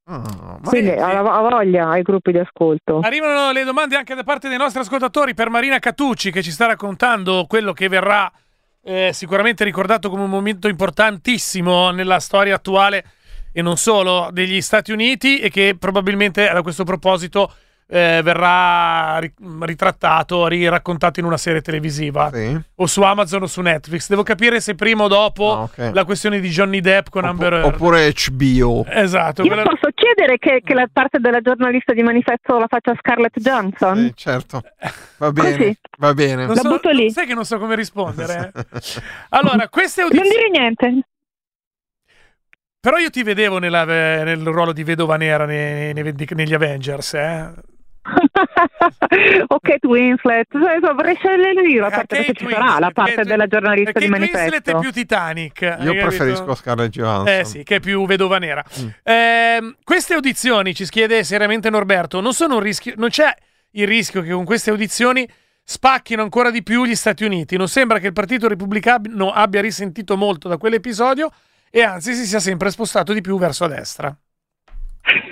Quindi 0.64 0.90
sì. 0.90 0.96
ha, 0.96 1.18
ha 1.18 1.40
voglia 1.48 1.88
ai 1.90 2.02
gruppi 2.02 2.32
di 2.32 2.38
ascolto. 2.38 3.00
Arrivano 3.02 3.52
le 3.52 3.64
domande 3.64 3.96
anche 3.96 4.14
da 4.14 4.22
parte 4.22 4.48
dei 4.48 4.56
nostri 4.58 4.80
ascoltatori 4.80 5.34
per 5.34 5.50
Marina 5.58 5.80
Catucci 5.80 6.30
che 6.30 6.40
ci 6.40 6.52
sta 6.52 6.66
raccontando 6.66 7.44
quello 7.48 7.72
che 7.72 7.88
verrà 7.88 8.30
eh, 8.84 9.10
sicuramente 9.12 9.64
ricordato 9.64 10.08
come 10.08 10.22
un 10.22 10.30
momento 10.30 10.68
importantissimo 10.68 11.90
nella 11.90 12.20
storia 12.20 12.54
attuale 12.54 13.04
e 13.52 13.60
non 13.60 13.76
solo 13.76 14.28
degli 14.30 14.60
Stati 14.60 14.92
Uniti 14.92 15.40
e 15.40 15.50
che 15.50 15.74
probabilmente 15.76 16.48
a 16.48 16.62
questo 16.62 16.84
proposito 16.84 17.52
eh, 17.90 18.20
verrà 18.22 19.18
ri- 19.18 19.32
ritrattato, 19.62 20.46
riraccontato 20.46 21.18
in 21.18 21.26
una 21.26 21.38
serie 21.38 21.60
televisiva 21.60 22.30
o 22.76 22.86
su 22.86 23.02
Amazon 23.02 23.42
o 23.42 23.46
su 23.46 23.60
Netflix. 23.60 24.08
Devo 24.08 24.22
capire 24.22 24.60
se 24.60 24.76
prima 24.76 25.02
o 25.04 25.08
dopo 25.08 25.52
Ah, 25.52 25.60
ok. 25.62 25.90
la 25.92 26.04
questione 26.04 26.38
di 26.38 26.50
Johnny 26.50 26.80
Depp 26.80 27.08
con 27.08 27.24
Amber 27.24 27.52
Heard. 27.54 27.64
Oppure 27.74 28.12
HBO. 28.12 28.84
Esatto, 28.88 29.42
Io 29.42 29.48
quella- 29.48 29.62
posso 29.64 29.87
chiedere 30.14 30.38
che, 30.38 30.60
che 30.64 30.74
la 30.74 30.88
parte 30.92 31.18
della 31.18 31.40
giornalista 31.40 31.92
di 31.92 32.02
manifesto 32.02 32.58
la 32.58 32.66
faccia 32.68 32.94
Scarlett 32.98 33.38
Johansson? 33.38 34.10
certo. 34.14 34.62
Va 35.18 35.32
bene, 35.32 35.56
Così. 35.56 35.78
va 35.98 36.14
bene. 36.14 36.46
Non 36.46 36.54
La 36.54 36.60
so- 36.62 36.68
butto 36.68 36.90
lì. 36.90 37.10
Sai 37.10 37.26
che 37.26 37.34
non 37.34 37.44
so 37.44 37.58
come 37.58 37.74
rispondere. 37.74 38.52
eh? 38.54 38.64
Allora, 39.30 39.68
queste 39.68 40.02
Non 40.02 40.10
audizioni. 40.12 40.36
dire 40.36 40.50
niente. 40.50 41.00
Però 42.80 42.96
io 42.96 43.10
ti 43.10 43.22
vedevo 43.22 43.58
nella- 43.58 43.84
nel 43.84 44.44
ruolo 44.46 44.72
di 44.72 44.84
vedova 44.84 45.16
nera 45.16 45.44
nei- 45.46 45.92
nei- 45.92 46.02
nei- 46.12 46.28
negli 46.30 46.54
Avengers, 46.54 47.14
eh? 47.14 47.52
o 49.48 49.58
Kate 49.60 49.86
Winslet, 49.86 50.46
so, 50.50 50.94
vorrei 50.94 51.14
scegliere 51.16 51.68
io 51.68 51.80
la 51.80 51.90
parte 51.90 52.16
perché 52.16 52.32
ci 52.34 52.48
sarà 52.48 52.78
la 52.78 52.90
parte 52.90 53.22
della 53.24 53.46
giornalista 53.46 53.98
di 53.98 54.06
Winslet 54.06 54.32
manifesto. 54.32 54.76
è 54.76 54.80
più 54.80 54.92
Titanic. 54.92 55.60
Io 55.60 55.76
capito? 55.76 56.06
preferisco 56.06 56.54
Scarlett 56.54 56.90
Johansson. 56.90 57.34
Eh 57.34 57.44
sì, 57.44 57.62
che 57.62 57.76
è 57.76 57.80
più 57.80 58.06
vedova 58.06 58.38
nera. 58.38 58.64
Mm. 58.80 58.88
Ehm, 59.02 59.76
queste 59.84 60.14
audizioni, 60.14 60.74
ci 60.74 60.84
chiede 60.86 61.24
seriamente 61.24 61.70
Norberto, 61.70 62.20
non 62.20 62.32
sono 62.32 62.54
un 62.54 62.60
rischio, 62.60 62.94
non 62.96 63.08
c'è 63.08 63.34
il 63.72 63.86
rischio 63.86 64.22
che 64.22 64.30
con 64.30 64.44
queste 64.44 64.70
audizioni 64.70 65.28
spacchino 65.62 66.22
ancora 66.22 66.50
di 66.50 66.62
più 66.62 66.84
gli 66.84 66.94
Stati 66.94 67.24
Uniti. 67.24 67.56
Non 67.56 67.68
sembra 67.68 67.98
che 67.98 68.06
il 68.06 68.12
Partito 68.14 68.48
Repubblicano 68.48 69.30
abbia 69.30 69.60
risentito 69.60 70.16
molto 70.16 70.48
da 70.48 70.56
quell'episodio 70.56 71.30
e 71.70 71.82
anzi 71.82 72.14
si 72.14 72.24
sia 72.24 72.40
sempre 72.40 72.70
spostato 72.70 73.12
di 73.12 73.20
più 73.20 73.38
verso 73.38 73.66
destra. 73.66 74.16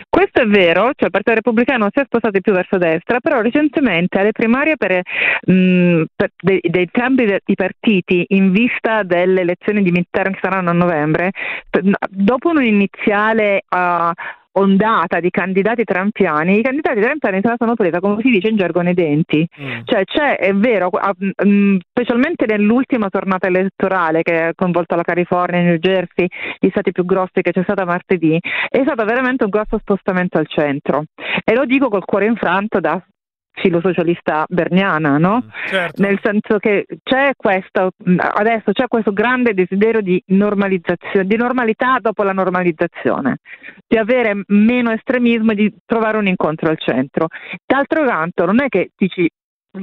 Questo 0.08 0.42
è 0.42 0.46
vero, 0.46 0.92
cioè 0.94 1.06
il 1.06 1.10
Partito 1.10 1.34
Repubblicano 1.34 1.88
si 1.92 2.00
è 2.00 2.04
spostato 2.04 2.40
più 2.40 2.52
verso 2.52 2.78
destra, 2.78 3.20
però 3.20 3.40
recentemente 3.40 4.18
alle 4.18 4.32
primarie 4.32 4.76
per, 4.76 5.02
mh, 5.42 6.04
per 6.14 6.30
dei, 6.40 6.60
dei 6.62 6.88
cambi 6.90 7.26
de- 7.26 7.42
di 7.44 7.54
partiti 7.54 8.24
in 8.28 8.50
vista 8.50 9.02
delle 9.02 9.42
elezioni 9.42 9.82
di 9.82 9.90
midterm 9.90 10.32
che 10.32 10.38
saranno 10.40 10.70
a 10.70 10.74
novembre, 10.74 11.32
dopo 12.08 12.50
un'iniziale 12.50 13.64
ah, 13.68 14.12
ondata 14.58 15.20
di 15.20 15.30
candidati 15.30 15.84
trampiani, 15.84 16.58
i 16.58 16.62
candidati 16.62 17.00
trampiani 17.00 17.40
se 17.42 17.48
la 17.48 17.56
sono 17.58 17.74
presa, 17.74 18.00
come 18.00 18.20
si 18.22 18.30
dice 18.30 18.48
in 18.48 18.56
gergo, 18.56 18.80
nei 18.80 18.94
denti. 18.94 19.46
Cioè 19.84 20.04
c'è, 20.04 20.36
è 20.36 20.54
vero, 20.54 20.88
ah, 20.88 21.14
mh, 21.16 21.76
specialmente 21.90 22.46
nell'ultima 22.46 23.08
tornata 23.08 23.46
elettorale 23.46 24.22
che 24.22 24.42
ha 24.42 24.52
coinvolto 24.54 24.94
la 24.94 25.02
California, 25.02 25.60
New 25.60 25.76
Jersey, 25.76 26.26
gli 26.58 26.68
stati 26.70 26.92
più 26.92 27.04
grossi 27.04 27.42
che 27.42 27.52
c'è 27.52 27.62
stata 27.62 27.84
martedì, 27.84 28.38
è 28.68 28.82
stato 28.82 29.04
veramente 29.04 29.44
un 29.44 29.50
grosso 29.50 29.78
spostamento 29.78 30.38
al 30.38 30.46
centro. 30.48 31.04
E 31.44 31.54
lo 31.54 31.64
dico 31.64 31.88
col 31.88 32.04
cuore 32.04 32.26
infranto 32.26 32.80
da 32.80 33.02
filo 33.56 33.80
socialista 33.80 34.44
berniana, 34.48 35.18
no? 35.18 35.44
Certo. 35.66 36.02
Nel 36.02 36.18
senso 36.22 36.58
che 36.58 36.86
c'è 37.02 37.32
questo, 37.36 37.90
mh, 37.96 38.16
adesso 38.18 38.72
c'è 38.72 38.86
questo 38.86 39.12
grande 39.12 39.54
desiderio 39.54 40.00
di 40.00 40.22
normalizzazione, 40.26 41.26
di 41.26 41.36
normalità 41.36 41.98
dopo 42.00 42.22
la 42.22 42.32
normalizzazione, 42.32 43.38
di 43.86 43.96
avere 43.96 44.42
meno 44.48 44.92
estremismo 44.92 45.52
e 45.52 45.54
di 45.54 45.74
trovare 45.84 46.18
un 46.18 46.26
incontro 46.26 46.68
al 46.68 46.78
centro. 46.78 47.28
D'altro 47.64 48.04
canto, 48.04 48.44
non 48.44 48.60
è 48.60 48.68
che 48.68 48.90
dici 48.96 49.28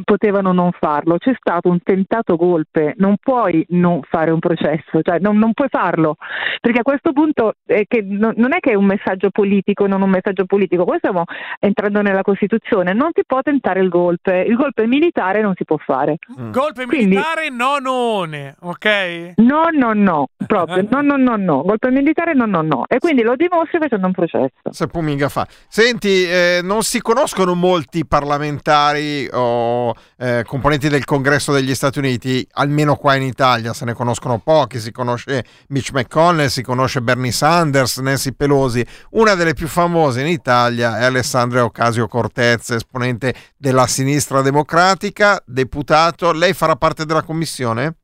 potevano 0.04 0.52
non 0.52 0.72
farlo, 0.72 1.18
c'è 1.18 1.34
stato 1.38 1.70
un 1.70 1.80
tentato 1.82 2.36
golpe, 2.36 2.94
non 2.98 3.16
puoi 3.22 3.66
non 3.70 4.02
fare 4.04 4.32
un 4.32 4.40
processo, 4.40 5.02
cioè 5.02 5.20
non, 5.20 5.38
non 5.38 5.54
puoi 5.54 5.68
farlo, 5.70 6.16
perché 6.60 6.80
a 6.80 6.84
questo 6.84 7.12
punto 7.12 7.56
è 7.66 7.84
che 7.88 8.02
non, 8.02 8.34
non 8.38 8.54
è 8.54 8.60
che 8.60 8.72
è 8.72 8.76
un 8.76 8.86
messaggio 8.86 9.30
politico, 9.30 9.88
non 9.88 10.02
un 10.02 10.10
messaggio 10.10 10.46
politico, 10.46 10.86
qua 10.86 10.98
stiamo 10.98 11.24
entrando 11.60 12.02
nella 12.02 12.22
Costituzione, 12.22 12.94
non 12.94 13.12
si 13.14 13.24
può 13.26 13.42
tentare 13.42 13.82
il 13.82 13.90
golpe, 13.90 14.46
il 14.48 14.56
golpe 14.56 14.86
militare 14.88 15.42
non 15.42 15.54
si 15.56 15.66
può 15.66 15.78
fare. 15.78 16.18
Golpe 16.52 16.86
Quindi- 16.86 17.16
militare 17.16 17.50
nonone, 17.50 18.56
ok? 18.62 19.34
No, 19.38 19.68
no, 19.72 19.94
no, 19.94 20.28
proprio, 20.48 20.88
no, 20.90 21.02
no, 21.02 21.18
no, 21.18 21.36
no, 21.36 21.62
golpe 21.64 21.90
militare 21.92 22.34
no, 22.34 22.46
no, 22.46 22.62
no, 22.62 22.86
e 22.88 23.00
quindi 23.00 23.24
lo 23.24 23.36
dimostri 23.36 23.80
facendo 23.80 24.08
un 24.08 24.14
processo. 24.14 24.52
Se 24.70 24.88
può 24.88 25.02
mica 25.02 25.30
fa. 25.30 25.46
Senti, 25.68 26.26
eh, 26.26 26.60
non 26.64 26.84
si 26.84 27.02
conoscono 27.02 27.56
molti 27.56 28.06
parlamentari 28.06 29.28
o 29.32 29.83
eh, 30.18 30.44
componenti 30.46 30.90
del 30.90 31.04
congresso 31.04 31.52
degli 31.52 31.74
Stati 31.76 32.00
Uniti, 32.00 32.46
almeno 32.54 32.96
qua 32.96 33.16
in 33.16 33.24
Italia 33.24 33.74
se 33.74 33.86
ne 33.86 33.94
conoscono 33.94 34.40
pochi. 34.40 34.80
Si 34.80 34.92
conosce 34.92 35.44
Mitch 35.70 35.92
McConnell, 35.92 36.48
si 36.48 36.62
conosce 36.62 37.02
Bernie 37.02 37.32
Sanders, 37.32 37.98
Nancy 37.98 38.34
Pelosi. 38.34 38.86
Una 39.12 39.36
delle 39.36 39.54
più 39.54 39.68
famose 39.68 40.22
in 40.22 40.28
Italia 40.28 41.00
è 41.00 41.06
Alessandria 41.06 41.64
Ocasio 41.64 42.08
Cortez, 42.08 42.70
esponente 42.72 43.34
della 43.58 43.88
sinistra 43.88 44.42
democratica, 44.42 45.42
deputato. 45.46 46.32
Lei 46.32 46.54
farà 46.54 46.76
parte 46.76 47.06
della 47.06 47.24
commissione? 47.24 47.96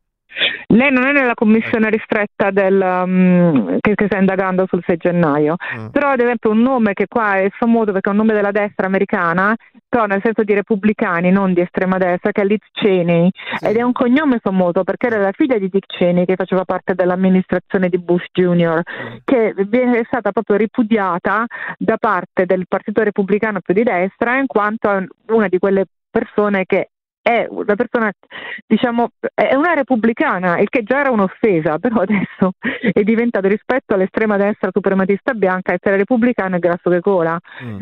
Lei 0.72 0.92
non 0.92 1.08
è 1.08 1.12
nella 1.12 1.34
commissione 1.34 1.90
ristretta 1.90 2.52
del, 2.52 2.80
um, 2.80 3.78
che, 3.80 3.96
che 3.96 4.06
sta 4.06 4.20
indagando 4.20 4.68
sul 4.68 4.84
6 4.86 4.98
gennaio, 4.98 5.56
però 5.92 6.10
ad 6.10 6.20
esempio 6.20 6.52
un 6.52 6.62
nome 6.62 6.94
che 6.94 7.08
qua 7.08 7.38
è 7.38 7.50
famoso 7.50 7.92
perché 7.92 8.10
è 8.10 8.12
un 8.12 8.20
nome 8.20 8.34
della 8.34 8.52
destra 8.52 8.86
americana, 8.86 9.56
però 9.90 10.06
nel 10.06 10.22
senso 10.24 10.44
di 10.44 10.54
repubblicani, 10.54 11.32
non 11.32 11.54
di 11.54 11.62
estrema 11.62 11.98
destra, 11.98 12.32
che 12.32 12.44
è 12.44 12.46
Liz 12.46 12.62
Cheney, 12.72 13.32
ed 13.62 13.78
è 13.78 13.82
un 13.82 13.94
cognome 13.94 14.38
famoso 14.38 14.84
perché 14.84 15.08
era 15.08 15.18
la 15.18 15.32
figlia 15.32 15.58
di 15.58 15.70
Dick 15.70 15.88
Cheney 15.88 16.26
che 16.26 16.36
faceva 16.36 16.66
parte 16.66 16.94
dell'amministrazione 16.94 17.90
di 17.90 17.98
Bush 17.98 18.28
Jr., 18.32 18.84
che 19.24 19.56
viene- 19.68 20.02
è 20.02 20.04
stata 20.06 20.32
proprio 20.32 20.56
ripudiata 20.58 21.48
da 21.80 21.98
parte 21.98 22.46
del 22.46 22.66
Partito 22.68 23.02
Repubblicano 23.02 23.60
più 23.62 23.74
di 23.74 23.82
destra 23.82 24.38
in 24.38 24.46
quanto 24.46 25.04
una 25.30 25.48
di 25.48 25.58
quelle 25.58 25.86
persone 26.12 26.66
che 26.68 26.90
è 27.30 27.46
una 27.48 27.76
persona, 27.76 28.12
diciamo, 28.66 29.12
è 29.36 29.54
una 29.54 29.74
repubblicana, 29.74 30.58
il 30.58 30.70
che 30.70 30.82
già 30.82 31.02
era 31.02 31.12
un'offesa, 31.12 31.78
però 31.78 32.02
adesso 32.02 32.54
è 32.92 33.04
diventato 33.04 33.48
rispetto 33.48 33.94
all'estrema 33.94 34.36
destra 34.36 34.72
suprematista 34.74 35.34
bianca, 35.34 35.74
essere 35.74 35.98
repubblicano 35.98 36.56
è 36.56 36.60
grasso 36.60 36.90
che 36.90 37.02
cola. 37.02 37.40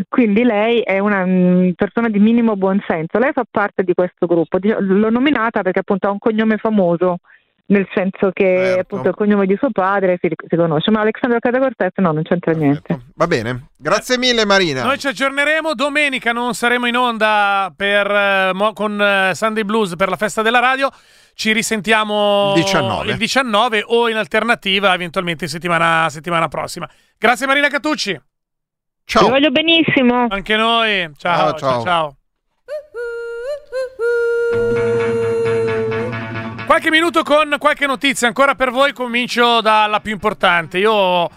Quindi 0.10 0.44
lei 0.44 0.82
è 0.82 1.00
una 1.00 1.26
mm, 1.26 1.70
persona 1.76 2.10
di 2.10 2.20
minimo 2.20 2.58
buonsenso, 2.58 3.20
lei 3.20 3.32
fa 3.32 3.46
parte 3.50 3.84
di 3.84 3.94
questo 3.94 4.26
gruppo, 4.26 4.60
l'ho 4.62 5.10
nominata 5.10 5.62
perché 5.62 5.80
appunto 5.80 6.08
ha 6.08 6.12
un 6.12 6.20
cognome 6.20 6.58
famoso. 6.58 7.20
Nel 7.70 7.86
senso 7.94 8.32
che 8.32 8.78
appunto 8.80 9.10
il 9.10 9.16
cognome 9.16 9.46
di 9.46 9.58
suo 9.58 9.72
padre 9.72 10.18
si, 10.22 10.30
si 10.48 10.56
conosce, 10.56 10.90
ma 10.90 11.02
Alexandra 11.02 11.40
Catacortez 11.40 11.92
no, 11.96 12.14
non 12.14 12.24
c'entra 12.24 12.54
niente. 12.54 13.08
Va 13.16 13.28
bene. 13.28 13.68
Grazie 13.76 14.18
mille 14.18 14.46
Marina. 14.46 14.84
Noi 14.84 14.98
ci 14.98 15.08
aggiorneremo 15.08 15.74
domenica, 15.74 16.32
non 16.32 16.54
saremo 16.54 16.86
in 16.86 16.96
onda 16.96 17.70
per, 17.76 18.10
eh, 18.10 18.72
con 18.74 19.02
eh, 19.02 19.36
Sunday 19.36 19.64
Blues 19.64 19.98
per 19.98 20.08
la 20.08 20.16
festa 20.16 20.42
della 20.42 20.60
radio. 20.60 20.90
Ci 21.34 21.52
risentiamo 21.52 22.54
Il 22.56 22.64
19. 22.64 23.12
il 23.12 23.18
19 23.18 23.84
o 23.86 24.08
in 24.08 24.16
alternativa 24.16 24.94
eventualmente 24.94 25.48
settimana, 25.48 26.08
settimana 26.10 26.48
prossima. 26.48 26.90
Grazie 27.18 27.48
Marina 27.48 27.68
Catucci. 27.68 28.18
Ciao. 29.04 29.26
Vi 29.26 29.30
voglio 29.30 29.52
benissimo. 29.52 30.28
Anche 30.30 30.56
noi. 30.56 31.10
Ciao, 31.18 31.54
Ciao, 31.54 31.58
ciao, 31.58 31.84
ciao. 31.84 31.84
ciao. 31.84 32.16
Qualche 36.68 36.90
minuto 36.92 37.24
con 37.24 37.56
qualche 37.60 37.88
notizia 37.88 38.28
ancora 38.28 38.54
per 38.54 38.72
voi. 38.72 38.92
Comincio 38.94 39.62
dalla 39.62 40.00
più 40.02 40.12
importante. 40.12 40.78
Io 40.78 41.28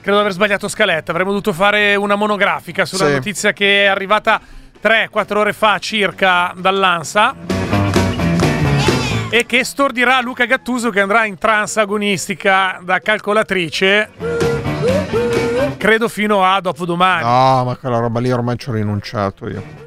credo 0.00 0.16
di 0.18 0.22
aver 0.22 0.32
sbagliato 0.32 0.68
scaletta. 0.68 1.10
Avremmo 1.10 1.30
dovuto 1.30 1.52
fare 1.54 1.94
una 1.96 2.14
monografica 2.16 2.84
sulla 2.84 3.06
Sì. 3.06 3.12
notizia 3.14 3.52
che 3.52 3.84
è 3.84 3.86
arrivata 3.86 4.38
3-4 4.80 5.38
ore 5.40 5.52
fa 5.54 5.78
circa 5.78 6.52
dall'ANSA. 6.54 7.34
E 9.30 9.46
che 9.46 9.64
stordirà 9.64 10.20
Luca 10.20 10.44
Gattuso 10.44 10.90
che 10.90 11.00
andrà 11.00 11.24
in 11.24 11.38
trance 11.38 11.80
agonistica 11.80 12.78
da 12.82 13.00
calcolatrice. 13.00 14.10
Credo 15.78 16.08
fino 16.08 16.44
a 16.44 16.60
dopodomani. 16.60 17.22
No, 17.24 17.64
ma 17.64 17.76
quella 17.76 17.98
roba 17.98 18.20
lì 18.20 18.30
ormai 18.30 18.58
ci 18.58 18.68
ho 18.68 18.72
rinunciato 18.74 19.48
io. 19.48 19.83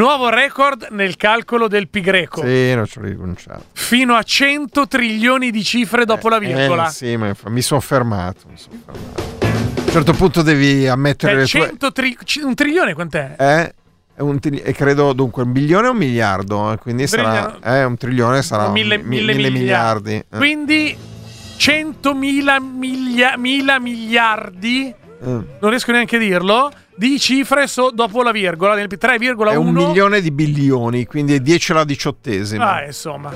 Nuovo 0.00 0.30
record 0.30 0.86
nel 0.92 1.16
calcolo 1.18 1.68
del 1.68 1.90
pi 1.90 2.00
greco. 2.00 2.40
Sì, 2.40 2.74
non 2.74 2.86
ci 2.86 2.96
ho 2.98 3.02
rinunciato. 3.02 3.64
Fino 3.72 4.14
a 4.14 4.22
100 4.22 4.88
trilioni 4.88 5.50
di 5.50 5.62
cifre 5.62 6.06
dopo 6.06 6.30
la 6.30 6.38
virgola. 6.38 6.86
Eh, 6.88 6.90
sì, 6.90 7.16
ma 7.18 7.34
mi 7.48 7.60
sono 7.60 7.80
fermato. 7.80 8.44
mi 8.48 8.56
son 8.56 8.80
fermato. 8.82 9.20
A 9.44 9.82
un 9.84 9.90
certo 9.90 10.12
punto 10.14 10.40
devi 10.40 10.88
ammettere 10.88 11.44
Cioè, 11.44 11.60
le 11.60 11.66
tue... 11.66 11.68
100 11.78 11.92
tri- 11.92 12.16
c- 12.24 12.40
un 12.42 12.54
trilione 12.54 12.94
quant'è? 12.94 13.34
Eh? 13.38 13.74
È 14.14 14.20
un 14.22 14.38
tri- 14.40 14.62
e 14.62 14.72
credo 14.72 15.12
dunque 15.12 15.42
un 15.42 15.52
bilione 15.52 15.88
o 15.88 15.90
un 15.90 15.98
miliardo, 15.98 16.72
eh, 16.72 16.78
quindi 16.78 17.06
sarà 17.06 17.44
Trilione. 17.60 17.78
eh, 17.80 17.84
un 17.84 17.96
trilione 17.98 18.42
sarà 18.42 18.62
Sono 18.62 18.72
mille, 18.74 18.96
mi- 18.96 19.22
mille 19.22 19.50
miliardi. 19.50 20.14
eh. 20.14 20.24
Quindi 20.34 20.96
100.000 21.58 22.58
miglia- 22.58 23.36
mila 23.36 23.78
miliardi, 23.78 24.86
Eh. 24.86 24.94
non 25.24 25.68
riesco 25.68 25.92
neanche 25.92 26.16
a 26.16 26.18
dirlo, 26.18 26.70
di 27.00 27.18
cifre 27.18 27.66
so- 27.66 27.90
dopo 27.94 28.22
la 28.22 28.30
virgola, 28.30 28.74
nel 28.74 28.86
3,1. 28.86 29.52
È 29.52 29.54
un 29.54 29.70
milione 29.72 30.20
di 30.20 30.30
bilioni, 30.30 31.06
quindi 31.06 31.32
è 31.32 31.40
10 31.40 31.72
alla 31.72 31.84
diciottesima. 31.84 32.74
Ah, 32.74 32.84
insomma. 32.84 33.32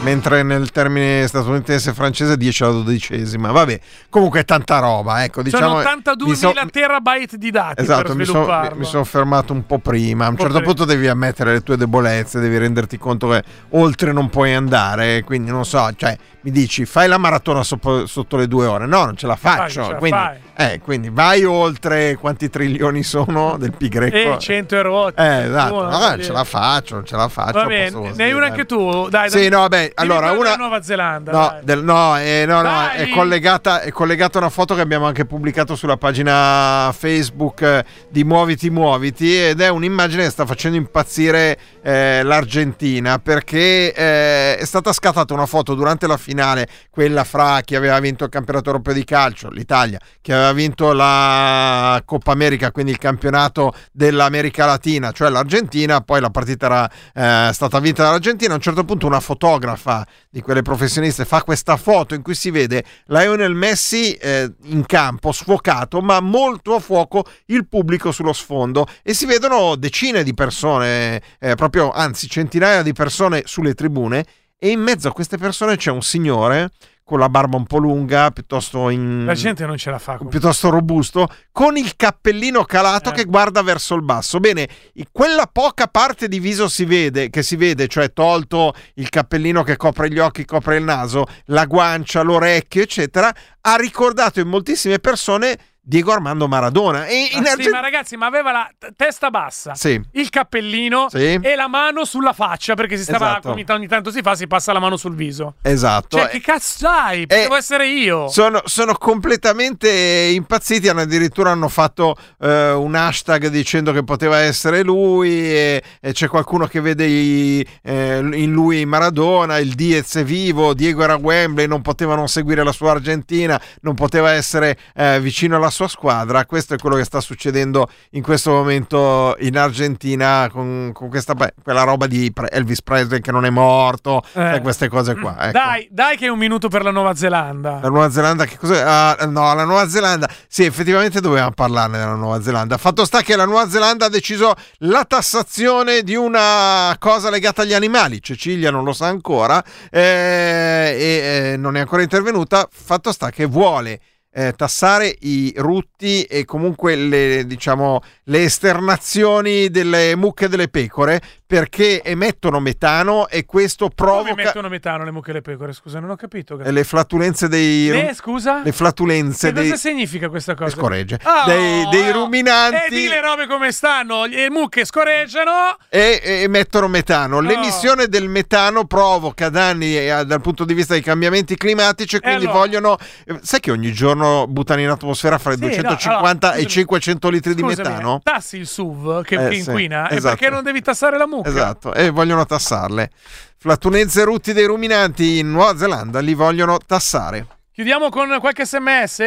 Mentre 0.00 0.42
nel 0.42 0.70
termine 0.70 1.26
statunitense 1.26 1.90
e 1.90 1.92
francese 1.92 2.36
10 2.38 2.62
alla 2.62 2.72
dodicesima. 2.72 3.50
Vabbè, 3.50 3.78
comunque 4.08 4.40
è 4.40 4.44
tanta 4.44 4.78
roba. 4.78 5.24
Ecco, 5.24 5.42
diciamo, 5.42 5.66
Sono 5.66 5.80
82.000 5.80 6.26
mi 6.28 6.34
so- 6.36 6.52
terabyte 6.70 7.36
di 7.36 7.50
dati 7.50 7.82
Esatto, 7.82 8.02
per 8.04 8.14
mi, 8.14 8.24
so- 8.24 8.30
svilupparlo. 8.30 8.78
mi 8.78 8.84
sono 8.84 9.04
fermato 9.04 9.52
un 9.52 9.66
po' 9.66 9.78
prima. 9.78 10.24
A 10.24 10.28
un 10.30 10.38
certo 10.38 10.60
punto 10.62 10.84
devi 10.86 11.08
ammettere 11.08 11.52
le 11.52 11.60
tue 11.62 11.76
debolezze, 11.76 12.40
devi 12.40 12.56
renderti 12.56 12.96
conto 12.96 13.28
che 13.28 13.42
oltre 13.70 14.12
non 14.12 14.30
puoi 14.30 14.54
andare. 14.54 15.22
Quindi 15.24 15.50
non 15.50 15.66
so, 15.66 15.86
cioè, 15.96 16.16
mi 16.42 16.50
dici 16.52 16.86
fai 16.86 17.08
la 17.08 17.18
maratona 17.18 17.62
soppo- 17.62 18.06
sotto 18.06 18.36
le 18.38 18.46
due 18.46 18.64
ore. 18.64 18.86
No, 18.86 19.04
non 19.04 19.16
ce 19.16 19.26
la 19.26 19.36
faccio. 19.36 19.80
non 19.80 19.86
ce 19.88 19.92
la 19.92 19.98
quindi, 19.98 20.16
fai. 20.18 20.36
Eh, 20.60 20.80
quindi 20.82 21.08
vai 21.08 21.44
oltre 21.44 22.16
quanti 22.16 22.50
trilioni 22.50 23.04
sono 23.04 23.56
del 23.58 23.72
pi 23.76 23.88
greco. 23.88 24.16
E 24.34 24.38
100 24.40 24.74
euro. 24.74 25.14
Eh, 25.14 25.44
esatto, 25.44 25.68
Tu, 25.74 25.80
no, 25.82 25.88
non 25.88 26.00
non 26.00 26.20
ce 26.22 26.32
la 26.32 26.42
faccio, 26.42 26.94
non 26.96 27.04
ce 27.06 27.14
la 27.16 27.28
faccio. 27.28 27.52
Va 27.60 27.64
bene, 27.66 27.90
ne 27.90 28.24
hai 28.24 28.32
una 28.32 28.40
dire. 28.40 28.44
anche 28.46 28.66
tu? 28.66 29.08
Dai, 29.08 29.30
Sì, 29.30 29.48
dai. 29.48 29.50
no, 29.50 29.68
beh, 29.68 29.92
allora 29.94 30.32
una 30.32 30.56
Nuova 30.56 30.82
Zelanda. 30.82 31.30
No, 31.30 31.58
del- 31.62 31.84
no, 31.84 32.18
eh, 32.18 32.44
no, 32.44 32.60
no, 32.62 32.88
è 32.88 33.08
collegata, 33.10 33.82
è 33.82 33.92
collegata 33.92 34.38
una 34.38 34.48
foto 34.50 34.74
che 34.74 34.80
abbiamo 34.80 35.06
anche 35.06 35.24
pubblicato 35.26 35.76
sulla 35.76 35.96
pagina 35.96 36.92
Facebook 36.92 37.62
eh, 37.62 37.84
di 38.08 38.24
Muoviti 38.24 38.68
Muoviti 38.70 39.36
ed 39.40 39.60
è 39.60 39.68
un'immagine 39.68 40.24
che 40.24 40.30
sta 40.30 40.44
facendo 40.44 40.76
impazzire 40.76 41.56
eh, 41.82 42.22
l'Argentina 42.24 43.18
perché 43.20 43.92
eh, 43.94 44.56
è 44.56 44.64
stata 44.64 44.92
scattata 44.92 45.32
una 45.34 45.46
foto 45.46 45.74
durante 45.74 46.06
la 46.08 46.16
finale, 46.16 46.66
quella 46.90 47.22
fra 47.24 47.60
chi 47.60 47.76
aveva 47.76 47.98
vinto 48.00 48.24
il 48.24 48.30
campionato 48.30 48.70
europeo 48.70 48.94
di 48.94 49.04
calcio, 49.04 49.48
l'Italia, 49.50 49.98
chi 50.20 50.32
aveva 50.32 50.47
vinto 50.52 50.92
la 50.92 52.02
Coppa 52.04 52.32
America, 52.32 52.70
quindi 52.70 52.92
il 52.92 52.98
campionato 52.98 53.74
dell'America 53.92 54.66
Latina, 54.66 55.12
cioè 55.12 55.30
l'Argentina, 55.30 56.00
poi 56.00 56.20
la 56.20 56.30
partita 56.30 56.66
era 56.66 57.48
eh, 57.48 57.52
stata 57.52 57.78
vinta 57.78 58.02
dall'Argentina, 58.02 58.52
a 58.52 58.56
un 58.56 58.62
certo 58.62 58.84
punto 58.84 59.06
una 59.06 59.20
fotografa 59.20 60.06
di 60.30 60.40
quelle 60.40 60.62
professioniste 60.62 61.24
fa 61.24 61.42
questa 61.42 61.76
foto 61.76 62.14
in 62.14 62.22
cui 62.22 62.34
si 62.34 62.50
vede 62.50 62.84
Lionel 63.06 63.54
Messi 63.54 64.14
eh, 64.14 64.52
in 64.64 64.84
campo 64.86 65.32
sfocato 65.32 66.00
ma 66.00 66.20
molto 66.20 66.74
a 66.74 66.80
fuoco 66.80 67.24
il 67.46 67.66
pubblico 67.66 68.12
sullo 68.12 68.32
sfondo. 68.32 68.86
E 69.02 69.14
si 69.14 69.26
vedono 69.26 69.76
decine 69.76 70.22
di 70.22 70.34
persone 70.34 71.22
eh, 71.38 71.54
proprio 71.54 71.90
anzi 71.90 72.28
centinaia 72.28 72.82
di 72.82 72.92
persone 72.92 73.42
sulle 73.44 73.74
tribune. 73.74 74.24
E 74.60 74.70
in 74.70 74.80
mezzo 74.80 75.06
a 75.06 75.12
queste 75.12 75.38
persone 75.38 75.76
c'è 75.76 75.90
un 75.90 76.02
signore 76.02 76.70
con 77.08 77.18
la 77.18 77.30
barba 77.30 77.56
un 77.56 77.64
po' 77.64 77.78
lunga 77.78 78.30
piuttosto 78.30 78.90
in 78.90 79.24
La 79.24 79.32
gente 79.32 79.64
non 79.64 79.78
ce 79.78 79.88
la 79.90 79.98
fa. 79.98 80.16
comunque. 80.18 80.38
piuttosto 80.38 80.68
robusto, 80.68 81.26
con 81.52 81.78
il 81.78 81.96
cappellino 81.96 82.64
calato 82.64 83.08
Eh. 83.08 83.12
che 83.14 83.24
guarda 83.24 83.62
verso 83.62 83.94
il 83.94 84.02
basso. 84.02 84.40
Bene, 84.40 84.68
quella 85.10 85.48
poca 85.50 85.86
parte 85.86 86.28
di 86.28 86.38
viso 86.38 86.68
si 86.68 86.84
vede, 86.84 87.30
che 87.30 87.42
si 87.42 87.56
vede, 87.56 87.88
cioè 87.88 88.12
tolto 88.12 88.74
il 88.96 89.08
cappellino 89.08 89.62
che 89.62 89.78
copre 89.78 90.10
gli 90.10 90.18
occhi, 90.18 90.44
copre 90.44 90.76
il 90.76 90.84
naso, 90.84 91.24
la 91.46 91.64
guancia, 91.64 92.20
l'orecchio, 92.20 92.82
eccetera, 92.82 93.34
ha 93.62 93.76
ricordato 93.76 94.38
in 94.40 94.48
moltissime 94.48 94.98
persone 94.98 95.56
Diego 95.88 96.12
Armando 96.12 96.46
Maradona. 96.48 97.06
E 97.06 97.30
in 97.32 97.40
Ah, 97.40 97.44
sì, 97.46 97.50
Argen- 97.52 97.70
ma 97.70 97.80
ragazzi, 97.80 98.16
ma 98.18 98.26
aveva 98.26 98.52
la 98.52 98.70
t- 98.78 98.92
testa 98.94 99.30
bassa, 99.30 99.74
Sì. 99.74 99.98
il 100.12 100.28
cappellino 100.28 101.06
Sì. 101.08 101.38
e 101.40 101.54
la 101.56 101.66
mano 101.66 102.04
sulla 102.04 102.34
faccia 102.34 102.74
perché 102.74 102.98
si 102.98 103.04
stava 103.04 103.30
Esatto. 103.30 103.52
ogni, 103.52 103.64
ogni 103.70 103.86
tanto 103.86 104.10
si 104.10 104.20
fa, 104.20 104.34
si 104.34 104.46
passa 104.46 104.74
la 104.74 104.80
mano 104.80 104.98
sul 104.98 105.14
viso. 105.14 105.54
Esatto. 105.62 106.18
Cioè, 106.18 106.28
che 106.28 106.40
cazzo 106.42 106.76
dai? 106.86 107.26
Potevo 107.26 107.56
essere 107.56 107.86
io. 107.88 108.28
Sono, 108.28 108.60
sono 108.66 108.92
completamente 108.98 109.88
impazziti. 110.34 110.88
Hanno 110.88 111.00
addirittura 111.00 111.52
hanno 111.52 111.68
fatto 111.68 112.16
eh, 112.40 112.72
un 112.72 112.94
hashtag 112.94 113.46
dicendo 113.48 113.92
che 113.92 114.04
poteva 114.04 114.40
essere 114.40 114.82
lui. 114.82 115.30
E, 115.30 115.82
e 116.02 116.12
c'è 116.12 116.28
qualcuno 116.28 116.66
che 116.66 116.80
vede 116.82 117.06
i- 117.06 117.66
eh, 117.82 118.18
in 118.18 118.52
lui 118.52 118.84
Maradona. 118.84 119.56
Il 119.56 119.72
Diez 119.74 120.16
è 120.16 120.24
vivo. 120.24 120.74
Diego 120.74 121.02
era 121.02 121.16
Wembley. 121.16 121.66
Non 121.66 121.80
poteva 121.80 122.14
non 122.14 122.28
seguire 122.28 122.62
la 122.62 122.72
sua 122.72 122.90
Argentina. 122.90 123.58
Non 123.80 123.94
poteva 123.94 124.32
essere 124.32 124.76
eh, 124.94 125.18
vicino 125.20 125.56
alla 125.56 125.70
sua 125.70 125.77
squadra. 125.86 126.44
Questo 126.46 126.74
è 126.74 126.78
quello 126.78 126.96
che 126.96 127.04
sta 127.04 127.20
succedendo 127.20 127.88
in 128.12 128.22
questo 128.22 128.50
momento 128.50 129.36
in 129.40 129.56
Argentina 129.56 130.48
con, 130.50 130.90
con 130.92 131.08
questa 131.08 131.34
quella 131.62 131.82
roba 131.82 132.06
di 132.06 132.32
Elvis 132.50 132.82
Presley 132.82 133.20
che 133.20 133.30
non 133.30 133.44
è 133.44 133.50
morto 133.50 134.22
Eh. 134.32 134.56
e 134.56 134.60
queste 134.60 134.88
cose 134.88 135.14
qua. 135.14 135.36
Ecco. 135.38 135.52
Dai, 135.52 135.86
dai 135.90 136.16
che 136.16 136.26
è 136.26 136.28
un 136.28 136.38
minuto 136.38 136.68
per 136.68 136.82
la 136.82 136.90
Nuova 136.90 137.14
Zelanda. 137.14 137.78
La 137.82 137.88
Nuova 137.88 138.10
Zelanda, 138.10 138.44
che 138.44 138.56
cos'è? 138.56 138.80
Ah, 138.80 139.16
no, 139.28 139.54
la 139.54 139.64
Nuova 139.64 139.88
Zelanda. 139.88 140.28
Sì, 140.48 140.64
effettivamente 140.64 141.20
dovevamo 141.20 141.52
parlarne 141.52 141.98
della 141.98 142.14
Nuova 142.14 142.40
Zelanda. 142.42 142.76
Fatto 142.78 143.04
sta 143.04 143.20
che 143.20 143.36
la 143.36 143.44
Nuova 143.44 143.68
Zelanda 143.68 144.06
ha 144.06 144.08
deciso 144.08 144.54
la 144.78 145.04
tassazione 145.04 146.02
di 146.02 146.14
una 146.16 146.96
cosa 146.98 147.30
legata 147.30 147.62
agli 147.62 147.74
animali. 147.74 148.22
Cecilia 148.22 148.70
non 148.70 148.84
lo 148.84 148.92
sa 148.92 149.06
ancora 149.06 149.62
eh, 149.90 150.00
e 150.00 151.52
eh, 151.52 151.56
non 151.56 151.76
è 151.76 151.80
ancora 151.80 152.02
intervenuta. 152.02 152.66
Fatto 152.70 153.12
sta 153.12 153.30
che 153.30 153.44
vuole. 153.46 154.00
Eh, 154.38 154.52
tassare 154.56 155.12
i 155.22 155.52
rutti 155.56 156.22
e 156.22 156.44
comunque 156.44 156.94
le, 156.94 157.44
diciamo, 157.44 158.00
le 158.24 158.42
esternazioni 158.44 159.68
delle 159.68 160.14
mucche 160.16 160.44
e 160.44 160.48
delle 160.48 160.68
pecore 160.68 161.20
perché 161.48 162.02
emettono 162.02 162.60
metano 162.60 163.26
e 163.28 163.46
questo 163.46 163.84
Come 163.86 163.94
provoca 163.94 164.34
mettono 164.34 164.68
metano 164.68 165.04
le 165.04 165.10
mucche 165.10 165.30
e 165.30 165.34
le 165.34 165.40
pecore? 165.40 165.72
Scusa, 165.72 165.98
non 165.98 166.10
ho 166.10 166.16
capito. 166.16 166.58
eh, 166.60 166.70
le 166.70 166.84
flatulenze 166.84 167.48
dei 167.48 167.88
Eh, 167.90 168.14
scusa? 168.14 168.60
le 168.62 168.70
flatulenze 168.72 169.48
Che 169.48 169.54
dei, 169.54 169.70
cosa 169.70 169.76
significa 169.88 170.28
questa 170.28 170.54
cosa? 170.54 170.76
scorregge. 170.76 171.18
Oh, 171.24 171.46
Dei- 171.46 171.88
dei 171.90 172.10
oh. 172.10 172.12
ruminanti. 172.24 172.76
E 172.94 172.96
di 172.96 173.08
le 173.08 173.20
robe 173.22 173.46
come 173.46 173.72
stanno? 173.72 174.26
Le 174.26 174.50
mucche 174.50 174.84
scorreggiano. 174.84 175.76
e, 175.88 176.20
e 176.22 176.32
emettono 176.42 176.86
metano. 176.86 177.36
Oh. 177.38 177.40
L'emissione 177.40 178.08
del 178.08 178.28
metano 178.28 178.84
provoca 178.84 179.48
danni 179.48 179.96
eh, 179.96 180.24
dal 180.26 180.40
punto 180.42 180.64
di 180.66 180.74
vista 180.74 180.92
dei 180.92 181.02
cambiamenti 181.02 181.56
climatici 181.56 182.16
e 182.16 182.20
quindi 182.20 182.44
allora? 182.44 182.58
vogliono... 182.58 182.96
eh, 183.26 183.38
Sai 183.42 183.60
che 183.60 183.70
ogni 183.70 183.92
giorno 183.92 184.27
buttano 184.48 184.80
in 184.80 184.88
atmosfera 184.88 185.38
fra 185.38 185.52
i 185.52 185.54
Sì, 185.54 185.60
250 185.60 186.10
no, 186.10 186.20
allora, 186.30 186.52
e 186.52 186.58
i 186.58 186.62
scusami. 186.64 186.68
500 186.68 187.28
litri 187.30 187.54
di 187.54 187.62
metano? 187.62 188.20
Tassi 188.22 188.56
il 188.58 188.66
SUV 188.66 189.22
che, 189.24 189.34
Eh, 189.34 189.48
che 189.50 189.60
sì, 189.62 189.68
inquina? 189.70 190.10
esatto. 190.10 190.36
Perché 190.36 190.50
non 190.54 190.62
devi 190.62 190.80
tassare 190.80 191.16
la 191.18 191.26
mucca? 191.26 191.48
Esatto, 191.48 191.94
e 191.94 192.10
vogliono 192.10 192.44
tassarle. 192.46 193.10
Flatulenze 193.56 194.20
e 194.20 194.24
rutti 194.24 194.52
dei 194.52 194.66
ruminanti 194.66 195.38
in 195.38 195.50
Nuova 195.50 195.76
Zelanda 195.76 196.20
li 196.20 196.34
vogliono 196.34 196.78
tassare. 196.84 197.46
Chiudiamo 197.72 198.08
con 198.08 198.36
qualche 198.40 198.64
sms. 198.64 199.20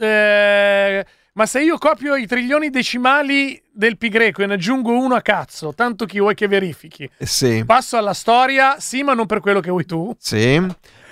Eh, 0.00 1.06
ma 1.32 1.46
se 1.46 1.60
io 1.62 1.78
copio 1.78 2.16
i 2.16 2.26
trilioni 2.26 2.70
decimali 2.70 3.60
del 3.72 3.96
pi 3.96 4.08
greco 4.08 4.42
e 4.42 4.46
ne 4.46 4.54
aggiungo 4.54 4.90
uno 4.90 5.14
a 5.14 5.20
cazzo, 5.20 5.72
tanto 5.74 6.04
chi 6.04 6.18
vuoi 6.18 6.34
che 6.34 6.48
verifichi? 6.48 7.08
Eh, 7.16 7.26
Sì, 7.26 7.62
Passo 7.64 7.96
alla 7.96 8.14
storia, 8.14 8.76
sì, 8.80 9.02
ma 9.04 9.14
non 9.14 9.26
per 9.26 9.38
quello 9.40 9.60
che 9.60 9.70
vuoi 9.70 9.84
tu. 9.84 10.12
sì. 10.18 10.66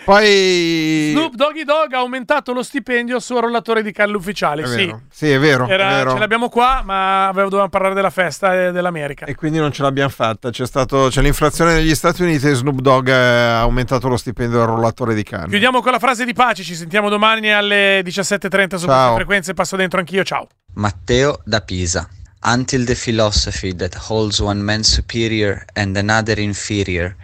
Poi... 0.07 1.09
Snoop 1.11 1.35
Doggy 1.35 1.65
Dogg 1.65 1.93
ha 1.93 1.99
aumentato 1.99 2.53
lo 2.53 2.63
stipendio 2.63 3.17
al 3.17 3.23
suo 3.23 3.41
rollatore 3.41 3.83
di 3.83 3.91
calle 3.91 4.17
ufficiali. 4.17 4.63
È 4.63 4.67
Sì. 4.69 4.95
Sì, 5.11 5.31
è 5.33 5.39
vero, 5.41 5.67
Era- 5.67 5.89
è 5.89 5.95
vero. 5.97 6.13
ce 6.13 6.19
l'abbiamo 6.19 6.49
qua, 6.49 6.83
ma 6.85 7.25
avevo- 7.27 7.47
dovevamo 7.49 7.69
parlare 7.71 7.93
della 7.93 8.11
festa 8.11 8.67
eh, 8.67 8.71
dell'America. 8.71 9.27
E 9.27 9.35
quindi 9.35 9.59
non 9.59 9.73
ce 9.73 9.83
l'abbiamo 9.83 10.09
fatta. 10.09 10.51
C'è, 10.51 10.65
stato, 10.65 11.09
c'è 11.11 11.23
l'inflazione 11.23 11.75
negli 11.75 11.93
Stati 11.97 12.23
Uniti 12.23 12.47
e 12.47 12.55
Snoop 12.55 12.79
Dogg 12.79 13.09
eh, 13.09 13.13
ha 13.13 13.61
aumentato 13.63 14.07
lo 14.07 14.17
stipendio 14.17 14.59
del 14.59 14.69
rollatore 14.69 15.13
di 15.13 15.25
canne. 15.25 15.49
Chiudiamo 15.49 15.83
con 15.83 15.91
la 15.91 15.99
frase 15.99 16.25
di 16.25 16.35
pace. 16.35 16.63
Ci 16.63 16.77
sentiamo 16.77 17.09
domani 17.09 17.53
alle 17.53 18.01
17.30 18.03 18.77
su 18.77 18.87
queste 18.87 19.13
frequenze. 19.17 19.55
Passo 19.55 19.75
dentro 19.75 19.99
anch'io. 19.99 20.23
Ciao. 20.23 20.47
Matteo 20.75 21.41
da 21.45 21.61
Pisa. 21.63 22.09
Until 22.45 22.85
the 22.85 22.95
philosophy 22.95 23.75
that 23.75 23.97
holds 24.09 24.39
one 24.39 24.63
man 24.63 24.85
superior 24.85 25.65
and 25.75 25.97
another 25.97 26.39
inferior 26.39 27.17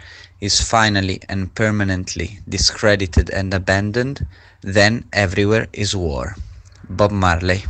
is 0.43 0.59
finally 0.61 1.19
and 1.29 1.55
permanently 1.55 2.39
discredited 2.49 3.29
and 3.31 3.53
abandoned, 3.53 4.27
then 4.61 5.05
everywhere 5.13 5.67
is 5.71 5.95
war. 5.95 6.35
Bob 6.89 7.11
Marley. 7.11 7.63